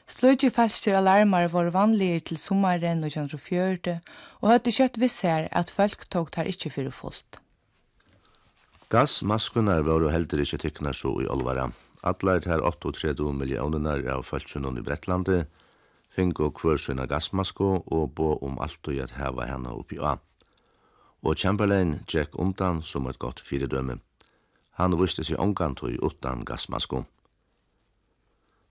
Sløygi 0.06 0.52
falskir 0.54 0.94
alarmar 0.94 1.48
var 1.50 1.72
vanlige 1.74 2.20
til 2.20 2.38
sommaren 2.38 3.02
fjørte, 3.39 4.02
og 4.41 4.50
høyde 4.50 4.72
kjøtt 4.72 5.00
visser 5.02 5.48
at 5.52 5.72
folk 5.72 6.06
tog 6.10 6.32
tar 6.32 6.46
ikkje 6.46 6.70
fyrir 6.70 6.91
fullt. 6.91 7.39
Gassmaskunar 8.89 9.82
var 9.82 10.04
jo 10.04 10.10
heldur 10.13 10.44
ikkje 10.44 10.62
tyknar 10.62 10.94
så 10.94 11.10
i 11.22 11.28
olvara. 11.28 11.72
Atlar 12.04 12.39
tar 12.39 12.62
38 12.62 13.34
millioner 13.34 14.06
av 14.13 14.24
falskjunnon 14.24 14.78
i 14.78 14.84
Bretlandi, 14.86 15.41
fink 16.13 16.39
og 16.39 16.62
hver 16.62 16.78
sina 16.78 17.08
gassmasko 17.10 17.82
og 17.89 18.13
bo 18.13 18.36
om 18.46 18.60
alt 18.62 18.88
og 18.88 19.02
at 19.02 19.18
heva 19.18 19.50
henne 19.50 19.74
oppi 19.74 19.98
av. 19.98 20.22
Og 21.26 21.34
Chamberlain 21.36 22.04
tjekk 22.06 22.38
undan 22.38 22.84
som 22.86 23.10
et 23.10 23.18
godt 23.18 23.41
fyrdømme. 23.41 23.98
Han 24.78 25.00
viste 25.02 25.26
seg 25.26 25.41
omgant 25.41 25.82
og 25.82 25.98
utan 25.98 26.46
gassmasko 26.46 27.08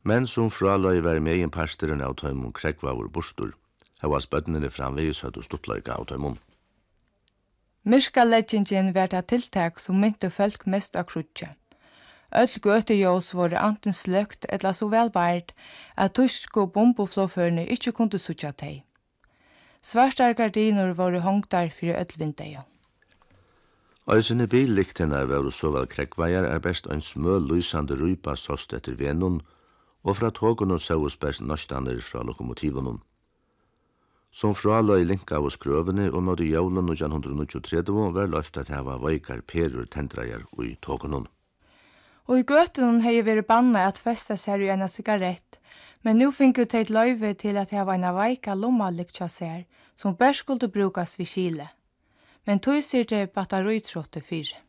men 0.05 0.27
som 0.27 0.51
fraløy 0.51 1.01
var 1.03 1.21
med 1.21 1.41
i 1.41 1.47
parsteren 1.49 2.03
av 2.05 2.17
tøymon 2.21 2.53
krekvavur 2.53 3.09
bostur. 3.09 3.55
Her 4.03 4.13
var 4.13 4.21
spøtnene 4.21 4.71
framvegis 4.71 5.23
høyt 5.25 5.39
og 5.41 5.47
stuttløyka 5.47 5.97
av 5.97 6.09
tøymon. 6.11 6.39
Myrkaleggingen 7.85 8.95
var 8.95 9.11
det 9.13 9.27
tiltak 9.29 9.81
som 9.81 10.01
mynte 10.01 10.31
folk 10.31 10.67
mest 10.67 10.97
av 10.97 11.09
krutje. 11.09 11.51
Öll 12.35 12.55
gøtejås 12.61 13.35
var 13.35 13.55
anten 13.61 13.93
sløkt 13.93 14.47
eller 14.49 14.73
så 14.73 14.89
velbært 14.91 15.53
at 15.97 16.17
tysk 16.19 16.57
og 16.57 16.73
bomboflåførene 16.73 17.67
ikke 17.77 17.93
kunne 17.93 18.19
sutja 18.19 18.53
teg. 18.53 18.83
Svartar 19.85 20.33
gardiner 20.33 20.95
var 20.97 21.21
hongtar 21.21 21.69
fyrir 21.69 22.01
öll 22.01 22.19
vindeja. 22.19 22.65
Øysene 24.09 24.47
billiktenar 24.49 25.29
var 25.29 25.51
så 25.51 25.71
vel 25.71 25.87
krekkvajar 25.87 26.45
er 26.45 26.59
best 26.59 26.87
en 26.87 27.01
smø 27.01 27.39
lysande 27.39 27.97
rypa 27.97 28.35
sost 28.37 28.73
etter 28.73 28.97
venun, 28.99 29.43
og 30.05 30.19
fra 30.21 30.31
tågene 30.31 30.79
sås 30.79 31.17
bært 31.17 31.41
nøstander 31.41 32.01
fra 32.05 32.23
lokomotivene. 32.23 32.99
Som 34.35 34.55
fraløy 34.59 35.05
linka 35.07 35.39
av 35.39 35.47
skrøvene 35.55 36.09
og 36.11 36.25
nådde 36.27 36.49
jævlen 36.51 36.91
og 36.91 36.97
1923 36.99 37.85
var 38.17 38.27
løft 38.33 38.59
at 38.59 38.69
hava 38.69 38.99
veikar 38.99 39.45
perur 39.47 39.87
tendrajar 39.87 40.43
ui 40.59 40.75
tågene. 40.83 41.25
Og 42.27 42.41
i 42.41 42.47
gøtene 42.49 43.05
hei 43.05 43.21
vært 43.23 43.47
banna 43.47 43.85
at 43.87 44.01
festa 44.01 44.37
seg 44.41 44.65
i 44.65 44.73
ena 44.75 44.89
sigarett, 44.89 45.61
men 46.03 46.19
nu 46.19 46.33
fink 46.33 46.59
ut 46.59 46.75
eit 46.75 46.91
løyve 46.91 47.35
til 47.39 47.57
at 47.61 47.71
hava 47.71 47.95
ena 47.95 48.11
veika 48.17 48.57
lomma 48.59 48.91
lykkja 48.91 49.29
seg, 49.29 49.65
som 49.95 50.17
bært 50.17 50.43
skulle 50.43 50.69
brukas 50.69 51.19
vid 51.19 51.31
kile. 51.31 51.69
Men 52.45 52.61
tog 52.61 52.83
sier 52.83 53.07
det 53.09 53.31
battaruitrotte 53.33 54.21
fire. 54.21 54.64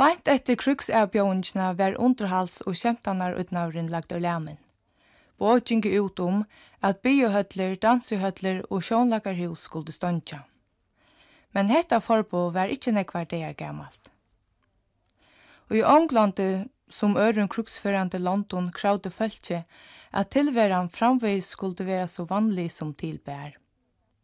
Beint 0.00 0.28
etter 0.32 0.56
kruksavbjøringene 0.56 1.64
var 1.76 1.96
underhals 2.00 2.62
og 2.64 2.76
kjemtanar 2.80 3.34
utnavren 3.36 3.90
lagt 3.92 4.14
av 4.16 4.22
læmen. 4.24 4.56
Bågjeng 5.36 5.82
ut 5.84 6.20
om 6.24 6.38
at 6.80 7.02
biohøtler, 7.04 7.74
dansehøtler 7.82 8.62
og 8.70 8.80
sjånlakarhus 8.86 9.66
skulle 9.68 9.92
støntja. 9.92 10.38
Men 11.52 11.68
hetta 11.68 11.98
forbo 12.00 12.46
var 12.54 12.72
ikkje 12.72 12.94
nekvar 12.96 13.28
er 13.36 13.52
gammalt. 13.52 14.08
Og 15.68 15.76
i 15.76 15.84
Ånglande, 15.84 16.68
som 16.88 17.16
øren 17.16 17.48
kruksførande 17.48 18.18
London, 18.18 18.72
kravde 18.72 19.10
følge 19.10 19.64
at 20.12 20.30
tilveran 20.30 20.88
framveis 20.88 21.52
skulle 21.52 21.86
være 21.86 22.08
så 22.08 22.24
vanlig 22.24 22.70
som 22.72 22.94
tilbær. 22.94 23.58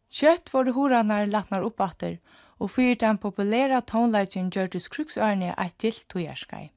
Kjøtt 0.09 0.53
var 0.53 0.73
horanar 0.73 1.27
latnar 1.27 1.61
oppatter, 1.61 2.17
og 2.17 2.46
og 2.59 2.69
fyrir 2.69 2.95
den 2.95 3.17
populæra 3.17 3.81
tónleikin 3.91 4.49
gjørdis 4.49 4.87
kruksørne 4.87 5.53
eit 5.57 5.77
gilt 5.77 6.05
tøyarskei. 6.09 6.71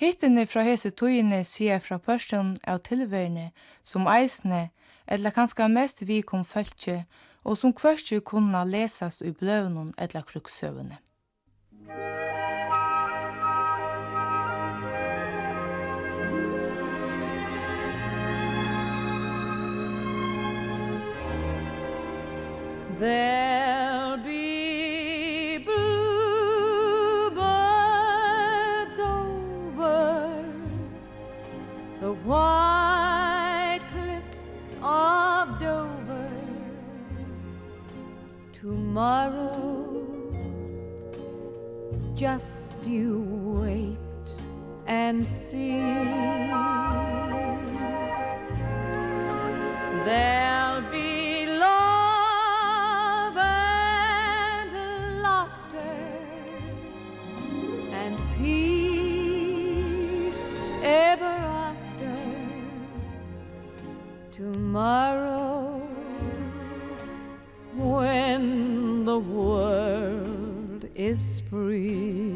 Hittene 0.00 0.46
fra 0.46 0.62
hese 0.64 0.90
tøyene 0.90 1.42
sier 1.44 1.78
fra 1.78 1.98
pørsten 1.98 2.54
av 2.64 2.78
tilværende 2.88 3.50
som 3.82 4.08
eisne, 4.08 4.70
eller 5.06 5.30
kanskje 5.30 5.68
mest 5.68 6.06
vi 6.08 6.20
kom 6.22 6.44
følge, 6.44 7.04
og 7.44 7.58
som 7.58 7.72
kvørstju 7.72 8.20
kunna 8.20 8.64
lesast 8.64 9.22
i 9.22 9.30
bløvnun 9.32 9.94
eller 9.98 10.22
kruksøvene. 10.22 10.98
There 23.00 23.69
tomorrow. 38.90 40.04
Just 42.16 42.84
you 42.84 43.20
wait 43.62 43.96
and 44.88 45.24
see. 45.24 45.78
There'll 50.04 50.80
be 50.90 51.46
love 51.46 53.36
and 53.36 55.22
laughter 55.22 55.96
And 57.92 58.18
peace 58.38 60.36
ever 60.82 61.36
after. 61.70 62.16
Tomorrow 64.32 65.80
when 67.76 68.69
the 69.10 69.18
world 69.18 70.82
is 70.94 71.42
free. 71.50 72.30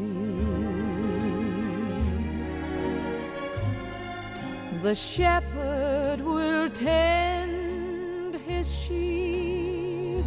The 4.83 4.93
shepherd 4.93 6.19
will 6.19 6.69
tend 6.69 8.35
his 8.49 8.67
sheep. 8.81 10.25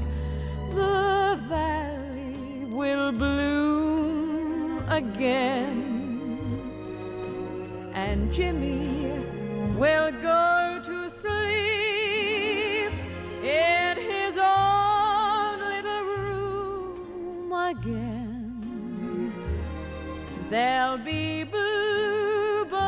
The 0.70 1.38
valley 1.50 2.64
will 2.78 3.12
bloom 3.12 4.88
again. 4.88 5.82
And 7.92 8.32
Jimmy 8.32 9.20
will 9.76 10.10
go 10.22 10.57
There'll 20.50 21.04
be 21.04 21.44
bluebirds 21.44 22.78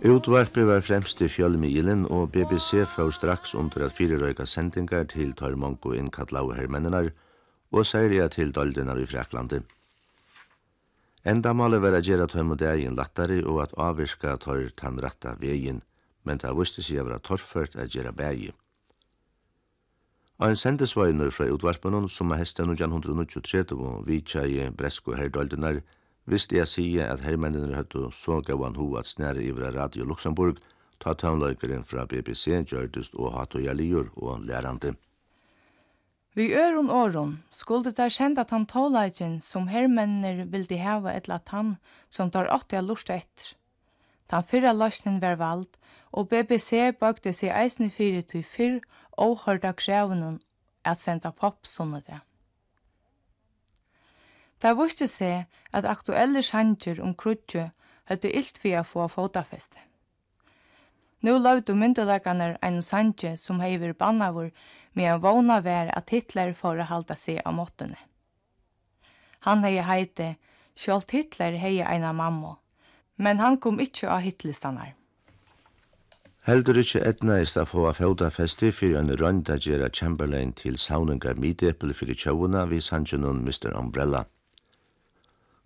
Utvarpi 0.00 0.64
var 0.64 0.80
fremst 0.80 1.20
i 1.20 1.28
fjallmilen, 1.28 2.06
og 2.08 2.32
BBC 2.32 2.86
frá 2.88 3.10
straks 3.12 3.54
under 3.54 3.84
at 3.84 3.92
fyrerøyka 3.92 4.46
sendingar 4.48 5.04
til 5.12 5.36
tar 5.36 5.56
mongo 5.60 5.92
innkallau 5.92 6.54
hermennenar, 6.56 7.10
og 7.72 7.86
særlig 7.86 8.30
til 8.30 8.52
doldinar 8.52 8.96
i 8.96 9.06
Fraklandi. 9.06 9.60
Endamáli 11.24 11.80
var 11.84 12.00
að 12.00 12.08
gera 12.08 12.26
tøym 12.26 12.56
og 12.56 12.60
daginn 12.64 12.96
lattari 12.96 13.42
og 13.44 13.62
at 13.62 13.76
avvirka 13.76 14.36
tøy 14.40 14.70
tann 14.76 15.00
ratta 15.04 15.36
vegin, 15.40 15.82
men 16.24 16.40
det 16.40 16.56
vusti 16.56 16.80
seg 16.80 17.04
å 17.04 17.10
vera 17.10 17.20
torrført 17.20 17.76
að 17.76 17.92
gera 17.92 18.12
bægi. 18.12 18.52
Og 20.44 20.50
en 20.52 20.58
sendesvøyner 20.60 21.30
fra 21.32 21.46
utvarpunum 21.48 22.04
som 22.12 22.32
er 22.34 22.42
hesten 22.42 22.68
1923 22.74 23.76
vitja 24.04 24.42
i 24.44 24.66
Bresko 24.76 25.14
herdoldinar 25.16 25.78
visste 26.28 26.58
jeg 26.58 26.68
sige 26.68 27.06
at 27.06 27.22
hermennene 27.24 27.78
høttu 27.78 28.10
så 28.12 28.42
gavan 28.44 28.76
ho 28.76 28.90
at 29.00 29.08
snære 29.08 29.40
ivra 29.40 29.70
Radio 29.72 30.04
Luxemburg 30.04 30.60
ta 31.00 31.14
tøvnløykeren 31.16 31.88
fra 31.88 32.04
BBC 32.04 32.60
gjørdust 32.68 33.16
og 33.16 33.32
Hato 33.38 33.58
og 33.58 34.12
og 34.16 34.44
lærande. 34.44 34.94
Vi 36.34 36.52
øron 36.52 36.90
åron 36.90 37.42
skulle 37.50 37.92
der 37.92 38.08
kjent 38.08 38.38
at 38.38 38.50
han 38.50 38.66
tåleikjen 38.66 39.40
som 39.40 39.68
hermennene 39.68 40.44
vildi 40.52 40.76
heva 40.76 41.16
etla 41.16 41.34
at 41.34 41.48
han 41.48 41.76
som 42.10 42.30
tar 42.30 42.52
åtti 42.52 42.76
lort 42.76 42.88
lursta 42.88 43.16
etter. 43.16 43.56
Ta 44.28 44.40
fyrra 44.42 44.72
løsnen 44.72 45.20
var 45.22 45.36
vald, 45.40 45.68
og 46.12 46.28
BBC 46.28 46.94
bøkte 47.00 47.32
seg 47.32 47.52
eisne 47.52 47.90
fyrir 47.90 48.22
til 48.22 48.44
fyrr 48.44 48.80
og 49.20 49.40
hørda 49.44 49.72
krevunnen 49.76 50.38
at 50.84 51.00
senda 51.00 51.32
pop 51.32 51.66
sånne 51.66 52.00
det. 52.06 52.20
Da 54.62 54.72
vurste 54.72 55.08
seg 55.10 55.44
at 55.76 55.88
aktuelle 55.88 56.42
sjanger 56.42 57.02
om 57.04 57.12
krutje 57.14 57.70
høyde 58.08 58.30
illt 58.30 58.60
vi 58.62 58.72
å 58.78 58.84
få 58.86 59.08
fotafeste. 59.12 59.80
Nå 61.24 61.38
lavde 61.40 61.72
myndelagene 61.76 62.50
en 62.68 62.82
sanje 62.84 63.36
som 63.40 63.60
heiver 63.64 63.94
bannavur 63.96 64.50
med 64.92 65.08
en 65.08 65.22
vana 65.24 65.60
vær 65.64 65.88
at 65.96 66.12
Hitler 66.12 66.52
får 66.58 66.82
å 66.82 66.88
halda 66.90 67.16
seg 67.16 67.40
av 67.44 67.56
måttene. 67.56 67.96
Han 69.48 69.64
hei 69.64 69.78
heite, 69.84 70.34
sjålt 70.76 71.12
Hitler 71.16 71.56
hei 71.60 71.78
eina 71.80 72.12
mamma, 72.12 72.58
men 73.16 73.38
han 73.38 73.56
kom 73.56 73.80
ikkje 73.80 74.10
av 74.10 74.20
hitlistanar. 74.20 74.94
Heldur 76.44 76.76
ikkje 76.76 77.00
etnaist 77.08 77.56
a 77.56 77.64
få 77.64 77.86
a 77.88 77.92
fjóta 77.96 78.28
festi 78.30 78.68
fyrir 78.72 78.98
en 78.98 79.16
rönd 79.16 79.48
a 79.48 79.88
Chamberlain 79.88 80.52
til 80.52 80.78
saunengar 80.78 81.38
midepel 81.40 81.94
fyrir 81.94 82.14
tjauna 82.14 82.64
vi 82.64 82.80
sanjunun 82.80 83.44
Mr. 83.44 83.72
Umbrella. 83.78 84.24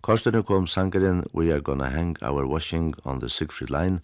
Kostene 0.01 0.43
kom 0.43 0.67
sangaren 0.67 1.25
We 1.33 1.51
are 1.51 1.59
gonna 1.59 1.89
hang 1.89 2.15
our 2.21 2.45
washing 2.45 2.93
on 3.03 3.19
the 3.19 3.29
Siegfried 3.29 3.69
Line, 3.69 3.99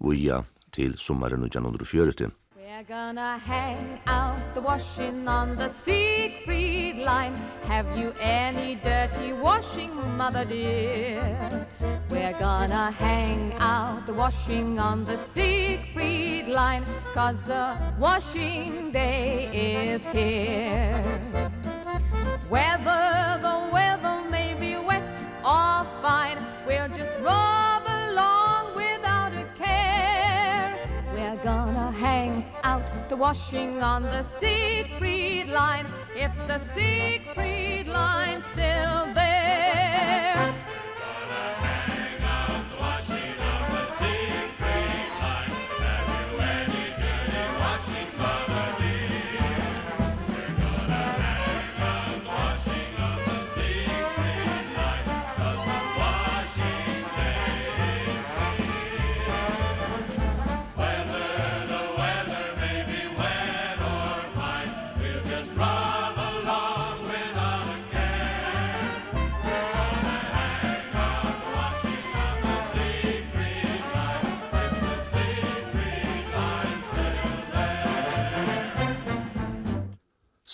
Uja, 0.00 0.42
til 0.72 0.98
sommaren 0.98 1.40
1940. 1.40 2.30
We're 2.56 2.84
gonna 2.84 3.38
hang 3.38 3.98
out 4.06 4.54
the 4.54 4.60
washing 4.60 5.28
on 5.28 5.56
the 5.56 5.68
Siegfried 5.68 6.98
Line 6.98 7.36
Have 7.64 7.98
you 7.98 8.12
any 8.20 8.74
dirty 8.74 9.32
washing, 9.32 9.90
mother 10.16 10.44
dear? 10.44 11.66
We're 12.10 12.32
gonna 12.32 12.90
hang 12.90 13.54
out 13.60 14.04
the 14.04 14.12
washing 14.12 14.80
on 14.80 15.04
the 15.04 15.16
Siegfried 15.16 16.48
line 16.48 16.84
Cause 17.14 17.40
the 17.42 17.78
washing 18.00 18.90
day 18.90 19.48
is 19.52 20.04
here. 20.06 21.02
Whether 22.48 23.38
the 23.40 23.68
weather 23.72 24.28
may 24.28 24.54
be 24.54 24.74
wet 24.74 25.02
or 25.44 25.86
fine. 26.02 26.38
We'll 26.66 26.88
just 26.88 27.16
rub 27.20 27.84
along 27.86 28.74
without 28.74 29.32
a 29.34 29.44
care. 29.56 30.74
We're 31.14 31.36
gonna 31.44 31.92
hang 31.92 32.44
out 32.64 33.08
the 33.08 33.16
washing 33.16 33.84
on 33.84 34.02
the 34.02 34.24
Siegfried 34.24 35.48
line 35.48 35.86
If 36.16 36.32
the 36.48 36.58
Siegfried 36.58 37.86
line's 37.86 38.46
still 38.46 39.06
there. 39.14 39.30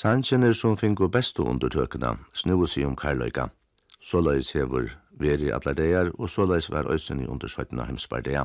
Sanchener 0.06 0.52
som 0.52 0.76
fingu 0.78 1.08
bestu 1.10 1.40
undertøkene 1.42 2.12
snur 2.38 2.68
seg 2.70 2.84
om 2.86 2.92
Karløyga. 2.94 3.48
Såleis 3.98 4.52
hever 4.54 4.92
veri 5.18 5.48
allar 5.50 5.74
deir, 5.74 6.12
og 6.14 6.30
såleis 6.30 6.68
var 6.70 6.86
øysen 6.92 7.24
i 7.24 7.26
undersøytene 7.26 7.88
heimsbardea. 7.88 8.44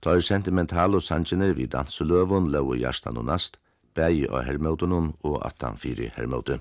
Ta 0.00 0.14
er 0.16 0.24
sentimental 0.24 0.96
og 0.96 1.04
sanjener 1.04 1.52
vi 1.52 1.66
danseløvun, 1.66 2.48
og 2.54 2.72
hjertan 2.80 3.20
og 3.20 3.26
nast, 3.28 3.58
bægi 3.94 4.24
av 4.30 4.46
hermøtunum 4.48 5.12
og 5.20 5.36
atan 5.46 5.76
fyri 5.76 6.08
hermøtu. 6.16 6.56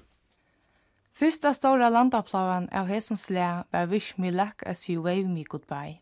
Fyrsta 1.15 1.53
stora 1.53 1.87
landaplavan 1.89 2.67
av 2.75 2.91
hesons 2.91 3.29
lea 3.29 3.63
var 3.71 3.87
Wish 3.87 4.19
Me 4.19 4.35
Luck 4.35 4.63
As 4.65 4.83
You 4.89 5.05
Wave 5.05 5.31
Me 5.31 5.45
Goodbye. 5.45 6.01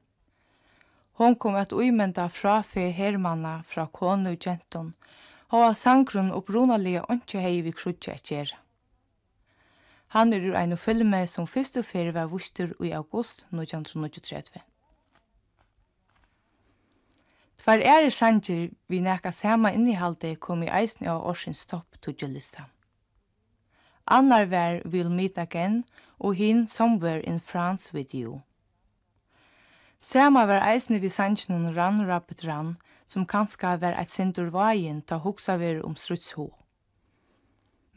Hon 1.21 1.35
kom 1.35 1.55
at 1.55 1.73
uimenda 1.73 2.27
frafyr 2.29 2.89
hermanna 2.89 3.61
fra 3.65 3.85
konu 3.93 4.31
og 4.31 4.39
genton, 4.39 4.95
Hóa 5.47 5.73
sangrun 5.73 6.31
opprunalega 6.35 7.05
ondkje 7.09 7.41
hei 7.41 7.61
vi 7.63 7.71
krutje 7.71 8.13
et 8.13 8.31
gjerra. 8.31 8.57
Han 10.15 10.33
er 10.33 10.43
ur 10.49 10.55
einu 10.59 10.75
filme 10.75 11.21
som 11.27 11.47
fyrstu 11.47 11.83
fyrir 11.83 12.13
var 12.15 12.27
vuster 12.31 12.73
i 12.83 12.91
august 12.91 13.45
1933. 13.51 14.61
Tvar 17.57 17.83
ære 17.83 18.11
sanger 18.11 18.69
vi 18.87 18.99
nekka 19.01 19.31
sama 19.31 19.71
innihalde 19.71 20.35
kom 20.35 20.63
i 20.63 20.69
eisen 20.71 21.07
av 21.07 21.23
årsins 21.27 21.65
topp 21.65 22.01
tudjelista. 22.01 22.67
Annar 24.07 24.45
var 24.45 24.81
We'll 24.85 25.09
Meet 25.09 25.37
Again 25.37 25.83
og 26.19 26.35
hin 26.35 26.67
Somewhere 26.67 27.21
in 27.21 27.39
France 27.39 27.93
With 27.93 28.15
You. 28.15 28.41
Sama 29.99 30.45
var 30.47 30.61
eisne 30.61 30.99
vi 31.01 31.09
sannsjonen 31.09 31.75
rann 31.75 32.07
rapid 32.07 32.45
rann, 32.45 32.75
som 33.05 33.25
kanska 33.25 33.77
var 33.77 33.93
eit 33.97 34.11
sindur 34.11 34.49
vagin 34.53 35.01
ta 35.01 35.17
hugsa 35.17 35.57
veru 35.57 35.81
om 35.81 35.95
strutshå. 35.95 36.49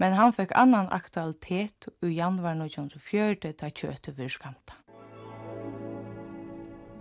Men 0.00 0.12
han 0.16 0.32
fekk 0.32 0.52
annan 0.56 0.88
aktualitet 0.88 1.88
i 2.02 2.08
januar 2.16 2.56
1904 2.56 3.52
ta 3.52 3.68
kjøte 3.68 4.12
virskamta. 4.16 4.74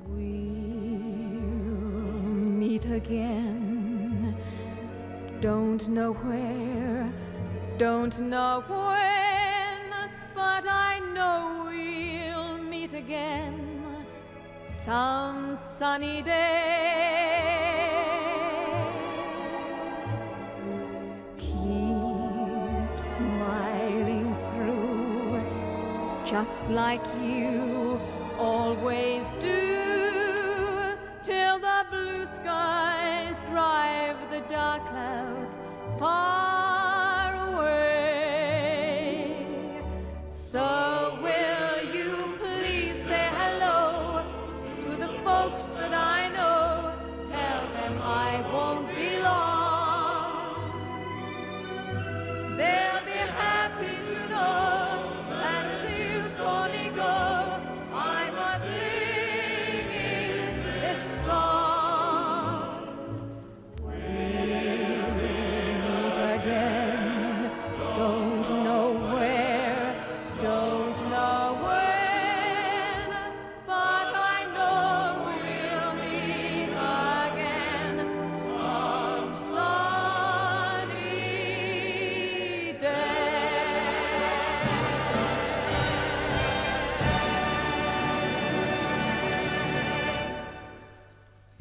We'll 0.09 0.59
meet 2.59 2.85
again 2.85 4.35
Don't 5.41 5.87
know 5.87 6.13
where 6.13 7.13
Don't 7.77 8.19
know 8.19 8.63
when 8.67 10.09
But 10.35 10.65
I 10.67 10.99
know 11.13 11.63
we'll 11.69 12.57
meet 12.57 12.93
again 12.93 13.78
Some 14.85 15.57
sunny 15.57 16.21
day 16.21 16.39
Keep 21.37 23.01
smiling 23.01 24.33
through 24.49 25.43
Just 26.25 26.69
like 26.69 27.03
you 27.21 27.99
always 28.37 29.25
do 29.41 30.95
Till 31.23 31.59
the 31.59 31.85
blue 31.91 32.25
skies 32.35 33.37
drive 33.51 34.17
the 34.31 34.39
dark 34.47 34.81
clouds 34.87 35.57
far. 35.99 36.48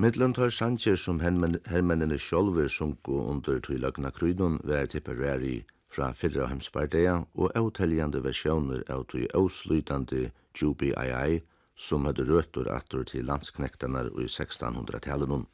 Mittland 0.08 0.36
har 0.40 0.48
sanger 0.48 0.96
som 0.96 1.18
hermennene 1.20 2.16
sjolver 2.16 2.68
sunko 2.72 3.18
under 3.28 3.58
tøylagna 3.60 4.08
krydun 4.16 4.54
vær 4.64 4.86
tipperari 4.88 5.66
fra 5.92 6.06
fyrra 6.16 6.46
heimspardeia 6.48 7.18
og 7.36 7.52
avteljande 7.60 8.22
versjoner 8.24 8.86
av 8.94 9.04
tøy 9.12 9.26
avslutande 9.36 10.30
Jubi 10.56 10.94
Ai 10.96 11.42
som 11.76 12.08
hadde 12.08 12.24
røtter 12.30 12.72
atur 12.72 13.04
til 13.12 13.28
landsknektanar 13.28 14.08
i 14.16 14.24
1600-tallene. 14.24 15.44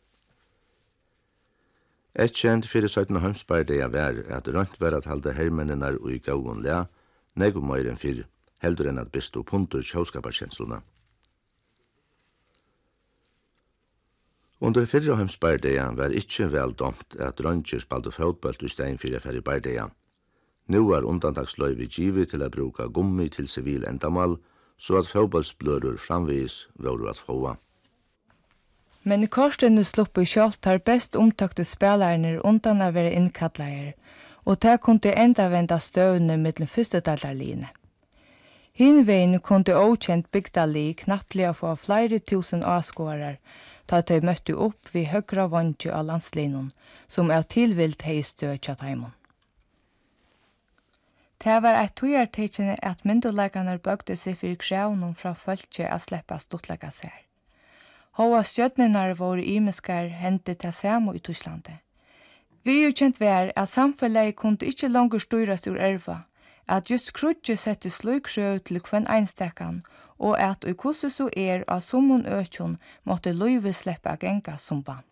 Et 2.14 2.30
kjent 2.30 2.70
fyrir 2.70 2.86
17. 2.86 3.24
heimspardeia 3.26 3.90
vær 3.90 4.22
at 4.38 4.54
rønt 4.54 4.78
vær 4.78 5.00
at 5.02 5.10
halda 5.10 5.34
hermennenar 5.34 5.98
i 6.06 6.22
gauon 6.22 6.62
lea, 6.62 6.84
negum 7.34 7.66
meir 7.74 7.90
enn 7.90 7.98
fyrir, 7.98 8.30
heldur 8.62 8.92
enn 8.92 9.02
at 9.02 9.10
bistu 9.10 9.42
punter 9.42 9.82
sjåskaparkjensluna. 9.82 10.84
Under 14.64 14.86
fyrra 14.88 15.18
heimsbardeia 15.18 15.90
var 15.92 16.14
ikkje 16.16 16.46
vel 16.48 16.70
domt 16.80 17.16
at 17.20 17.40
røntjer 17.44 17.82
spalte 17.82 18.08
fotbolt 18.14 18.62
i 18.64 18.70
stein 18.72 18.96
fyrir 18.96 19.20
fyrir 19.20 19.44
bardeia. 19.44 19.90
Nú 20.72 20.80
er 20.96 21.04
undantagsløy 21.04 21.74
vi 21.76 21.88
givi 21.96 22.24
til 22.24 22.40
å 22.40 22.48
bruka 22.54 22.86
gummi 22.88 23.28
til 23.28 23.50
sivil 23.54 23.84
endamal, 23.84 24.38
så 24.78 24.96
at 25.02 25.10
fotbollsblørur 25.12 26.00
framvis 26.00 26.62
våru 26.80 27.10
at 27.12 27.20
hoa. 27.26 27.58
Men 29.04 29.28
Karstene 29.28 29.84
sluppu 29.84 30.24
kjolt 30.24 30.64
har 30.64 30.80
best 30.80 31.16
omtakte 31.16 31.68
spelarnir 31.68 32.40
undan 32.40 32.80
å 32.80 32.88
være 32.96 33.12
innkallaier, 33.20 33.92
og 34.48 34.62
det 34.64 34.78
kunne 34.80 35.12
enda 35.12 35.50
venda 35.52 35.76
støvne 35.76 36.40
mittlen 36.40 36.72
fyrstedalarline. 36.72 37.68
Hinvegin 38.74 39.38
kunde 39.38 39.74
bygda 40.32 40.64
li 40.66 40.94
knapplega 40.94 41.52
få 41.54 41.76
flere 41.76 42.18
tusen 42.18 42.64
avskårar, 42.64 43.36
ta 43.86 44.00
at 44.02 44.08
de 44.08 44.20
møtte 44.20 44.54
opp 44.54 44.88
vi 44.94 45.04
høgra 45.06 45.46
vantju 45.46 45.92
av 45.92 46.06
landslinjen, 46.06 46.72
som 47.06 47.30
er 47.30 47.42
tilvilt 47.42 48.02
hei 48.02 48.22
støtja 48.22 48.74
teimen. 48.74 49.12
Det 51.44 51.60
var 51.62 51.78
et 51.78 51.94
togjartekjene 51.94 52.74
at 52.82 53.04
myndelagene 53.04 53.78
bøgde 53.78 54.16
seg 54.16 54.40
for 54.40 54.58
krevnum 54.58 55.14
fra 55.14 55.34
følge 55.34 55.86
a 55.86 55.98
sleppa 56.00 56.38
stuttlega 56.42 56.90
seg. 56.90 57.12
Hva 58.16 58.42
stjøtnenar 58.42 59.14
våre 59.18 59.44
imiskar 59.54 60.08
hendte 60.08 60.54
til 60.54 60.72
samu 60.72 61.14
i 61.14 61.22
Tysklandet. 61.22 61.78
Vi 62.64 62.80
er 62.82 62.94
kjent 62.96 63.20
vær 63.20 63.52
at 63.54 63.68
samfunnet 63.68 64.34
kunne 64.40 64.66
ikke 64.66 64.88
langer 64.88 65.20
styrast 65.20 65.66
ur 65.70 65.78
erva, 65.78 66.24
at 66.67 66.91
just 66.91 67.13
krutje 67.13 67.57
sette 67.57 67.89
sluk 67.89 68.27
sjø 68.27 68.57
til 68.59 68.81
kvann 68.85 69.07
einstekkan, 69.09 69.83
og 70.19 70.35
at 70.39 70.65
ui 70.67 70.73
kusse 70.73 71.09
så 71.09 71.29
er 71.33 71.63
av 71.67 71.81
summun 71.81 72.25
økjon 72.27 72.77
måtte 73.03 73.33
løyve 73.33 73.73
sleppa 73.73 74.15
genga 74.19 74.57
som 74.57 74.83
band. 74.83 75.05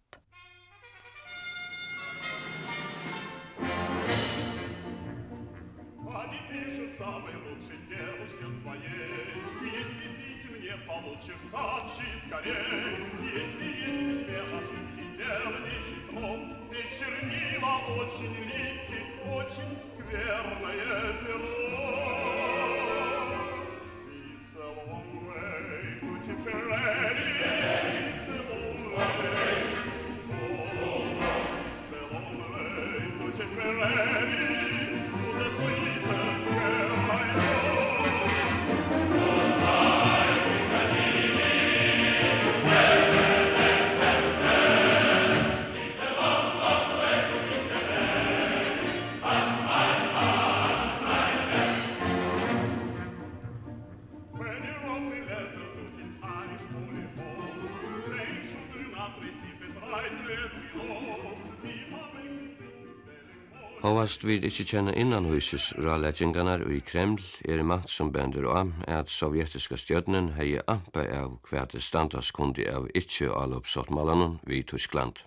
Сообщи 11.51 12.03
скорей, 12.25 12.53
если 13.33 13.65
есть 13.65 14.21
успех 14.21 14.47
ошибки, 14.59 15.03
верни 15.17 15.75
хитро. 15.88 16.29
Здесь 16.67 16.99
чернила 16.99 17.73
очень 18.01 18.35
липкие, 18.49 19.03
очень 19.33 19.90
Ferrari, 26.44 27.01
Hovast 63.82 64.22
vi 64.22 64.36
ikkje 64.38 64.64
kjenne 64.70 64.92
innan 64.94 65.24
huses 65.26 65.72
og 65.74 66.70
i 66.70 66.80
Kreml 66.86 67.22
er 67.50 67.62
makt 67.66 67.90
som 67.90 68.12
bender 68.12 68.46
om 68.46 68.74
at 68.86 69.10
sovjetiska 69.10 69.76
stjødnen 69.76 70.28
hei 70.36 70.60
ampa 70.68 71.02
av 71.02 71.40
hver 71.50 71.66
det 71.72 71.82
standas 71.82 72.30
kundi 72.30 72.68
av 72.70 72.86
ikkje 72.94 73.32
alopsottmalanun 73.34 74.38
vi 74.46 74.62
Tyskland. 74.62 75.18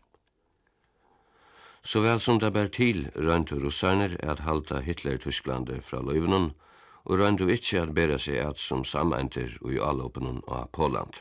Så 1.83 1.99
vel 1.99 2.19
som 2.19 2.39
det 2.39 2.53
ber 2.53 2.67
til 2.67 3.11
røyntu 3.15 3.59
russarner 3.59 4.15
at 4.23 4.39
halda 4.39 4.79
Hitler-Tysklandi 4.79 5.81
fra 5.81 5.99
løyvnun 5.99 6.53
og 7.03 7.19
røyntu 7.19 7.51
ikkje 7.51 7.81
at 7.81 7.93
bera 7.93 8.17
seg 8.17 8.39
at 8.39 8.57
som 8.57 8.85
samæntir 8.85 9.59
og 9.61 9.73
i 9.73 9.83
allopunun 9.83 10.41
av 10.47 10.71
Poland. 10.71 11.11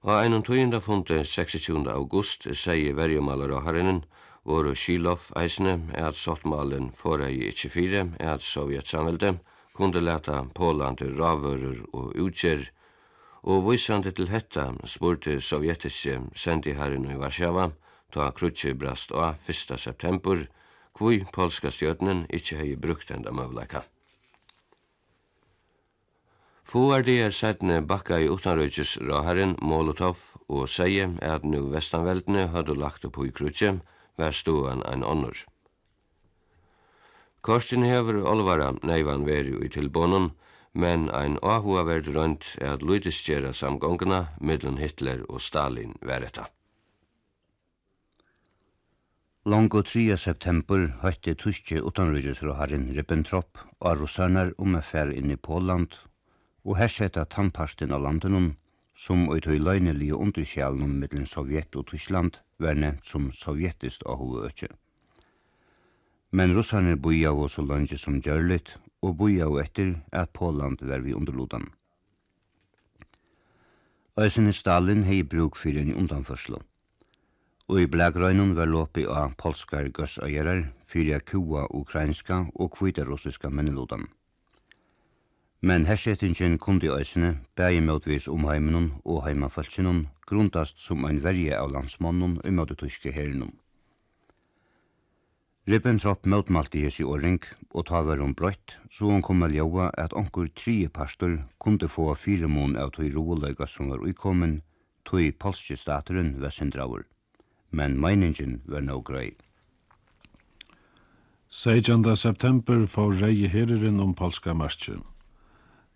Og 0.00 0.16
einan 0.16 0.42
tøyenda 0.42 0.80
funde 0.80 1.24
26. 1.24 1.84
august 1.92 2.48
sier 2.56 2.96
verjumalar 2.96 3.52
og 3.52 3.66
herrinin 3.68 4.04
voru 4.44 4.74
Shilov 4.74 5.30
eisne 5.36 5.78
at 5.94 6.16
sottmalen 6.20 6.90
foregi 6.92 7.48
ikkje 7.48 7.70
fire 7.70 8.06
at 8.20 8.42
Sovjetsamvelde 8.42 9.38
kunde 9.74 10.00
leta 10.00 10.46
til 10.98 11.16
ravører 11.16 11.84
og 11.92 12.14
utgjer. 12.16 12.70
og 13.44 13.70
vissande 13.70 14.10
til 14.10 14.28
hetta 14.28 14.72
spurte 14.88 15.40
sovjetiske 15.40 16.20
sendiherren 16.34 17.04
i 17.04 17.16
Varsjava 17.20 17.72
ta 18.12 18.30
Krutsi 18.30 18.72
brast 18.72 19.12
av 19.12 19.34
1. 19.48 19.78
september 19.78 20.46
kvui 20.96 21.24
polska 21.32 21.70
stjøtnen 21.70 22.24
ikkje 22.30 22.58
hei 22.58 22.76
brukt 22.76 23.10
enda 23.10 23.32
møvleika. 23.32 23.82
Fåar 26.64 27.04
det 27.04 27.18
er 27.20 27.34
sætne 27.36 27.82
bakka 27.86 28.18
i 28.18 28.30
utanrøytis 28.32 28.96
raherren 29.08 29.56
Molotov 29.60 30.22
og 30.48 30.68
seie 30.68 31.10
at 31.20 31.44
nu 31.44 31.66
vestanveldene 31.74 32.48
hadde 32.54 32.78
lagt 32.80 33.04
opp 33.04 33.20
i 33.20 33.30
Krutsi 33.30 33.74
var 34.18 34.32
stoan 34.32 34.82
ein 34.82 35.04
onnur. 35.04 35.36
Kostin 37.44 37.84
hefur 37.84 38.24
olvara 38.24 38.72
neivan 38.82 39.26
veri 39.26 39.52
i 39.66 39.68
tilbånen, 39.68 40.30
men 40.72 41.10
ein 41.10 41.38
áhugaverd 41.38 42.06
rönt 42.16 42.44
er 42.60 42.74
at 42.74 42.82
lydisgjera 42.82 43.52
samgongna 43.52 44.26
middelen 44.40 44.78
Hitler 44.78 45.22
og 45.28 45.40
Stalin 45.40 45.94
vereta. 46.02 46.48
Longo 49.44 49.82
3. 49.82 50.16
september 50.16 50.86
høytte 51.02 51.34
tyske 51.34 51.82
harin 52.56 52.88
Ribbentrop 52.96 53.58
og 53.80 54.00
russarnar 54.00 54.54
om 54.58 54.74
affær 54.74 55.12
inn 55.12 55.30
i 55.30 55.36
Poland 55.36 55.92
og 56.64 56.78
hersetta 56.78 57.24
tannparsten 57.24 57.92
av 57.92 58.00
landunum 58.00 58.54
som 58.94 59.26
i 59.34 59.40
tøy 59.42 59.58
løgnelige 59.58 60.14
underskjælen 60.14 60.98
mellom 61.00 61.26
Sovjet 61.26 61.76
og 61.76 61.86
Tyskland 61.90 62.38
var 62.58 62.78
nevnt 62.78 63.06
som 63.06 63.30
sovjetist 63.32 64.06
av 64.06 64.20
hovedøkje. 64.22 64.68
Men 66.30 66.54
russerne 66.54 66.96
boia 66.96 67.30
av 67.30 67.48
så 67.48 67.62
langt 67.62 67.94
som 67.98 68.20
gjørlet, 68.22 68.76
og 69.02 69.16
boia 69.18 69.46
av 69.46 69.58
etter 69.60 69.96
at 70.12 70.32
Poland 70.32 70.82
var 70.82 71.02
vi 71.04 71.14
underlodan. 71.14 71.68
Øysene 74.18 74.52
Stalin 74.52 75.02
hei 75.04 75.22
bruk 75.22 75.56
fyrir 75.58 75.82
en 75.82 75.94
undanførslo. 75.94 76.60
Og 77.68 77.80
i 77.80 77.86
Blagrøynun 77.86 78.54
var 78.54 78.68
lopi 78.70 79.06
av 79.08 79.34
polskar 79.40 79.88
gøssøyerar, 79.90 80.68
fyrir 80.86 81.22
kua 81.26 81.66
ukrainska 81.70 82.44
og 82.54 82.70
kvita 82.76 83.02
russiska 83.08 83.50
mennelodan. 83.50 84.06
Men 85.64 85.86
hersetingen 85.88 86.58
kundi 86.60 86.90
æsene, 86.92 87.38
bægi 87.56 87.80
møtvis 87.80 88.26
om 88.28 88.42
heimenon 88.44 88.90
og 89.04 89.22
heimafalkinon, 89.24 90.08
grundast 90.28 90.82
som 90.84 91.06
ein 91.08 91.22
verje 91.24 91.56
av 91.56 91.70
landsmannen 91.72 92.34
og 92.44 92.52
møtetuske 92.52 93.12
herrenon. 93.14 93.54
Ribbentrop 95.64 96.26
møtmalte 96.28 96.82
hesi 96.84 97.06
åring, 97.08 97.38
og 97.70 97.86
ta 97.88 98.02
var 98.04 98.20
hun 98.20 98.34
brøtt, 98.36 98.74
så 98.92 99.08
hun 99.08 99.24
kom 99.24 99.40
med 99.40 99.56
ljóa 99.56 99.86
at 100.04 100.12
onkur 100.12 100.50
trije 100.52 100.90
pastor 100.92 101.38
kunde 101.58 101.88
få 101.88 102.10
fire 102.14 102.48
mån 102.48 102.76
av 102.76 102.92
tøy 102.98 103.08
roeløyga 103.14 103.64
som 103.64 103.88
var 103.88 104.04
uikommen, 104.04 104.60
tøy 105.08 105.32
polske 105.32 105.78
stateren 105.80 106.34
vessendraur. 106.44 107.06
Men 107.70 107.96
meiningen 107.96 108.60
var 108.68 108.84
no 108.84 109.00
grei. 109.00 109.32
16. 111.48 112.04
september 112.16 112.84
får 112.86 113.20
rei 113.24 113.48
herren 113.48 114.00
om 114.00 114.12
polska 114.12 114.52
marsjen. 114.52 115.00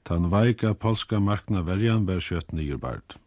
Tan 0.08 0.30
veika 0.30 0.74
polska 0.74 1.18
markna 1.20 1.60
verjan 1.60 2.06
var 2.08 2.22
kjøtt 2.24 2.54
nyerbart. 2.56 3.18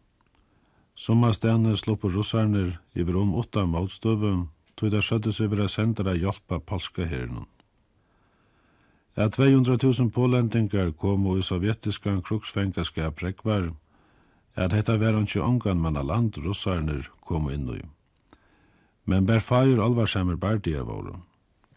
Summa 0.98 1.28
stene 1.30 1.76
slupper 1.78 2.10
russarner 2.10 2.72
iver 2.98 3.20
om 3.20 3.36
åtta 3.38 3.62
motstøvum, 3.70 4.48
tog 4.74 4.90
det 4.90 5.04
skjøttes 5.06 5.38
iver 5.44 5.62
a 5.62 5.68
sendera 5.70 6.16
hjelpa 6.18 6.58
polska 6.58 7.06
herren. 7.06 7.46
Ja 9.14 9.28
200.000 9.30 10.10
polendingar 10.10 10.90
komu 10.90 11.36
og 11.36 11.38
i 11.38 11.46
sovjetiska 11.46 12.16
kruksfengaskap 12.26 13.22
rekvar, 13.22 13.70
at 14.56 14.74
hetta 14.74 14.98
var 14.98 15.22
ikke 15.22 15.46
ongan 15.46 15.78
manna 15.78 16.02
land 16.02 16.34
russarner 16.42 17.06
komu 17.22 17.54
inn 17.54 17.70
i. 17.78 17.80
Men 19.06 19.26
ber 19.30 19.38
fire 19.38 19.78
alvar 19.78 19.86
alvarsammer 19.86 20.34
bardier 20.34 20.82
våre. 20.82 21.20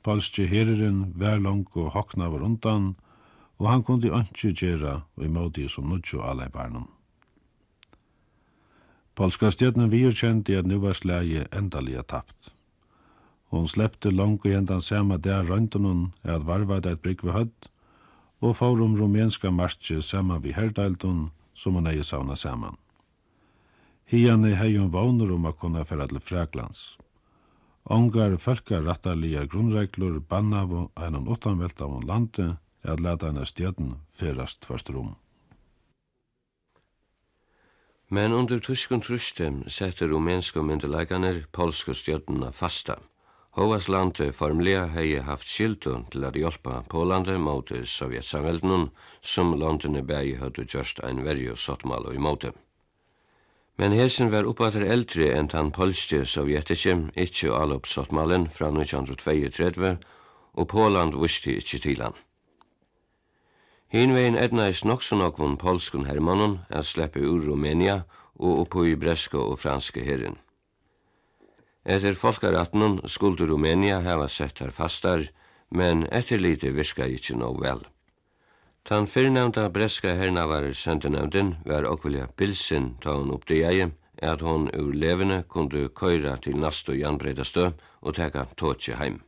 Polske 0.01 0.49
herren 0.49 1.13
var 1.15 1.37
langt 1.37 1.77
og 1.77 1.93
hokna 1.93 2.33
var 2.33 2.41
undan, 2.41 2.95
og 3.57 3.69
han 3.69 3.83
kunde 3.83 4.11
ikke 4.11 4.53
gjøre 4.53 5.01
og 5.15 5.23
imot 5.25 5.55
det 5.55 5.69
som 5.71 5.89
nødtjå 5.89 6.21
alle 6.21 6.49
barnum. 6.49 6.89
Polska 9.15 9.49
stjøtnen 9.51 9.91
vi 9.91 10.03
kjente 10.11 10.57
at 10.59 10.67
nu 10.67 10.79
var 10.79 10.93
slæge 10.93 11.45
endelig 11.55 12.01
tapt. 12.07 12.51
Hon 13.53 13.67
slepte 13.67 14.11
langt 14.11 14.43
og 14.45 14.51
gjendan 14.51 14.81
samme 14.81 15.17
der 15.17 15.45
rønten 15.47 15.85
hun 15.85 16.01
er 16.23 16.35
at 16.35 16.47
varva 16.47 16.79
det 16.79 16.91
et 16.91 17.01
brygg 17.01 17.23
ved 17.23 17.33
hødd, 17.33 17.69
og 18.41 18.55
får 18.55 18.81
om 18.83 18.97
rumenska 18.99 19.51
marsje 19.51 20.01
samme 20.01 20.41
vi 20.43 20.51
herdelten 20.51 21.29
som 21.53 21.73
hun 21.79 21.87
eier 21.87 22.03
savna 22.03 22.35
saman. 22.35 22.75
Hian 24.05 24.43
er 24.45 24.59
hei 24.59 24.75
hun 24.75 24.91
vågner 24.91 25.31
om 25.31 25.47
å 25.47 25.53
kunne 25.55 25.85
færa 25.87 26.09
til 26.11 26.19
Fræklands. 26.19 26.97
Ongar 27.85 28.35
fölkar 28.37 28.83
rattarliga 28.83 29.45
grunnreglur 29.45 30.19
banna 30.19 30.65
av 30.65 30.89
einan 30.97 31.27
utanvelt 31.29 31.81
av 31.81 32.01
landet, 32.03 32.57
at 32.87 32.99
leta 32.99 33.31
henne 33.31 33.45
stjøten 33.45 33.95
ferast 34.15 34.61
tvast 34.65 34.89
rom. 34.89 35.15
Men 38.09 38.33
under 38.33 38.59
tyskun 38.59 39.01
trustem 39.01 39.63
sette 39.69 40.05
rumenske 40.05 40.61
myndelagene 40.61 41.45
polske 41.51 41.95
stjøtene 41.97 42.51
fasta. 42.53 42.99
Hovas 43.55 43.87
landet 43.87 44.35
formlea 44.35 44.83
hei 44.91 45.15
haft 45.23 45.47
skiltun 45.47 46.03
til 46.11 46.25
at 46.27 46.35
hjelpa 46.35 46.83
Polande 46.91 47.37
mot 47.39 47.71
sovjetsamveldnun, 47.71 48.89
som 49.21 49.55
landene 49.55 50.03
bægi 50.03 50.35
hadde 50.41 50.67
gjørst 50.67 50.99
ein 51.07 51.23
verju 51.25 51.55
sottmal 51.55 52.05
og 52.05 52.15
imote. 52.15 52.51
Men 53.77 53.91
hesen 53.91 54.31
var 54.31 54.47
oppater 54.47 54.85
eldre 54.85 55.31
enn 55.35 55.49
tan 55.51 55.71
polske 55.71 56.25
sovjetiske, 56.25 56.95
ikkje 57.15 57.55
alop 57.55 57.87
sottmalen 57.87 58.49
fra 58.51 58.69
1932, 58.71 59.97
og 60.53 60.67
Poland 60.67 61.15
vusti 61.15 61.57
ikkje 61.59 61.79
til 61.87 62.03
han. 62.03 62.15
Hinvegin 63.93 64.37
etnaist 64.37 64.85
nokson 64.85 65.21
okvun 65.21 65.57
polskun 65.61 66.07
hermanon 66.09 66.59
er 66.69 66.83
sleppe 66.83 67.21
ur 67.21 67.43
Rumenia 67.45 68.03
og 68.35 68.65
oppo 68.65 68.85
i 68.85 68.95
breska 68.95 69.37
og 69.37 69.59
franske 69.61 70.01
herren. 70.01 70.39
Etter 71.85 72.17
folkaratnen 72.17 72.97
skulde 73.05 73.45
Rumenia 73.45 73.99
hava 74.01 74.25
sett 74.27 74.59
her 74.59 74.71
fastar, 74.73 75.27
men 75.69 76.07
etterlite 76.09 76.71
virka 76.73 77.05
ikkje 77.05 77.37
no 77.37 77.51
vel. 77.61 77.83
Tan 78.85 79.05
fyrnevnta 79.09 79.67
breska 79.69 80.15
hernavarer 80.17 80.73
sendenevden 80.73 81.55
var 81.65 81.85
okvilja 81.89 82.27
bilsin 82.37 82.95
ta 83.01 83.13
hon 83.17 83.31
oppdeie 83.33 83.91
at 84.21 84.41
hon 84.41 84.69
ur 84.73 84.93
levende 84.93 85.43
kunde 85.49 85.89
køyra 85.89 86.37
til 86.41 86.57
Nasto 86.57 86.93
Janbredastø 86.93 87.71
og 88.01 88.15
teka 88.15 88.45
tåtje 88.57 88.97
heim. 88.97 89.24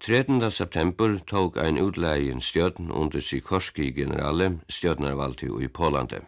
13. 0.00 0.50
september 0.50 1.18
tog 1.26 1.58
ein 1.60 1.76
utleien 1.76 2.38
stjøtn 2.40 2.88
under 2.88 3.20
Sikorski 3.20 3.90
generale 3.92 4.46
stjøtnarvalti 4.72 5.50
i 5.60 5.68
Polande. 5.68 6.22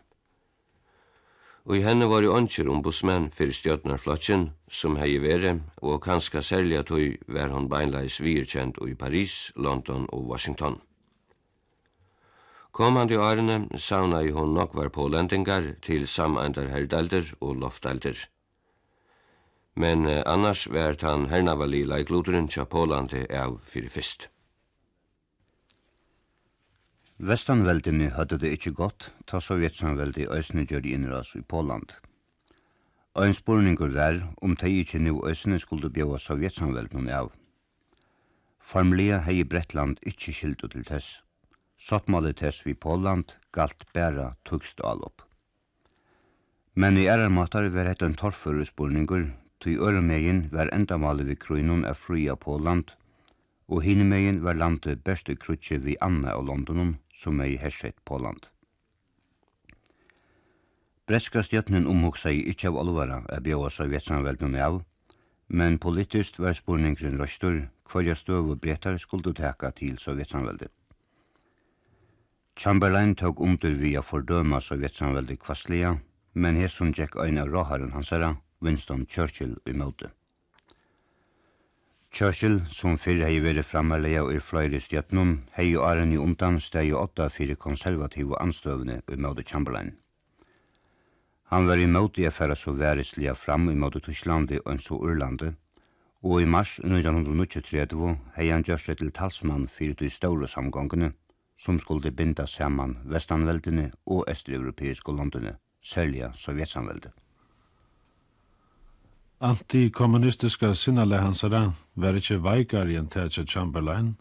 Og 1.64 1.78
i 1.78 1.80
henne 1.86 2.04
var 2.10 2.20
jo 2.20 2.34
ønsker 2.36 2.68
ombudsmenn 2.68 3.30
fyrir 3.32 3.56
stjøtnarflotjen 3.56 4.50
som 4.68 4.98
hei 5.00 5.16
vere, 5.24 5.54
og 5.80 6.02
kanska 6.04 6.42
særlig 6.44 6.82
at 6.82 6.92
hui 6.92 7.16
var 7.28 7.48
hon 7.48 7.70
beinleis 7.72 8.20
virkjent 8.20 8.76
i 8.84 8.92
Paris, 8.92 9.52
London 9.56 10.04
og 10.12 10.28
Washington. 10.28 10.76
Komandi 12.76 13.16
årene 13.16 13.70
savna 13.78 14.20
i 14.20 14.36
hon 14.36 14.52
nok 14.52 14.76
var 14.76 14.92
pålendingar 14.92 15.78
til 15.80 16.04
samandar 16.08 16.68
herdelder 16.68 17.24
og 17.40 17.56
loftalder 17.64 18.20
men 19.74 20.06
eh, 20.06 20.22
annars 20.26 20.66
var 20.68 20.96
han 21.00 21.28
hernavalila 21.30 21.98
i 22.00 22.04
gloderen 22.04 22.48
tja 22.48 22.64
Polandi 22.64 23.24
av 23.32 23.58
fyrir 23.64 23.90
fyrst. 23.90 24.28
Vestanveldene 27.22 28.10
hadde 28.16 28.38
det 28.42 28.50
ikkje 28.56 28.72
godt, 28.74 29.12
ta 29.26 29.38
sovjetsanveldi 29.40 30.26
æsne 30.26 30.66
gjør 30.66 30.86
innras 30.90 31.36
i 31.38 31.42
Poland. 31.42 31.92
Ein 33.14 33.34
spurningur 33.36 33.92
var 33.94 34.18
om 34.42 34.56
tei 34.56 34.80
ikkje 34.80 34.98
nu 35.04 35.20
æsne 35.28 35.60
skulle 35.62 35.92
bjøa 35.92 36.18
sovjetsamvelden 36.18 37.08
av. 37.12 37.30
Formlia 38.58 39.20
hei 39.26 39.44
Bretland 39.44 40.00
ikkje 40.02 40.34
skildu 40.34 40.68
til 40.72 40.84
tess. 40.88 41.20
Sottmålet 41.78 42.40
tess 42.40 42.62
vi 42.66 42.74
Poland 42.74 43.36
galt 43.52 43.86
bæra 43.94 44.34
tugst 44.44 44.80
alop. 44.80 45.22
Men 46.74 46.96
i 46.96 47.06
ærar 47.06 47.28
matar 47.28 47.68
var 47.68 47.86
hett 47.90 48.02
en 48.02 48.14
torfur 48.16 48.64
spurningur 48.64 49.28
Tui 49.62 49.76
Øremegin 49.78 50.48
var 50.50 50.72
endamalið 50.74 51.28
við 51.30 51.36
krøynun 51.44 51.84
af 51.86 52.00
fria 52.02 52.34
Poland, 52.34 52.88
og 53.70 53.84
hinemegin 53.84 54.40
var 54.42 54.58
landet 54.58 55.04
bestu 55.06 55.36
krutje 55.38 55.78
vi 55.84 55.94
Anna 56.02 56.34
og 56.34 56.48
Londonum, 56.48 56.96
som 57.14 57.38
megi 57.38 57.60
hersett 57.62 58.00
Poland. 58.04 58.48
Bretska 61.06 61.44
stjøtnen 61.46 61.86
omhugsa 61.86 62.34
i 62.34 62.42
ikkje 62.50 62.72
av 62.72 62.82
alvara 62.82 63.22
er 63.30 63.46
bjóa 63.46 63.70
sovjetsanveldun 63.70 64.58
av, 64.58 64.82
men 65.46 65.78
politist 65.78 66.42
var 66.42 66.58
spurningrin 66.58 67.18
røstur 67.22 67.68
hverja 67.86 68.18
støv 68.18 68.50
og 68.50 68.60
bretar 68.60 68.98
skuldu 68.98 69.30
teka 69.30 69.70
til 69.78 69.98
sovjetsanveldi. 69.98 70.66
Chamberlain 72.58 73.14
tog 73.14 73.40
under 73.40 73.78
via 73.78 74.02
fordøma 74.02 74.58
sovjetsanveldi 74.60 75.38
kvastlia, 75.38 76.00
men 76.34 76.58
hesson 76.58 76.90
tjekk 76.92 77.20
ein 77.22 77.38
av 77.38 77.52
råharen 77.52 77.94
hansara 77.94 78.38
Winston 78.62 79.06
Churchill 79.06 79.56
i 79.66 79.72
møte. 79.72 80.12
Churchill, 82.12 82.58
som 82.68 82.98
fyrir 83.00 83.24
hei 83.24 83.38
veri 83.40 83.62
framarleia 83.64 84.20
og 84.26 84.34
i 84.36 84.40
fløyri 84.40 84.80
stjøtnum, 84.84 85.30
hei 85.56 85.70
jo 85.70 85.86
aren 85.88 86.12
i 86.12 86.18
undan 86.20 86.58
steg 86.60 86.90
og 86.92 87.06
åtta 87.06 87.30
fyrir 87.32 87.56
konservative 87.56 88.36
anstøvne 88.36 88.98
i 89.08 89.16
møte 89.16 89.46
Chamberlain. 89.48 89.94
Han 91.52 91.66
var 91.68 91.80
i 91.80 91.88
møte 91.88 92.20
i 92.20 92.28
affæra 92.28 92.54
så 92.56 92.76
værislega 92.76 93.32
fram 93.32 93.70
i 93.72 93.74
møte 93.74 94.00
Tyslandi 94.04 94.60
og 94.64 94.70
en 94.74 94.84
så 94.84 95.00
Urlande, 95.00 95.54
og 96.22 96.42
i 96.42 96.46
mars 96.46 96.78
1933 96.84 98.14
hei 98.36 98.48
han 98.52 98.62
gjørs 98.62 98.86
til 98.92 99.10
talsmann 99.10 99.66
fyrir 99.68 99.96
til 99.96 100.12
ståle 100.12 100.46
samgångene, 100.48 101.14
som 101.58 101.80
skulle 101.80 102.12
binda 102.12 102.46
saman 102.46 102.98
vestanveldene 103.04 103.90
og 104.06 104.24
estereuropeiske 104.28 105.16
landene, 105.16 105.56
særlig 105.80 106.28
sovjetsanveldet. 106.36 107.12
Antikommunistiska 109.42 110.74
sinnale 110.74 111.18
hansara 111.18 111.72
var 111.98 112.14
ikkje 112.14 112.36
veikar 112.44 112.86
i 112.86 112.94
en 112.94 113.08
tætja 113.10 113.42
Chamberlain, 113.42 114.12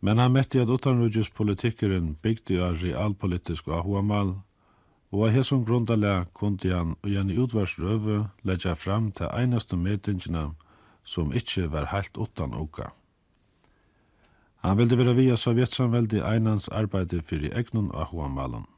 men 0.00 0.18
han 0.22 0.30
mette 0.32 0.60
at 0.62 0.70
utanrujus 0.70 1.30
politikeren 1.34 2.12
bygde 2.22 2.60
av 2.62 2.76
realpolitisk 2.78 3.66
ahuamal, 3.66 4.36
og 5.10 5.24
av 5.26 5.34
hesson 5.34 5.64
grundalega 5.66 6.28
kundi 6.38 6.70
han 6.70 6.94
og 7.02 7.10
gjerne 7.10 7.34
utvars 7.34 7.74
røve 7.82 8.20
leggja 8.46 8.76
fram 8.78 9.10
til 9.10 9.26
einaste 9.26 9.76
medingina 9.76 10.52
som 11.02 11.34
ikkje 11.34 11.66
var 11.74 11.90
heilt 11.90 12.14
utan 12.14 12.54
uka. 12.54 12.92
Han 14.62 14.78
vildi 14.78 15.02
vera 15.02 15.18
via 15.18 15.34
sovjetsamveldi 15.36 16.22
einans 16.22 16.70
arbeidi 16.70 17.24
fyrir 17.26 17.58
egnun 17.58 17.90
ahuamalen. 17.90 18.70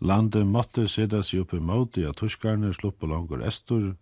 Landet 0.00 0.46
måtte 0.46 0.86
sida 0.86 1.24
seg 1.26 1.42
oppi 1.42 1.58
mauti 1.58 2.06
at 2.06 2.22
tuskarne 2.22 2.70
sluppa 2.72 3.10
langur 3.10 3.42
estur, 3.42 3.96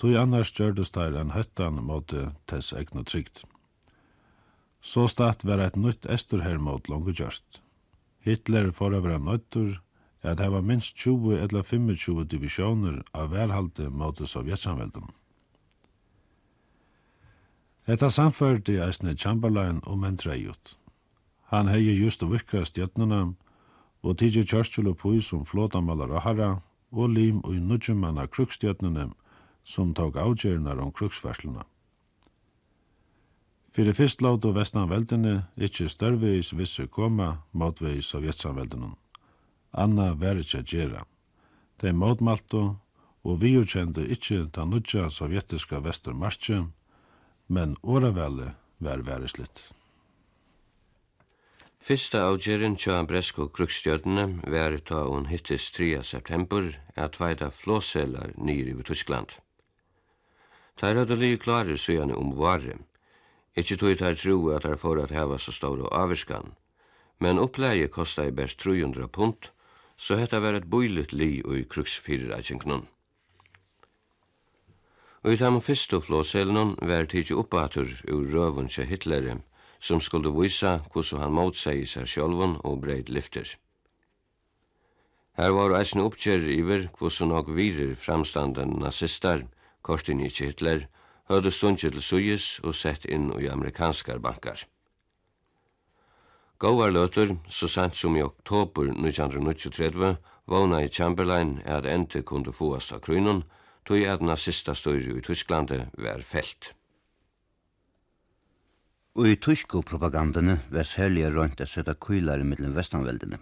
Tui 0.00 0.16
annars 0.16 0.48
gjørdes 0.56 0.94
der 0.96 1.12
en 1.20 1.34
høttan 1.36 1.82
mot 1.84 2.12
tess 2.48 2.72
egnu 2.72 3.04
trygt. 3.04 3.44
Så 4.80 5.04
statt 5.12 5.44
var 5.44 5.60
et 5.60 5.76
nytt 5.76 6.08
esturherr 6.08 6.56
mot 6.58 6.88
langt 6.88 7.12
gjørst. 7.20 7.60
Hitler 8.24 8.70
for 8.72 8.96
å 8.96 9.02
være 9.04 9.20
nøytur 9.20 9.76
at 10.24 10.40
hava 10.40 10.60
minst 10.64 10.96
20 10.96 11.36
eller 11.44 11.62
25 11.64 12.24
divisjoner 12.32 13.02
av 13.12 13.32
værhalde 13.32 13.90
mot 13.90 14.16
sovjetsamvelden. 14.16 15.12
Etta 17.88 18.10
samførte 18.10 18.76
eisne 18.80 19.16
Chamberlain 19.16 19.80
om 19.84 20.04
en 20.04 20.16
treiut. 20.16 20.76
Han 21.52 21.68
hei 21.68 21.82
just 21.82 22.22
vikka 22.22 22.64
stjøtnene, 22.64 23.34
og 24.02 24.18
tidsi 24.18 24.44
Churchill 24.46 24.88
og 24.88 25.00
Pui 25.00 25.20
som 25.20 25.44
flåtamalar 25.44 26.12
og 26.12 26.22
harra, 26.24 26.50
og 26.92 27.10
lim 27.10 27.40
og 27.44 27.56
nudjumanna 27.56 28.26
krukstjøtnene, 28.30 29.10
som 29.64 29.94
tåg 29.94 30.16
avgjørnar 30.16 30.80
om 30.82 30.92
kruksversluna. 30.92 31.64
Fyrir 33.70 33.94
fyrst 33.94 34.22
laut 34.22 34.44
og 34.44 34.56
vestanveldene 34.56 35.44
ikkje 35.54 35.86
størveis 35.92 36.50
visse 36.58 36.88
koma 36.90 37.44
motveis 37.52 38.10
sovjetsanveldene. 38.10 38.96
Anna 39.72 40.12
var 40.18 40.40
ikkje 40.42 40.64
gjerra. 40.66 41.04
De 41.78 41.92
motmalto 41.94 42.62
og 43.22 43.40
viurkjende 43.42 44.08
ikkje 44.10 44.48
ta 44.54 44.64
nudja 44.66 45.10
sovjetiska 45.10 45.78
vestermarsje, 45.84 46.64
men 47.46 47.76
åravelle 47.82 48.54
var 48.78 49.04
væreslitt. 49.06 49.70
Fyrsta 51.80 52.26
avgjeren 52.28 52.74
tja 52.76 52.98
Bresko 53.08 53.46
krukstjødene 53.48 54.42
var 54.52 54.76
ta 54.84 55.04
hun 55.06 55.30
hittis 55.30 55.70
3. 55.72 56.02
september 56.04 56.74
at 56.96 57.16
tveida 57.16 57.48
flåselar 57.50 58.34
nyr 58.36 58.74
i 58.74 58.82
Tyskland. 58.84 59.32
Tær 60.80 60.96
hadde 60.96 61.16
lige 61.20 61.36
klarer 61.36 61.76
søgjane 61.76 62.16
om 62.16 62.32
vare. 62.38 62.78
Ikkje 63.52 63.76
tog 63.76 63.98
tær 64.00 64.14
tro 64.16 64.36
at 64.54 64.64
tær 64.64 64.78
for 64.80 64.96
at 65.02 65.12
heva 65.12 65.36
så 65.38 65.52
stor 65.52 65.82
og 65.82 65.92
averskan. 65.92 66.54
Men 67.20 67.38
oppleie 67.38 67.88
kosta 67.92 68.24
i 68.24 68.32
best 68.32 68.58
300 68.64 69.08
punt, 69.12 69.50
så 69.96 70.16
hetta 70.16 70.40
var 70.40 70.56
et 70.56 70.70
boilet 70.72 71.12
li 71.12 71.42
og 71.44 71.58
i 71.58 71.66
kruksfyrirækjenknun. 71.68 72.86
Og 75.22 75.32
i 75.32 75.36
tam 75.36 75.60
fyrstu 75.60 76.00
flåselnun 76.00 76.78
var 76.80 77.04
tidsi 77.04 77.36
oppatur 77.36 77.90
ur 78.08 78.24
røvun 78.32 78.72
seg 78.72 78.88
Hitlerim, 78.88 79.42
som 79.80 80.00
skulle 80.00 80.32
visa 80.32 80.78
hvordan 80.92 81.20
han 81.20 81.36
motsegi 81.36 81.84
seg 81.86 82.08
sjolvun 82.08 82.56
og 82.64 82.80
breit 82.80 83.12
lyfter. 83.12 83.44
Her 85.36 85.52
var 85.52 85.76
eisne 85.76 86.08
oppkjer 86.08 86.48
iver 86.56 86.88
hvordan 86.96 87.34
nok 87.34 87.52
virer 87.52 87.92
framstanden 88.00 88.78
nazistar, 88.80 89.44
Korstini 89.82 90.28
Kittler, 90.30 90.86
høyde 91.30 91.50
stundje 91.50 91.90
til 91.90 92.02
Suyes 92.02 92.46
og 92.64 92.74
sett 92.74 93.06
inn 93.06 93.30
i 93.38 93.48
amerikanskar 93.48 94.18
bankar. 94.18 94.66
Gåvar 96.60 96.92
løter, 96.92 97.36
så 97.48 97.68
sent 97.72 97.96
som 97.96 98.16
i 98.16 98.22
oktober 98.22 98.90
1933, 98.92 100.16
vågna 100.50 100.82
i 100.84 100.90
Chamberlain 100.92 101.60
at 101.64 101.86
ente 101.88 102.20
kunde 102.22 102.52
fåast 102.52 102.92
av 102.92 103.00
krynon, 103.06 103.44
tog 103.88 104.04
at 104.04 104.20
nazista 104.20 104.74
styrir 104.76 105.16
i 105.16 105.24
Tysklande 105.24 105.86
var 105.96 106.20
felt. 106.20 106.74
Og 109.16 109.26
i 109.26 109.38
tysko 109.40 109.80
propagandene 109.82 110.60
var 110.70 110.86
særlig 110.86 111.30
rønt 111.34 111.60
at 111.60 111.68
søtta 111.68 111.94
i 111.94 112.44
middelen 112.44 112.76
vestanveldene. 112.76 113.38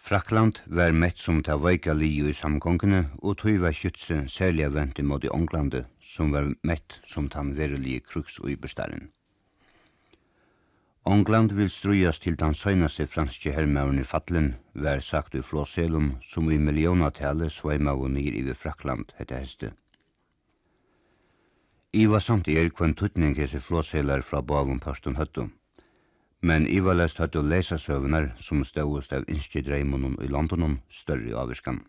Frakland 0.00 0.58
var 0.66 0.92
mett 0.92 1.18
som 1.18 1.42
ta 1.44 1.58
veika 1.60 1.92
liu 1.92 2.30
i 2.30 2.32
samgångene, 2.32 3.02
og 3.20 3.36
tog 3.42 3.58
var 3.60 3.74
skytse 3.76 4.22
særlig 4.32 4.70
vent 4.72 4.98
imot 4.98 5.26
i 5.28 5.28
Ånglande, 5.28 5.84
som 6.00 6.32
var 6.32 6.48
mett 6.64 6.96
som 7.04 7.28
ta 7.28 7.44
verelige 7.44 8.00
kruks 8.08 8.38
og 8.40 8.48
yberstaren. 8.54 9.10
Ångland 11.04 11.52
vil 11.52 11.70
strujas 11.70 12.18
til 12.18 12.40
den 12.40 12.54
søgnaste 12.54 13.06
franske 13.06 13.52
hermauren 13.52 14.00
i 14.00 14.08
Fatlen, 14.08 14.54
var 14.74 15.04
sagt 15.04 15.34
i 15.34 15.42
Flåselum, 15.42 16.16
som 16.22 16.50
i 16.50 16.58
millionatale 16.58 17.50
sveima 17.50 17.92
og 17.92 18.10
nir 18.16 18.32
i 18.40 18.54
Frakland, 18.54 19.12
hette 19.20 19.36
heste. 19.36 19.72
Iva 21.92 22.20
samt 22.20 22.48
er 22.48 22.72
kvann 22.72 22.94
tutning 22.94 23.36
hese 23.36 23.60
Flåselar 23.60 24.22
fra 24.22 24.40
Bavum 24.40 24.80
Pørstun 24.80 25.16
Høttum. 25.16 25.52
Men 26.40 26.66
ivalest 26.66 27.18
lest 27.20 27.36
å 27.36 27.42
lesa 27.44 27.76
søvnar 27.78 28.30
som 28.40 28.64
ståust 28.64 29.12
av 29.12 29.26
innskje 29.28 29.62
dreimunnen 29.62 30.16
i 30.24 30.28
Londonum 30.28 30.78
større 30.88 31.36
avvirskan. 31.36 31.82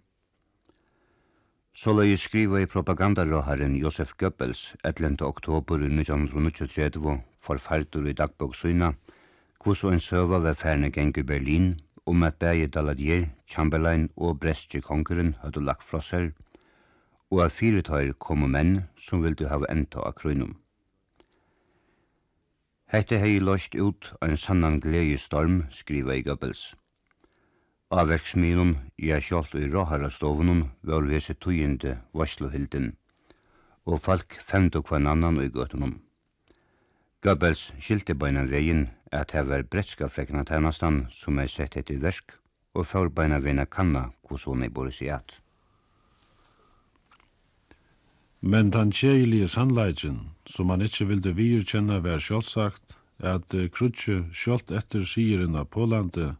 Så 1.73 1.93
løy 1.95 2.17
skriva 2.19 2.59
i 2.59 2.67
propagandaråharen 2.67 3.77
Josef 3.79 4.11
Goebbels 4.19 4.75
11. 4.83 5.21
oktober 5.23 5.79
1933 5.87 7.15
forferdur 7.39 8.09
i 8.11 8.13
dagbogsyna 8.13 8.91
hvordan 9.63 9.95
en 9.95 10.03
søva 10.03 10.41
ved 10.43 10.59
færne 10.59 10.91
geng 10.91 11.15
i 11.17 11.23
Berlin 11.23 11.79
om 12.05 12.23
at 12.23 12.35
bæge 12.35 12.67
Daladier, 12.67 13.29
Chamberlain 13.47 14.09
og 14.17 14.39
Brestje 14.39 14.81
kongeren 14.81 15.35
hadde 15.41 15.63
lagt 15.63 15.87
flosser 15.87 16.31
og 17.31 17.45
at 17.45 17.55
fyretøyer 17.55 18.13
kom 18.19 18.43
menn 18.51 18.81
som 18.99 19.23
vildu 19.23 19.47
hava 19.47 19.69
enda 19.71 20.03
av 20.03 20.17
krøynum. 20.19 20.57
Hette 22.91 23.21
hei 23.21 23.37
løst 23.39 23.71
ut 23.79 24.09
ein 24.19 24.35
sannan 24.35 24.81
glede 24.83 25.15
storm, 25.15 25.61
skriva 25.71 26.11
i 26.11 26.23
Goebbels. 26.25 26.73
Avverksminun, 27.87 28.73
ja 28.99 29.19
sjålt 29.23 29.53
i 29.55 29.69
råharastovunum, 29.71 30.65
var 30.83 31.07
vese 31.07 31.37
tøyende 31.39 31.93
varslohilden, 32.11 32.89
og 33.87 34.01
folk 34.03 34.35
femte 34.43 34.81
kvann 34.83 35.07
annan 35.07 35.39
i 35.39 35.47
gøtunum. 35.47 36.01
Goebbels 37.23 37.69
skilte 37.79 38.11
beina 38.11 38.43
vegin 38.43 38.89
at 39.07 39.31
her 39.31 39.47
var 39.47 39.63
bretska 39.63 40.11
frekna 40.11 40.43
tænastan 40.43 41.05
som 41.15 41.39
er 41.39 41.47
sett 41.47 41.79
etter 41.79 42.03
versk, 42.03 42.35
og 42.75 42.91
før 42.91 43.07
beina 43.07 43.39
vina 43.39 43.63
kanna 43.63 44.09
hos 44.27 44.43
hun 44.51 44.67
i 44.67 45.07
at. 45.07 45.39
Men 48.41 48.71
den 48.73 48.89
kjeilige 48.91 49.47
sannleidjen, 49.47 50.31
som 50.49 50.67
man 50.67 50.81
ikkje 50.81 51.05
vilde 51.11 51.35
virkjenne 51.37 51.99
vær 52.01 52.19
sjålsagt, 52.19 52.97
at 53.21 53.53
Krutje 53.73 54.23
sjålt 54.33 54.71
etter 54.73 55.05
sigeren 55.05 55.55
av 55.55 55.69
Pålandet 55.69 56.39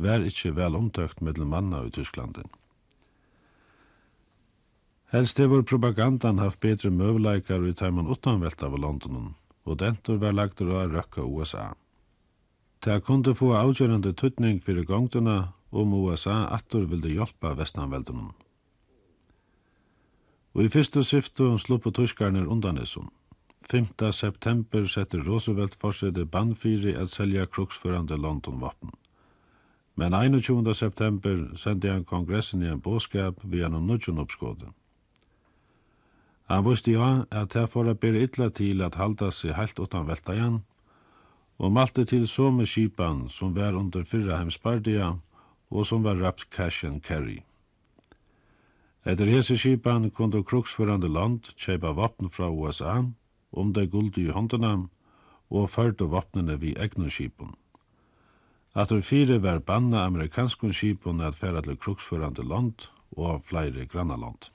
vær 0.00 0.24
ikkje 0.24 0.54
vel 0.56 0.76
omtøkt 0.78 1.20
mellom 1.20 1.52
manna 1.52 1.82
i 1.84 1.92
Tysklanden. 1.92 2.48
Helst 5.12 5.38
hevur 5.38 5.62
propagandan 5.62 6.40
haft 6.42 6.58
betri 6.64 6.90
møvleikar 6.90 7.62
i 7.68 7.74
tæman 7.76 8.08
utanvelt 8.10 8.62
av 8.64 8.78
Londonen, 8.80 9.34
og 9.68 9.78
dentur 9.78 10.16
var 10.18 10.32
lagtur 10.34 10.72
av 10.80 10.90
røkka 10.90 11.22
USA. 11.22 11.74
Det 12.82 13.04
kunde 13.04 13.36
få 13.36 13.52
avgjørende 13.54 14.12
tuttning 14.16 14.58
fyrir 14.64 14.88
gongtuna 14.88 15.52
om 15.70 15.94
USA 15.94 16.48
attur 16.56 16.88
vilde 16.88 17.12
hjelpa 17.12 17.54
vestanveldunum. 17.60 18.32
Og 20.54 20.64
i 20.64 20.68
fyrstu 20.68 21.02
syftu 21.02 21.58
sluppu 21.58 21.90
undan 21.90 22.46
undanessum. 22.46 23.10
5. 23.70 24.12
september 24.12 24.86
setter 24.86 25.18
Roosevelt 25.18 25.74
forsede 25.80 26.26
bannfyri 26.26 26.94
at 26.94 27.10
selja 27.10 27.46
kruksførande 27.46 28.16
London-vapen. 28.16 28.90
Men 29.96 30.12
21. 30.12 30.74
september 30.74 31.56
sendi 31.56 31.88
han 31.88 32.04
kongressen 32.04 32.62
i 32.62 32.66
en 32.66 32.80
båskap 32.80 33.34
via 33.42 33.68
noen 33.68 33.86
nudjon 33.86 34.18
oppskåden. 34.18 34.74
Han 36.44 36.64
visste 36.64 36.92
ja 36.92 37.24
at 37.30 37.54
her 37.54 37.66
får 37.66 37.94
bere 37.94 38.22
illa 38.26 38.50
til 38.50 38.82
at 38.82 38.94
halda 38.94 39.30
seg 39.30 39.54
heilt 39.56 39.78
utan 39.78 40.06
velta 40.06 40.34
igjen, 40.34 40.62
og 41.58 41.72
malte 41.72 42.04
til 42.04 42.28
så 42.28 42.50
med 42.50 42.66
kipan 42.66 43.28
som 43.28 43.54
var 43.54 43.78
under 43.78 44.04
fyrra 44.04 44.38
hemspardia 44.42 45.14
og 45.70 45.86
som 45.86 46.04
var 46.04 46.20
rapt 46.20 46.50
cash 46.50 46.84
and 46.84 47.02
carry. 47.02 47.42
Etter 49.04 49.28
hese 49.28 49.58
skipan 49.60 50.08
kunde 50.10 50.40
kruksførande 50.48 51.10
land 51.12 51.50
kjeipa 51.60 51.90
vapn 51.92 52.30
fra 52.32 52.48
USA, 52.48 53.02
om 53.52 53.72
det 53.76 53.90
gulde 53.92 54.22
i 54.22 54.32
håndene, 54.32 54.88
og 55.52 55.68
førte 55.70 56.08
vapnene 56.08 56.56
vi 56.62 56.72
egnu 56.80 57.10
skipan. 57.12 57.52
Atter 58.74 59.04
fire 59.04 59.36
var 59.44 59.60
banna 59.60 60.06
amerikanskun 60.08 60.72
skipan 60.72 61.20
at 61.20 61.36
færa 61.36 61.60
til 61.62 61.76
kruksførande 61.76 62.42
land 62.48 62.88
og 63.12 63.44
flere 63.44 63.84
grannaland. 63.86 64.48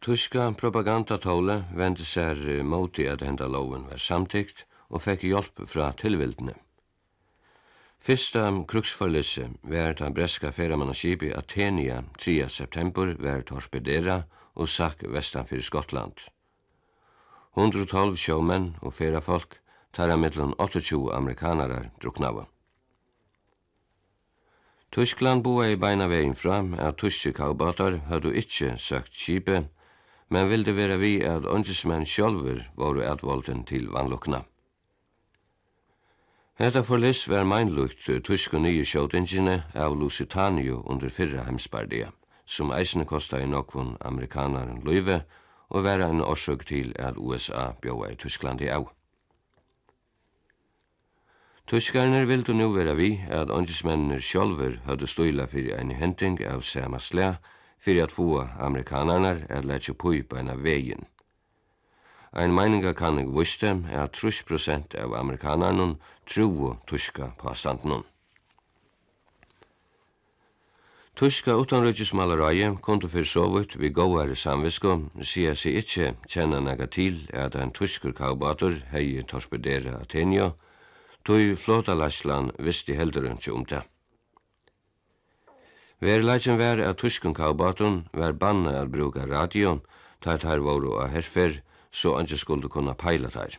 Tyska 0.00 0.52
propagandatåle 0.54 1.64
vendte 1.74 2.06
seg 2.06 2.62
moti 2.62 3.10
at 3.10 3.26
henda 3.26 3.50
loven 3.50 3.90
var 3.90 3.98
samtykt 3.98 4.62
og 4.88 5.02
fekk 5.02 5.26
hjelp 5.26 5.66
fra 5.66 5.90
tilvildene. 5.98 6.54
Fyrsta 8.00 8.64
kruksforlisse 8.68 9.50
var 9.62 9.94
ta 9.94 10.10
breska 10.10 10.52
ferramannaskipi 10.52 11.32
Athenia 11.34 12.04
3. 12.18 12.48
september 12.48 13.16
var 13.18 13.42
torpedera 13.42 14.22
og 14.54 14.68
sakk 14.68 15.02
vestanfyrir 15.02 15.62
Skottland. 15.66 16.14
112 17.56 18.16
sjómenn 18.16 18.76
og 18.82 18.94
ferrafolk 18.94 19.58
tæra 19.92 20.16
mellom 20.16 20.54
28 20.58 21.10
amerikanarar 21.14 21.90
druknava. 22.02 22.46
Tyskland 24.94 25.42
boa 25.44 25.66
i 25.68 25.76
beina 25.76 26.06
vegin 26.08 26.34
fram 26.34 26.74
at 26.78 26.96
tyske 27.02 27.32
kaubatar 27.36 27.98
høydu 28.08 28.30
ikkje 28.30 28.76
søkt 28.78 29.12
skipe, 29.12 29.64
men 30.30 30.48
vilde 30.48 30.72
vera 30.76 30.96
vi 30.96 31.18
at 31.24 31.44
åndesmenn 31.44 32.06
sjálfur 32.06 32.62
varu 32.76 33.02
atvolden 33.04 33.66
til 33.68 33.90
vannlokna. 33.92 34.44
Hetta 36.58 36.82
forlis 36.82 37.28
var 37.28 37.44
meinlugt 37.46 38.08
tysko 38.26 38.58
nye 38.58 38.82
sjåtingene 38.84 39.60
av 39.78 39.94
Lusitanio 39.94 40.80
under 40.90 41.08
fyrra 41.08 41.44
heimsbardia, 41.46 42.08
som 42.46 42.72
eisne 42.74 43.04
kosta 43.06 43.38
i 43.38 43.46
nokvun 43.46 43.92
amerikanaren 44.00 44.80
løyve 44.82 45.20
og 45.70 45.84
vera 45.86 46.08
en 46.10 46.24
orsøk 46.24 46.64
til 46.66 46.90
at 46.98 47.14
USA 47.14 47.68
bjóa 47.82 48.08
i 48.10 48.16
Tyskland 48.18 48.60
i 48.60 48.72
av. 48.74 48.88
Tyskarner 51.70 52.26
vildu 52.26 52.56
nu 52.58 52.72
vera 52.74 52.96
vi 52.98 53.20
at 53.30 53.54
åndismennir 53.54 54.18
sjálfur 54.18 54.80
høyde 54.88 55.06
støyla 55.06 55.46
fyrir 55.46 55.78
ein 55.78 55.94
henting 55.94 56.40
av 56.42 56.66
sama 56.66 56.98
slæ 56.98 57.36
fyrir 57.78 58.08
at 58.08 58.16
få 58.18 58.48
amerikanarnar 58.58 59.46
at 59.48 59.64
letja 59.64 59.94
pui 59.94 60.24
på 60.26 60.42
en 60.42 60.50
av 60.50 60.66
vegin. 60.66 61.06
Ein 62.32 62.52
meininga 62.52 62.92
kann 62.94 63.18
eg 63.18 63.32
vuste 63.32 63.70
er 63.88 64.08
30% 64.12 64.94
av 65.00 65.14
amerikanarnun 65.16 65.96
trúu 66.28 66.76
tuska 66.86 67.32
påstandnun. 67.40 68.04
Tuska 71.18 71.56
utanrøkjesmalereie 71.58 72.76
kom 72.78 73.00
til 73.02 73.10
fyrir 73.10 73.26
sovut 73.26 73.72
vi 73.74 73.88
gåare 73.90 74.36
samvisko, 74.38 74.92
sier 75.26 75.56
seg 75.58 75.80
ikkje 75.80 76.12
kjenna 76.30 76.60
nega 76.62 76.86
til 76.86 77.24
at 77.34 77.56
ein 77.58 77.72
tuskur 77.74 78.12
kaubator 78.14 78.76
hei 78.92 79.24
torpedera 79.26 79.96
Atenio, 79.98 80.52
tog 81.26 81.56
flåtalaslan 81.58 82.52
visste 82.62 82.94
heldur 82.94 83.26
ikke 83.32 83.50
om 83.52 83.64
det. 83.66 83.82
Verleitjen 85.98 86.60
var 86.60 86.78
at 86.86 87.02
tuskun 87.02 87.34
kaubaton 87.34 88.04
var 88.14 88.38
banna 88.38 88.76
at 88.78 88.92
bruka 88.94 89.26
radion, 89.26 89.80
tar 90.22 90.38
tar 90.38 90.62
voru 90.62 91.00
a 91.02 91.08
herfer, 91.10 91.64
så 91.90 92.16
anki 92.16 92.36
skulle 92.38 92.68
kunna 92.68 92.94
peila 92.94 93.30
teir. 93.30 93.58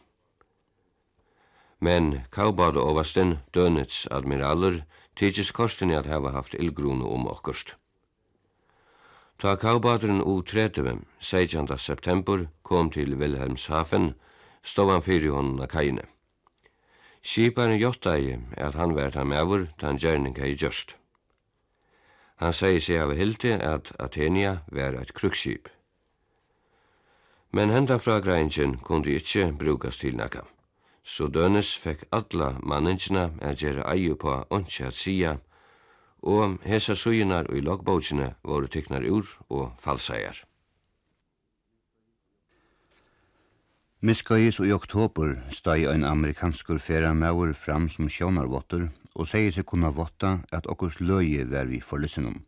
Men 1.80 2.26
Kaubad 2.32 2.78
og 2.78 2.96
Vasten, 2.96 3.40
Dönitz 3.56 4.08
admiraler, 4.12 4.84
tidsis 5.16 5.52
kostini 5.52 5.96
at 5.96 6.06
hava 6.06 6.32
haft 6.32 6.54
illgrunu 6.54 7.08
om 7.08 7.28
okkurst. 7.28 7.76
Ta 9.40 9.56
Kaubaderen 9.56 10.22
U-30, 10.22 11.00
16. 11.20 11.78
september, 11.78 12.46
kom 12.64 12.92
til 12.92 13.16
Wilhelmshafen, 13.16 14.14
stod 14.64 14.92
han 14.92 15.02
fyrir 15.02 15.32
honom 15.32 15.62
av 15.62 15.68
kajene. 15.72 16.04
Skiparen 17.24 17.80
jottagi 17.80 18.38
at 18.58 18.76
han 18.76 18.96
vært 18.96 19.16
ham 19.16 19.32
ta 19.78 19.88
han 19.88 19.98
gjerning 19.98 20.36
hei 20.40 20.56
gjørst. 20.56 20.96
Han 22.40 22.54
segi 22.54 22.80
seg 22.80 23.02
av 23.04 23.16
hilti 23.16 23.52
at 23.52 23.92
Athenia 24.00 24.62
var 24.72 24.96
eit 24.96 25.14
krukskip. 25.14 25.68
Men 27.52 27.70
henda 27.70 27.98
fragreinjen 27.98 28.78
kundi 28.86 29.16
ikkje 29.18 29.52
brukast 29.60 30.00
til 30.00 30.18
nakka. 30.18 30.44
Så 31.04 31.28
Dønes 31.28 31.72
fekk 31.82 32.04
alla 32.14 32.52
manninsina 32.62 33.32
er 33.42 33.56
gjerra 33.58 33.88
eie 33.94 34.16
på 34.16 34.36
ønske 34.54 34.86
at 34.86 34.94
sia, 34.94 35.38
og 36.22 36.60
hesa 36.66 36.96
suginar 36.96 37.50
og 37.50 37.58
i 37.58 37.64
logbogsene 37.66 38.36
voru 38.44 38.68
tyknar 38.68 39.08
ur 39.10 39.26
og 39.50 39.72
falsæjar. 39.80 40.44
Miskøyis 44.02 44.60
og 44.60 44.68
i 44.68 44.72
oktober 44.72 45.34
steg 45.52 45.88
ein 45.90 46.06
amerikanskur 46.06 46.80
maur 47.14 47.54
fram 47.54 47.90
som 47.90 48.08
sjónarvottur 48.08 48.90
og 49.16 49.28
segi 49.28 49.52
seg 49.52 49.66
kunna 49.66 49.90
votta 49.90 50.40
at 50.52 50.68
okkurs 50.68 51.00
løye 51.00 51.52
var 51.52 51.66
vi 51.66 51.82
forlissenum. 51.82 52.46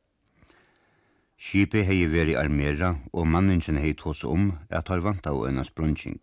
Skipi 1.42 1.82
hei 1.82 2.04
veri 2.06 2.36
armera 2.38 2.92
og 3.18 3.26
manninsin 3.26 3.80
hei 3.82 3.96
tås 3.98 4.20
om 4.30 4.52
at 4.70 4.92
har 4.94 5.00
vant 5.02 5.26
av 5.26 5.40
ena 5.48 5.64
sprunching. 5.66 6.20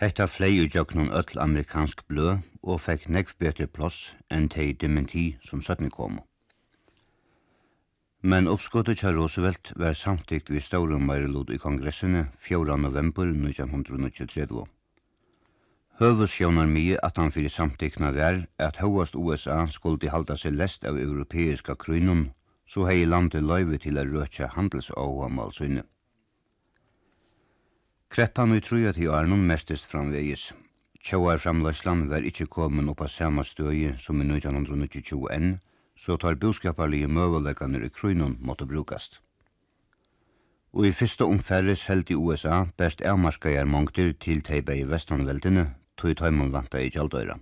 Hetta 0.00 0.24
flei 0.24 0.54
i 0.56 0.70
jøknun 0.72 1.10
öll 1.12 1.42
amerikansk 1.44 2.06
blø 2.08 2.38
og 2.62 2.80
fekk 2.80 3.10
nekv 3.12 3.34
betre 3.44 3.66
ploss 3.68 4.14
enn 4.32 4.48
tei 4.48 4.70
dementi 4.72 5.26
som 5.44 5.60
søttni 5.60 5.92
kom. 5.92 6.16
Men 8.22 8.48
oppskottet 8.48 9.02
kja 9.04 9.12
Roosevelt 9.12 9.74
var 9.76 9.92
samtikt 9.92 10.48
vi 10.48 10.64
staurum 10.64 11.04
marilod 11.04 11.52
i 11.52 11.60
kongressene 11.60 12.30
4. 12.48 12.80
november 12.80 13.28
1923. 13.28 14.64
Høvus 16.00 16.32
sjónar 16.40 16.72
mye 16.72 16.96
at 17.04 17.20
han 17.20 17.36
fyrir 17.36 17.52
samtikna 17.52 18.16
vær 18.16 18.46
at 18.56 18.80
høvast 18.80 19.12
USA 19.14 19.66
skuldi 19.68 20.08
halda 20.08 20.40
seg 20.40 20.56
lest 20.56 20.88
av 20.88 20.96
europeiska 20.96 21.76
krynum 21.76 22.30
så 22.70 22.86
hei 22.86 23.04
landet 23.04 23.42
løyve 23.42 23.78
til 23.82 23.98
a 23.98 24.04
røtja 24.06 24.46
handelsåamal 24.54 25.32
malsynne. 25.34 25.82
Kreppan 28.10 28.54
i 28.54 28.60
truja 28.60 28.92
til 28.94 29.10
Arnon 29.10 29.42
mestist 29.46 29.86
framvegis. 29.90 30.52
Tjóar 31.02 31.38
framløysland 31.42 32.08
var 32.10 32.26
ikkje 32.26 32.46
komin 32.46 32.88
oppa 32.92 33.08
sama 33.08 33.42
støye 33.42 33.96
som 33.98 34.22
i 34.22 34.26
1922 34.26 35.58
så 36.00 36.16
tar 36.16 36.38
boskaparlige 36.40 37.08
møvelegganer 37.08 37.82
i 37.84 37.90
krynon 37.92 38.38
måtte 38.40 38.66
brukast. 38.66 39.20
Og 40.72 40.86
i 40.86 40.92
fyrsta 40.92 41.26
omfærre 41.26 41.74
selt 41.76 42.10
i 42.10 42.16
USA 42.16 42.64
best 42.78 43.02
avmarskajar 43.02 43.66
mongter 43.66 44.12
til 44.12 44.42
teipa 44.46 44.78
i 44.78 44.86
vestanveldene, 44.86 45.74
tog 45.98 46.10
i 46.10 46.14
taimon 46.14 46.52
vanta 46.54 46.78
i 46.78 46.92
kjaldøyra 46.94 47.40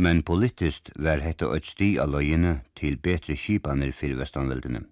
men 0.00 0.22
politiskt 0.22 0.88
var 0.96 1.20
hetta 1.20 1.50
eit 1.52 1.66
sti 1.68 1.90
av 2.00 2.14
løyene 2.14 2.60
til 2.78 2.96
betre 3.04 3.36
skipanir 3.36 3.92
fyrir 3.92 4.16
vestanveldene. 4.20 4.86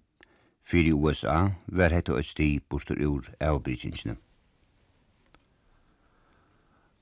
Fyrir 0.61 0.93
USA 0.93 1.37
var 1.65 1.95
hetta 1.95 2.17
eit 2.19 2.29
sti 2.29 2.49
bostur 2.69 2.99
ur 3.01 3.29
avbrytingsene. 3.41 4.17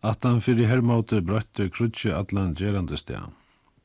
Atan 0.07 0.39
fyrir 0.45 0.69
hermåte 0.71 1.19
brøtte 1.25 1.67
krutsi 1.73 2.13
allan 2.13 2.53
gerande 2.55 2.97
stea. 2.97 3.25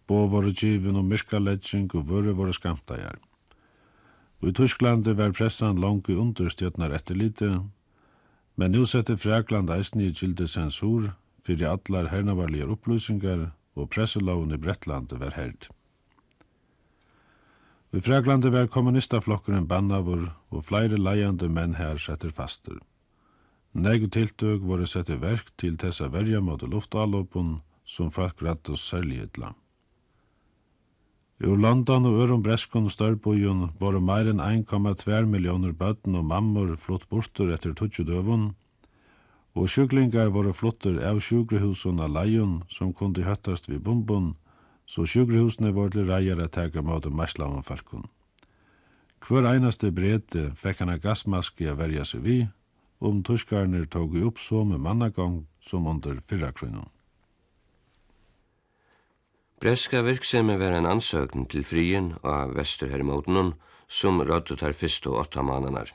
Bo 0.07 0.27
våre 0.31 0.53
givin 0.53 1.01
og 1.01 1.09
myrkalegging 1.09 1.89
og 1.95 2.07
vore 2.11 2.35
våre 2.37 2.55
skamtajar. 2.55 3.17
Og 4.43 4.51
i 4.51 4.53
Tysklandi 4.53 5.17
var 5.19 5.33
pressan 5.33 5.81
langt 5.81 6.09
etter 6.09 7.15
lite, 7.15 7.63
men 8.57 8.71
nu 8.71 8.85
sette 8.87 9.17
Frakland 9.17 9.71
eisen 9.71 10.01
i 10.01 10.13
gilde 10.13 10.47
sensur 10.49 11.13
fyrir 11.47 11.69
allar 11.69 12.11
hernavarlige 12.11 12.67
opplýsingar 12.67 13.51
og 13.75 13.91
presseloven 13.95 14.53
i 14.53 14.61
Bretlandet 14.61 15.21
var 15.21 15.37
herd. 15.37 15.69
I 17.93 18.01
Fraglandet 18.01 18.53
var 18.55 18.71
kommunistaflokkeren 18.73 19.67
bannavur 19.69 20.31
og 20.51 20.65
flere 20.65 20.97
leiande 20.97 21.49
menn 21.53 21.77
her 21.77 21.99
setter 22.01 22.33
faster. 22.33 22.79
Negu 23.73 24.07
tiltøk 24.09 24.65
var 24.69 24.85
sett 24.89 25.11
i 25.13 25.19
verk 25.21 25.51
til 25.61 25.77
tessa 25.81 26.09
verja 26.13 26.41
mot 26.41 26.63
luftalåpen 26.65 27.59
som 27.85 28.11
folk 28.13 28.41
rett 28.45 28.69
og 28.73 28.81
særlig 28.81 29.21
etla. 29.27 29.53
Ur 31.43 31.57
London 31.59 32.07
og 32.07 32.21
Ørum 32.23 32.43
Breskon 32.43 32.87
og 32.87 32.95
Størbojen 32.95 33.65
var 33.81 33.97
meir 34.01 34.29
enn 34.31 34.41
1,2 34.41 35.25
millioner 35.27 35.73
bøtten 35.75 36.15
og 36.15 36.29
mammor 36.29 36.77
flott 36.79 37.09
bortur 37.11 37.51
etter 37.53 37.75
20 37.75 38.07
døvun, 38.07 38.53
og 39.55 39.69
sjuklingar 39.69 40.33
våre 40.33 40.55
flottur 40.57 40.99
av 41.05 41.21
sjukrehusen 41.21 42.01
av 42.01 42.13
leion 42.15 42.63
som 42.73 42.95
kunde 42.97 43.27
høttast 43.27 43.69
vid 43.69 43.83
bumbun, 43.85 44.35
så 44.87 45.05
sjukrehusene 45.07 45.73
var 45.77 45.93
til 45.93 46.09
reier 46.09 46.41
at 46.41 46.55
teka 46.57 46.83
mot 46.83 47.07
og 47.07 47.15
mersla. 47.17 47.49
Hver 49.23 49.47
einaste 49.47 49.93
brete 49.93 50.51
fekk 50.59 50.83
han 50.83 50.95
av 50.97 51.05
gassmaske 51.05 51.69
a 51.71 51.77
verja 51.79 52.05
seg 52.05 52.25
vi, 52.25 52.39
om 52.99 53.23
turskarner 53.23 53.85
tog 53.87 54.17
upp 54.17 54.39
så 54.39 54.65
med 54.65 54.81
mannagang 54.81 55.47
som 55.61 55.87
under 55.87 56.21
fyrra 56.27 56.53
krunnen. 56.53 56.89
Breska 59.63 60.03
virksemi 60.03 60.57
var 60.59 60.75
en 60.75 60.89
ansøkning 60.91 61.47
til 61.47 61.63
frien 61.63 62.15
av 62.27 62.57
Vesterhermodnen 62.57 63.53
som 63.87 64.19
rådde 64.19 64.57
tar 64.59 64.75
fyrst 64.75 65.07
og 65.07 65.21
åtta 65.21 65.43
mananar. 65.47 65.93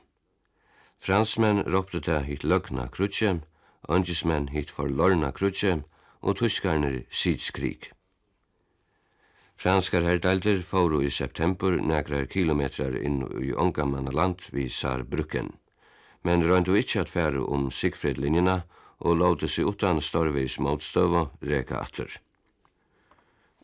Fransmenn 0.99 1.63
ropte 1.65 2.01
til 2.01 2.25
hitt 2.27 2.43
løgna 2.43 2.87
krutje, 2.91 3.41
øngesmenn 3.89 4.49
hitt 4.53 4.71
forlorna 4.73 5.31
krutje, 5.31 5.83
og 6.21 6.39
tyskarnir 6.39 7.05
sidskrig. 7.11 7.91
Franskar 9.57 10.03
herdaldir 10.05 10.61
fóru 10.61 11.01
i 11.01 11.09
september 11.09 11.77
negrar 11.81 12.27
kilometrar 12.29 12.93
inn 12.97 13.23
i 13.41 13.53
ångamanna 13.53 14.11
land 14.13 14.43
vi 14.53 14.67
Saarbrücken, 14.69 15.53
men 16.21 16.45
røyndu 16.45 16.75
ikkje 16.77 17.01
at 17.05 17.09
færu 17.09 17.45
om 17.45 17.71
Sigfrid-linjina 17.71 18.61
og 18.99 19.17
låte 19.17 19.49
seg 19.49 19.69
utan 19.69 20.01
storvis 20.01 20.59
motstøva 20.59 21.29
reka 21.41 21.81
atter. 21.81 22.09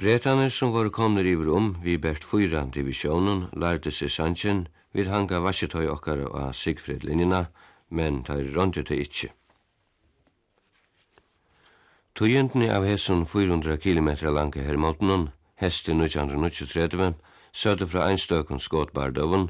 Bretaner 0.01 0.49
som 0.49 0.73
var 0.73 0.89
komner 0.89 1.25
iver 1.29 1.51
om 1.53 1.75
vi 1.83 1.99
bært 2.01 2.25
fyra 2.25 2.65
divisjonen 2.65 3.47
lærte 3.53 3.93
seg 3.93 4.09
sannsjen, 4.09 4.65
Vi 4.93 5.07
hanga 5.09 5.39
vasketøy 5.41 5.87
okkar 5.89 6.19
av 6.29 6.51
Sigfrid-linjina, 6.53 7.47
men 7.89 8.21
tøy 8.27 8.51
rondi 8.53 8.83
tøy 8.85 8.99
ikkje. 9.01 9.31
Tøyendni 12.13 12.67
av 12.69 12.85
hesson 12.85 13.25
400 13.25 13.79
km 13.81 14.11
lange 14.29 14.61
hermotnun, 14.61 15.31
hesti 15.57 15.95
1933, 15.97 17.13
sødde 17.53 17.87
fra 17.89 18.05
einstøkken 18.11 18.61
skåtbardøvun, 18.61 19.49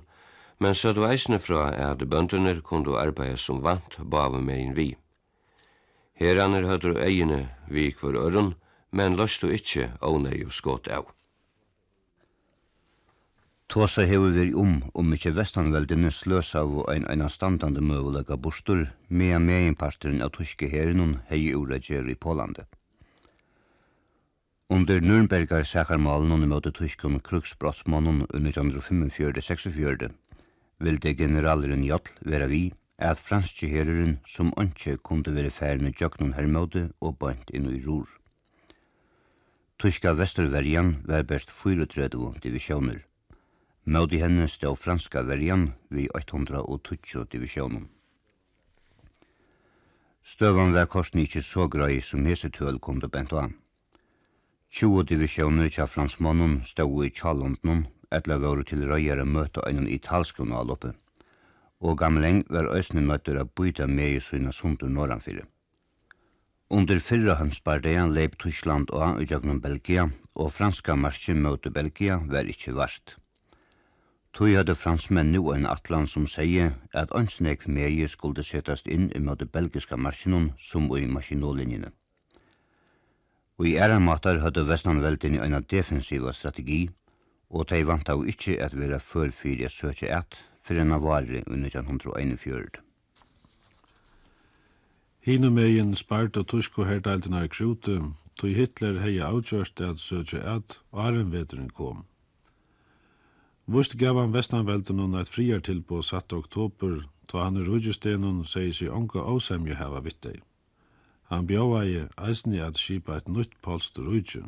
men 0.63 0.75
sødde 0.75 1.09
eisne 1.09 1.39
fra 1.43 1.73
er 1.73 1.91
at 1.91 2.05
bøndene 2.07 2.61
kunne 2.61 2.95
arbeide 2.95 3.37
som 3.37 3.59
vant 3.63 3.97
bave 3.99 4.39
megin 4.39 4.77
vi. 4.77 4.93
Heraner 6.15 6.63
høyder 6.69 7.01
egene 7.03 7.49
vi 7.67 7.89
kvar 7.91 8.15
øren, 8.15 8.53
men 8.91 9.17
løstu 9.19 9.49
ikkje 9.51 9.89
ånei 10.01 10.45
og 10.45 10.55
skåt 10.55 10.87
av. 10.87 11.11
Tåsa 13.73 14.03
hefur 14.05 14.35
veri 14.35 14.51
um 14.53 14.73
um 14.93 15.13
ikkje 15.15 15.31
vestanveldinu 15.33 16.11
sløsa 16.13 16.59
av 16.61 16.73
ein 16.93 17.07
eina 17.09 17.25
standande 17.35 17.81
møvulega 17.81 18.35
bostur, 18.37 18.83
mea 19.09 19.39
meginparterin 19.41 20.21
av 20.21 20.29
tyske 20.35 20.67
herinun 20.69 21.15
hei 21.29 21.55
uregjer 21.57 22.05
i 22.11 22.13
Pålande. 22.13 22.67
Under 24.69 25.01
Nürnbergar 25.01 25.65
sakarmalen 25.65 26.35
under 26.35 26.51
møte 26.51 26.69
tyskun 26.69 27.17
kruksbrottsmannen 27.19 28.27
under 28.29 28.51
1945-46 28.51 30.11
vilde 30.77 31.13
generaleren 31.21 31.83
Jotl 31.83 32.11
vera 32.21 32.45
vi 32.51 32.61
at 32.99 33.17
franske 33.17 33.71
hereren 33.71 34.19
som 34.35 34.51
ønske 34.53 34.99
kunde 35.01 35.33
vere 35.33 35.49
færne 35.49 35.95
jøknun 36.01 36.35
hermøte 36.37 36.91
og 37.01 37.17
bant 37.17 37.49
inn 37.49 37.65
i 37.73 37.81
rur. 37.87 38.05
Tyska 39.81 40.13
Vesterverjan 40.13 40.99
var 41.09 41.25
best 41.33 41.49
34 41.49 42.37
divisjoner– 42.45 43.01
Møti 43.83 44.21
henne 44.21 44.45
stå 44.47 44.69
franska 44.79 45.25
verjan 45.27 45.73
vi 45.91 46.05
820 46.15 47.25
divisjonen. 47.31 47.89
Støvan 50.23 50.71
var 50.71 50.87
korsni 50.87 51.25
ikkje 51.27 51.41
så 51.43 51.65
grøy 51.67 51.97
som 51.99 52.23
hese 52.23 52.47
tøl 52.47 52.79
kom 52.79 53.01
til 53.03 53.11
bent 53.11 53.33
an. 53.35 53.57
20 54.71 55.03
divisjoner 55.09 55.67
tja 55.67 55.83
fransmannen 55.85 56.61
stå 56.63 56.85
i 57.03 57.09
Kjallandnon, 57.11 57.81
etla 58.09 58.37
våre 58.39 58.63
til 58.63 58.85
røyere 58.87 59.25
møte 59.27 59.65
einan 59.67 59.89
italskun 59.91 60.55
alloppe, 60.55 60.93
og 61.83 61.97
gamleng 61.99 62.45
var 62.47 62.71
òsne 62.71 63.03
nøytter 63.03 63.41
a 63.41 63.43
byta 63.43 63.87
med 63.87 64.15
i 64.15 64.21
sina 64.23 64.55
sundur 64.55 64.87
norranfyrir. 64.87 65.43
Under 66.71 67.03
fyrra 67.03 67.35
heimspardeien 67.41 68.15
leip 68.15 68.39
Tyskland 68.39 68.95
og 68.95 69.19
utjøgnen 69.19 69.59
Belgia, 69.61 70.07
og 70.39 70.55
franska 70.55 70.95
marsjen 70.95 71.43
møte 71.43 71.69
Belgia 71.69 72.21
var 72.31 72.47
ikkje 72.47 72.77
vart. 72.79 73.17
Tui 74.33 74.55
hadde 74.57 74.73
fransmenn 74.73 75.29
nu 75.29 75.51
en 75.53 75.67
atlan 75.69 76.07
som 76.09 76.23
sier 76.25 76.71
at 77.01 77.11
ansnek 77.13 77.67
meie 77.69 78.07
skulle 78.09 78.43
setast 78.43 78.87
inn 78.89 79.11
i 79.13 79.19
møte 79.21 79.45
belgiska 79.45 79.97
marsjinon 79.97 80.47
som 80.57 80.87
i 80.97 81.05
maskinolinjene. 81.05 81.91
Og 83.59 83.67
i 83.69 83.75
æra 83.77 83.99
matar 84.01 84.39
hadde 84.41 84.63
vestanvelden 84.65 85.35
i 85.35 85.41
eina 85.45 85.59
defensiva 85.61 86.33
strategi, 86.33 86.87
og 87.53 87.67
tei 87.69 87.83
vant 87.85 88.09
av 88.09 88.25
ikkje 88.25 88.57
at 88.65 88.73
vera 88.73 88.97
før 88.97 89.29
fyrir 89.29 89.69
søkje 89.69 90.09
et, 90.17 90.39
fyrir 90.65 90.81
enn 90.81 90.95
av 90.95 91.05
varer 91.05 91.43
under 91.45 91.69
1941. 91.69 92.81
Hina 95.21 95.51
megin 95.53 95.93
spart 95.95 96.41
og 96.41 96.47
tusko 96.49 96.87
herdeiltina 96.89 97.43
i 97.45 97.51
krute, 97.53 97.99
tog 98.33 98.57
Hitler 98.57 98.97
hei 99.05 99.19
avgjørst 99.21 99.85
at 99.85 100.01
søkje 100.01 100.41
et, 100.55 100.79
og 100.91 101.05
æren 101.05 101.29
veteren 101.31 101.69
kom. 101.69 102.01
Vust 103.65 103.95
gav 103.97 104.17
han 104.19 104.33
Vestanvelden 104.33 104.99
under 104.99 105.21
et 105.23 105.29
friartilbå 105.31 106.01
satt 106.03 106.33
oktober, 106.33 107.05
ta 107.27 107.45
han 107.45 107.57
i 107.57 107.63
rujustenen 107.63 108.41
og 108.41 108.49
sier 108.51 108.73
seg 108.75 108.91
onka 108.91 109.23
åsemje 109.23 109.77
hava 109.79 110.01
vitteg. 110.03 110.41
Han 111.31 111.47
bjóa 111.47 111.85
i 111.87 112.01
eisni 112.19 112.59
at 112.59 112.77
skipa 112.77 113.15
et 113.17 113.29
nytt 113.31 113.55
polst 113.63 113.97
rujtje. 113.97 114.43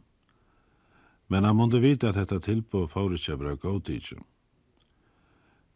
Men 1.32 1.48
han 1.48 1.56
måtte 1.56 1.80
vite 1.80 2.12
at 2.12 2.20
dette 2.20 2.42
tilbå 2.44 2.86
får 2.92 3.16
ikke 3.16 3.38
bra 3.40 3.56
gåtidje. 3.56 4.20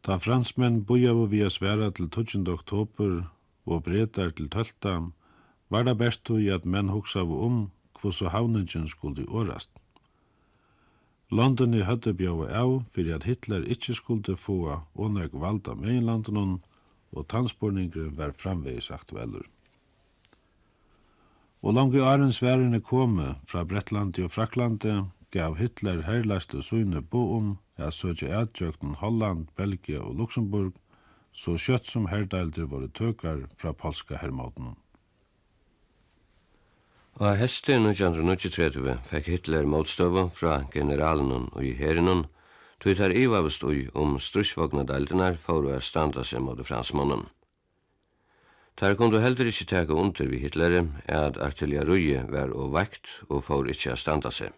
Ta 0.03 0.19
fransmenn 0.19 0.83
boja 0.83 1.15
og 1.15 1.31
via 1.31 1.49
sværa 1.49 1.89
til 1.95 2.09
12. 2.09 2.43
oktober 2.51 3.23
og 3.65 3.83
bretar 3.83 4.35
til 4.35 4.49
12. 4.49 5.11
var 5.69 5.83
det 5.83 5.97
best 5.97 6.23
tog 6.23 6.43
at 6.51 6.65
menn 6.65 6.91
hoksa 6.91 7.23
om 7.23 7.71
hvordan 8.01 8.31
havningen 8.31 8.87
skulle 8.87 9.25
årast. 9.29 9.71
Londoni 11.29 11.83
høtte 11.85 12.15
bjóa 12.17 12.47
av 12.57 12.71
fyrir 12.93 13.19
at 13.19 13.25
Hitler 13.29 13.67
ikkje 13.69 13.99
skulle 13.99 14.33
få 14.33 14.79
ånæg 14.97 15.35
vald 15.37 15.67
av 15.69 15.77
meginlandenon, 15.77 16.57
og 17.13 17.27
tannspårningren 17.29 18.15
var 18.17 18.33
framvegis 18.37 18.89
aktueller. 18.93 19.45
Og 21.61 21.75
langi 21.75 22.01
åren 22.01 22.33
sværene 22.33 22.79
kome 22.81 23.35
fra 23.45 23.63
Brettlandi 23.63 24.23
og 24.25 24.31
Fraklandi 24.31 24.95
gav 25.31 25.57
Hitler 25.59 26.01
herlaste 26.07 26.63
søyne 26.65 27.01
bo 27.01 27.23
om 27.37 27.57
at 27.77 27.93
søkje 27.93 28.33
atjøkten 28.33 28.97
Holland, 29.01 29.47
Belgia 29.55 30.01
og 30.01 30.15
Luxemburg, 30.15 30.73
så 31.31 31.57
kjøtt 31.57 31.85
som 31.85 32.07
herdeilder 32.09 32.65
våre 32.65 32.89
tøkar 32.89 33.45
fra 33.57 33.73
polska 33.73 34.17
hermåten. 34.17 34.73
Og 37.19 37.35
heste 37.35 37.75
1933 37.75 38.93
fikk 39.09 39.25
Hitler 39.27 39.65
motstøve 39.67 40.29
fra 40.31 40.61
generalen 40.71 41.49
og 41.51 41.65
i 41.67 41.73
herren, 41.75 42.29
tog 42.79 42.95
tar 42.95 43.11
ivavst 43.11 43.65
ui 43.67 43.89
om 43.91 44.13
strusvogna 44.23 44.85
daldinar 44.87 45.35
for 45.35 45.67
å 45.67 45.81
standa 45.83 46.23
seg 46.23 46.39
mot 46.45 46.61
fransmannen. 46.63 47.25
Tar 48.79 48.95
kom 48.95 49.11
du 49.11 49.19
heller 49.19 49.51
ikkje 49.51 49.67
teka 49.67 49.99
under 49.99 50.31
vi 50.31 50.39
Hitlere 50.39 50.85
at 51.11 51.35
artillerie 51.43 52.23
var 52.31 52.55
og 52.55 52.71
vekt 52.77 53.11
og 53.27 53.43
for 53.49 53.67
ikkje 53.67 53.97
a 53.97 53.99
standa 53.99 54.31
seg. 54.31 54.55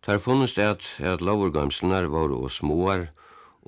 Tar 0.00 0.24
funnest 0.24 0.56
at, 0.56 0.88
at 1.04 1.20
lovergamslenar 1.20 2.08
var 2.08 2.32
og 2.32 2.48
småar, 2.48 3.10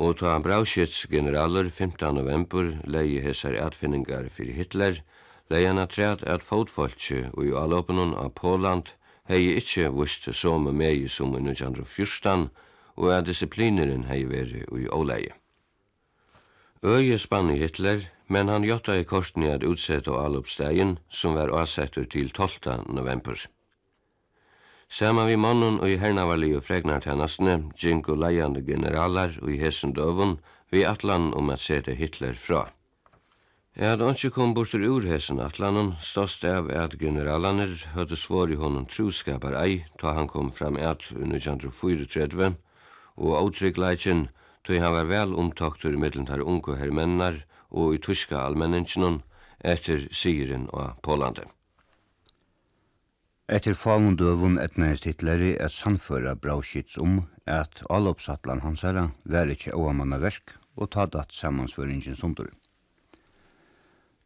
og 0.01 0.23
ta 0.25 0.39
Brauschitz 0.41 1.05
generaler 1.13 1.69
15. 1.69 2.15
november 2.17 2.79
leie 2.89 3.21
hesar 3.21 3.61
atfinningar 3.61 4.33
fyrir 4.33 4.57
Hitler, 4.57 5.03
leian 5.51 5.79
at 5.79 5.91
træt 5.97 6.23
at 6.23 6.43
fotfolkje 6.43 7.31
og 7.33 7.45
i 7.47 7.55
allopunum 7.57 8.15
av 8.15 8.33
Poland 8.39 8.95
hei 9.29 9.57
ikkje 9.59 9.91
vust 9.95 10.29
som 10.35 10.71
mei 10.75 11.09
som 11.09 11.35
i 11.35 11.43
1914 11.43 12.49
og 12.97 13.13
at 13.15 13.27
disiplineren 13.27 14.07
hei 14.11 14.25
veri 14.29 14.65
og 14.69 14.81
i 14.81 14.89
åleie. 14.89 15.35
Øye 16.83 17.19
spann 17.19 17.51
i 17.51 17.59
Hitler, 17.61 18.07
men 18.29 18.49
han 18.49 18.65
jotta 18.65 18.95
i 18.97 19.05
korten 19.05 19.43
i 19.43 19.51
at 19.53 19.65
utsette 19.67 20.11
allopstegin 20.11 20.99
som 21.11 21.35
var 21.35 21.53
avsettur 21.53 22.05
til 22.05 22.31
12. 22.31 22.87
november. 22.89 23.37
Saman 24.89 25.29
vi 25.29 25.37
mannen 25.37 25.79
og 25.81 25.91
i 25.91 25.99
hernavarlig 26.01 26.57
og 26.57 26.65
fregnar 26.65 27.01
tennastene, 27.01 27.71
og 28.09 28.17
leiande 28.19 28.63
generalar 28.63 29.37
og 29.43 29.53
i 29.53 29.59
hesen 29.59 29.93
døvun, 29.93 30.39
vi 30.71 30.83
atlan 30.83 31.35
om 31.35 31.51
at 31.51 31.61
sete 31.61 31.95
Hitler 31.95 32.35
fra. 32.35 32.71
Er 33.77 34.03
onki 34.03 34.31
kom 34.35 34.51
burtur 34.55 34.83
ur 34.83 35.05
hesen 35.07 35.39
atlanon, 35.39 35.95
ståst 36.03 36.43
av 36.45 36.71
at 36.75 36.97
generalanir 36.99 37.87
hadde 37.95 38.17
svår 38.19 38.51
i 38.51 38.59
honom 38.59 38.87
truskapar 38.91 39.55
ei, 39.55 39.85
ta 39.99 40.11
han 40.17 40.27
kom 40.27 40.51
fram 40.51 40.75
at 40.77 41.07
1934, 41.15 42.57
og 43.15 43.37
avtryggleikjen, 43.39 44.27
tog 44.67 44.83
han 44.83 44.93
var 44.93 45.07
vel 45.07 45.35
omtaktur 45.39 45.95
i 45.95 46.03
middelen 46.03 46.27
tar 46.27 46.43
unge 46.43 46.75
hermennar 46.83 47.45
og 47.71 47.95
i 47.95 48.03
tyska 48.03 48.43
allmenningenon, 48.43 49.23
etter 49.63 50.09
Siren 50.11 50.67
og 50.75 50.99
Pålande. 51.07 51.47
Etter 53.47 53.75
fagundøvun 53.75 54.59
etnæst 54.59 55.07
hitleri 55.07 55.55
et 55.55 55.75
sannføra 55.75 56.35
brauskits 56.35 56.99
om 56.99 57.23
at 57.47 57.85
alloppsattlan 57.91 58.63
hans 58.67 58.83
herra 58.83 59.13
var 59.25 59.51
ikkje 59.51 59.79
oamanna 59.79 60.19
versk 60.19 60.57
og 60.75 60.91
ta 60.91 61.07
datt 61.07 61.35
samansføringen 61.35 62.19
sundur. 62.19 62.51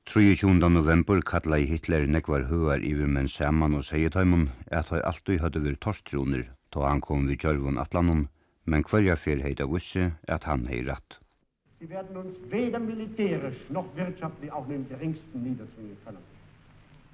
23. 0.05 0.61
november 0.69 1.23
kallaði 1.25 1.65
Hitler 1.71 2.03
nekvar 2.05 2.43
høyar 2.51 2.83
iver 2.85 3.09
menn 3.09 3.29
saman 3.35 3.73
og 3.79 3.87
segi 3.89 4.11
tæimun 4.13 4.51
at 4.69 4.91
hann 4.93 5.01
alltid 5.11 5.41
hadde 5.41 5.63
verið 5.65 5.79
torstruner 5.87 6.43
ta 6.77 6.83
han 6.85 7.01
kom 7.01 7.25
við 7.31 7.39
kjørvun 7.45 7.81
atlanum, 7.81 8.27
men 8.69 8.85
hverja 8.85 9.17
fer 9.17 9.41
heita 9.41 9.65
vissi 9.65 10.05
at 10.29 10.45
han 10.45 10.67
hei 10.69 10.83
ratt. 10.85 11.17
Sie 11.79 11.89
werden 11.89 12.21
uns 12.21 12.37
weder 12.53 12.85
militärisch 12.85 13.65
noch 13.71 13.89
wirtschaftlich 13.97 14.53
auch 14.53 14.69
nur 14.69 14.77
im 14.77 14.89
geringsten 14.91 15.43
niederzwingen 15.43 15.97
können. 16.05 16.25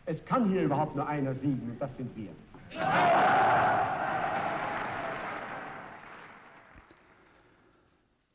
Es 0.07 0.24
kann 0.24 0.51
hier 0.51 0.62
überhaupt 0.64 0.97
nur 0.97 1.07
einer 1.07 1.34
siegen 1.34 1.70
und 1.70 1.80
das 1.80 1.97
sind 1.97 2.11
wir. 2.16 2.34
Ja! 2.74 4.01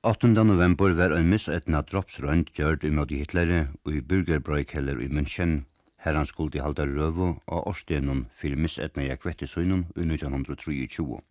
8. 0.05 0.27
november 0.27 0.91
var 0.93 1.15
ein 1.15 1.31
missetna 1.31 1.79
droppsrønd 1.81 2.51
i 2.53 2.89
møte 2.93 3.15
Hitler 3.17 3.69
og 3.85 3.95
i 3.95 4.01
burgerbrøykeller 4.01 4.99
i 5.01 5.07
München, 5.09 5.65
her 5.97 6.13
han 6.13 6.27
skulle 6.29 6.61
halda 6.61 6.85
røvo 6.85 7.41
og 7.47 7.67
årstenen 7.71 8.27
fyrir 8.29 8.55
missetna 8.55 9.15
kvette 9.15 9.47
søgnen 9.47 9.87
i 9.97 10.05
1923. 10.05 11.21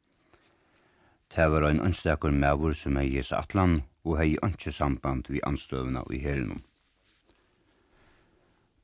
Det 1.37 1.47
var 1.53 1.69
ein 1.69 1.81
ønstakur 1.87 2.33
mevor 2.33 2.75
som 2.75 2.97
hei 2.97 3.15
jes 3.15 3.31
atlan 3.31 3.85
og 4.03 4.19
hei 4.19 4.35
ønske 4.43 4.73
samband 4.73 5.31
vi 5.31 5.39
anstøvna 5.47 6.03
i 6.11 6.19
herinum. 6.19 6.59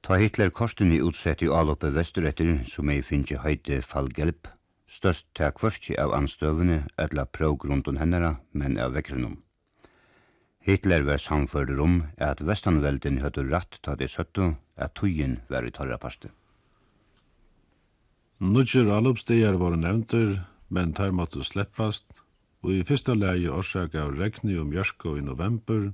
Ta 0.06 0.22
Hitler 0.22 0.50
korstene 0.50 1.02
utsett 1.02 1.42
i 1.42 1.50
alloppe 1.50 1.90
vesturetter 1.90 2.62
som 2.64 2.88
hei 2.88 3.02
finnje 3.02 3.42
høyde 3.42 3.82
fallgelp, 3.82 4.46
størst 4.86 5.34
til 5.34 5.50
kvarski 5.50 5.98
av 5.98 6.14
anstøvene 6.14 6.84
etla 6.96 7.26
prøvgrunden 7.26 7.98
hennara, 7.98 8.36
men 8.52 8.78
av 8.78 8.94
vekrenum. 8.94 9.40
Hitler 10.60 11.06
var 11.08 11.16
samfører 11.16 11.80
om 11.80 12.02
at 12.20 12.42
Vestanvelden 12.44 13.22
høyde 13.22 13.46
ratt 13.48 13.78
ta 13.84 13.94
det 13.96 14.10
søttu 14.12 14.56
at 14.76 14.92
tøyen 14.98 15.38
var 15.48 15.64
i 15.64 15.72
tarra 15.72 15.96
parste. 15.98 16.28
Nudger 18.40 18.88
allopstegar 18.92 19.56
var 19.60 19.76
nevnter, 19.76 20.42
men 20.68 20.92
tar 20.96 21.12
måtte 21.16 21.44
sleppast, 21.44 22.06
og 22.60 22.72
i 22.76 22.84
fyrsta 22.84 23.16
leie 23.16 23.52
årsak 23.52 23.96
av 23.96 24.12
regni 24.16 24.58
om 24.60 24.72
Jørsko 24.72 25.16
i 25.16 25.24
november, 25.24 25.90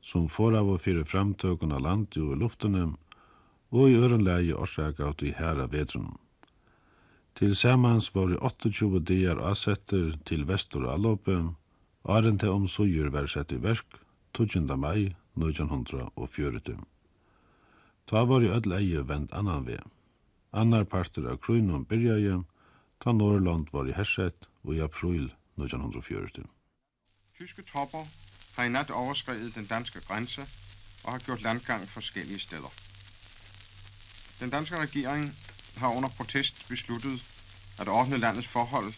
som 0.00 0.26
får 0.28 0.58
av 0.58 0.70
å 0.70 0.78
fyrir 0.80 1.06
framtøkene 1.06 1.78
av 1.78 1.86
land 1.86 2.18
og 2.18 2.36
luftene, 2.40 2.88
og 3.70 3.90
i 3.90 3.98
ørenleie 3.98 4.54
årsak 4.58 5.00
av 5.06 5.16
de 5.22 5.30
herra 5.38 5.68
vedrunum. 5.70 6.18
Tilsammans 7.38 8.10
var 8.14 8.32
det 8.32 8.40
28 8.42 9.02
dier 9.06 9.38
avsetter 9.38 10.16
til 10.26 10.46
Vestor 10.48 10.88
Allåpe, 10.90 11.38
Åren 12.04 12.38
til 12.38 12.48
om 12.48 12.68
suger 12.68 13.10
var 13.12 13.26
sett 13.28 13.52
i 13.52 13.58
verk 13.60 13.98
12. 14.32 14.76
mai 14.78 15.12
1940. 15.36 16.78
Ta 18.08 18.22
var 18.24 18.40
i 18.40 18.48
ødel 18.48 18.72
eie 18.72 19.02
vend 19.08 19.28
annan 19.32 19.66
ved. 19.66 19.84
Annar 20.52 20.84
parter 20.84 21.28
av 21.28 21.36
byrja 21.44 21.84
byrjaði, 21.88 22.44
ta 23.00 23.12
Norrland 23.12 23.68
var 23.72 23.84
i 23.84 23.92
herset 23.92 24.48
og 24.64 24.74
i 24.74 24.80
april 24.80 25.28
1940. 25.60 26.48
Tyske 27.38 27.62
tropper 27.62 28.06
har 28.56 28.64
i 28.64 28.72
nat 28.72 28.90
overskrevet 28.90 29.54
den 29.54 29.66
danske 29.66 30.00
grænse 30.00 30.40
og 31.04 31.12
har 31.12 31.20
gjort 31.26 31.42
landgang 31.42 31.88
forskellige 31.88 32.38
steder. 32.38 32.72
Den 34.40 34.50
danske 34.50 34.76
regering 34.76 35.30
har 35.76 35.96
under 35.96 36.08
protest 36.08 36.66
besluttet 36.68 37.24
at 37.78 37.88
ordne 37.88 38.16
landets 38.16 38.48
forhold 38.48 38.92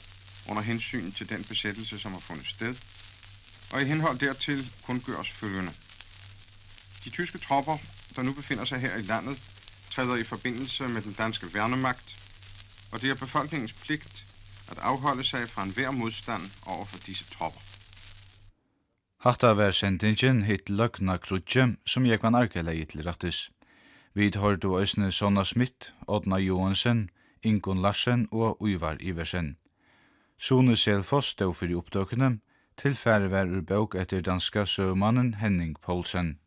under 0.49 0.63
hensyn 0.63 1.13
til 1.13 1.29
den 1.29 1.45
besættelse, 1.45 1.99
som 1.99 2.13
har 2.13 2.21
fundet 2.21 2.47
sted– 2.47 2.75
og 3.73 3.83
i 3.83 3.85
henhold 3.85 4.19
dertil 4.19 4.73
kundgøres 4.87 5.31
følgende. 5.31 5.73
De 7.05 7.11
tyske 7.11 7.39
tropper, 7.39 7.79
der 8.17 8.23
nu 8.23 8.33
befinder 8.33 8.65
sig 8.65 8.79
her 8.79 8.97
i 8.97 9.03
landet, 9.03 9.43
træder 9.91 10.17
i 10.17 10.25
forbindelse 10.25 10.89
med 10.89 11.03
den 11.03 11.13
danske 11.13 11.55
værnemagt, 11.55 12.09
og 12.93 13.01
det 13.01 13.11
er 13.11 13.15
befolkningens 13.15 13.73
pligt 13.73 14.25
at 14.71 14.79
afholde 14.79 15.25
sig 15.25 15.49
fra 15.49 15.63
enhver 15.63 15.91
modstand 15.91 16.43
over 16.67 16.85
for 16.85 16.99
disse 16.99 17.25
tropper. 17.25 17.61
Hatta 19.21 19.47
var 19.47 19.71
sendingen 19.71 20.43
hitt 20.43 20.71
Løgna 20.71 21.17
Krutje, 21.17 21.77
som 21.87 22.07
jeg 22.07 22.21
kan 22.21 22.35
arkele 22.35 22.77
i 22.77 22.85
til 22.85 23.03
rettis. 23.03 23.51
Vi 24.15 24.31
har 24.35 24.55
du 24.55 24.81
Øsne 24.81 25.13
Sonna 25.13 25.45
Smith, 25.45 25.93
Odna 26.09 26.37
Johansen, 26.37 27.11
Ingun 27.43 27.83
Larsen 27.83 28.29
og 28.33 28.63
Uivar 28.63 28.97
Iversen. 29.01 29.57
Sone 30.39 30.77
Selfoss 30.77 31.29
stod 31.29 31.55
for 31.55 31.67
i 31.67 31.75
opptøkene, 31.75 32.39
Tilfære 32.77 33.31
var 33.31 33.51
ur 33.51 33.61
bøk 33.61 33.95
etter 34.01 34.21
danska 34.21 34.65
søvmannen 34.65 35.35
Henning 35.35 35.77
Poulsen. 35.81 36.39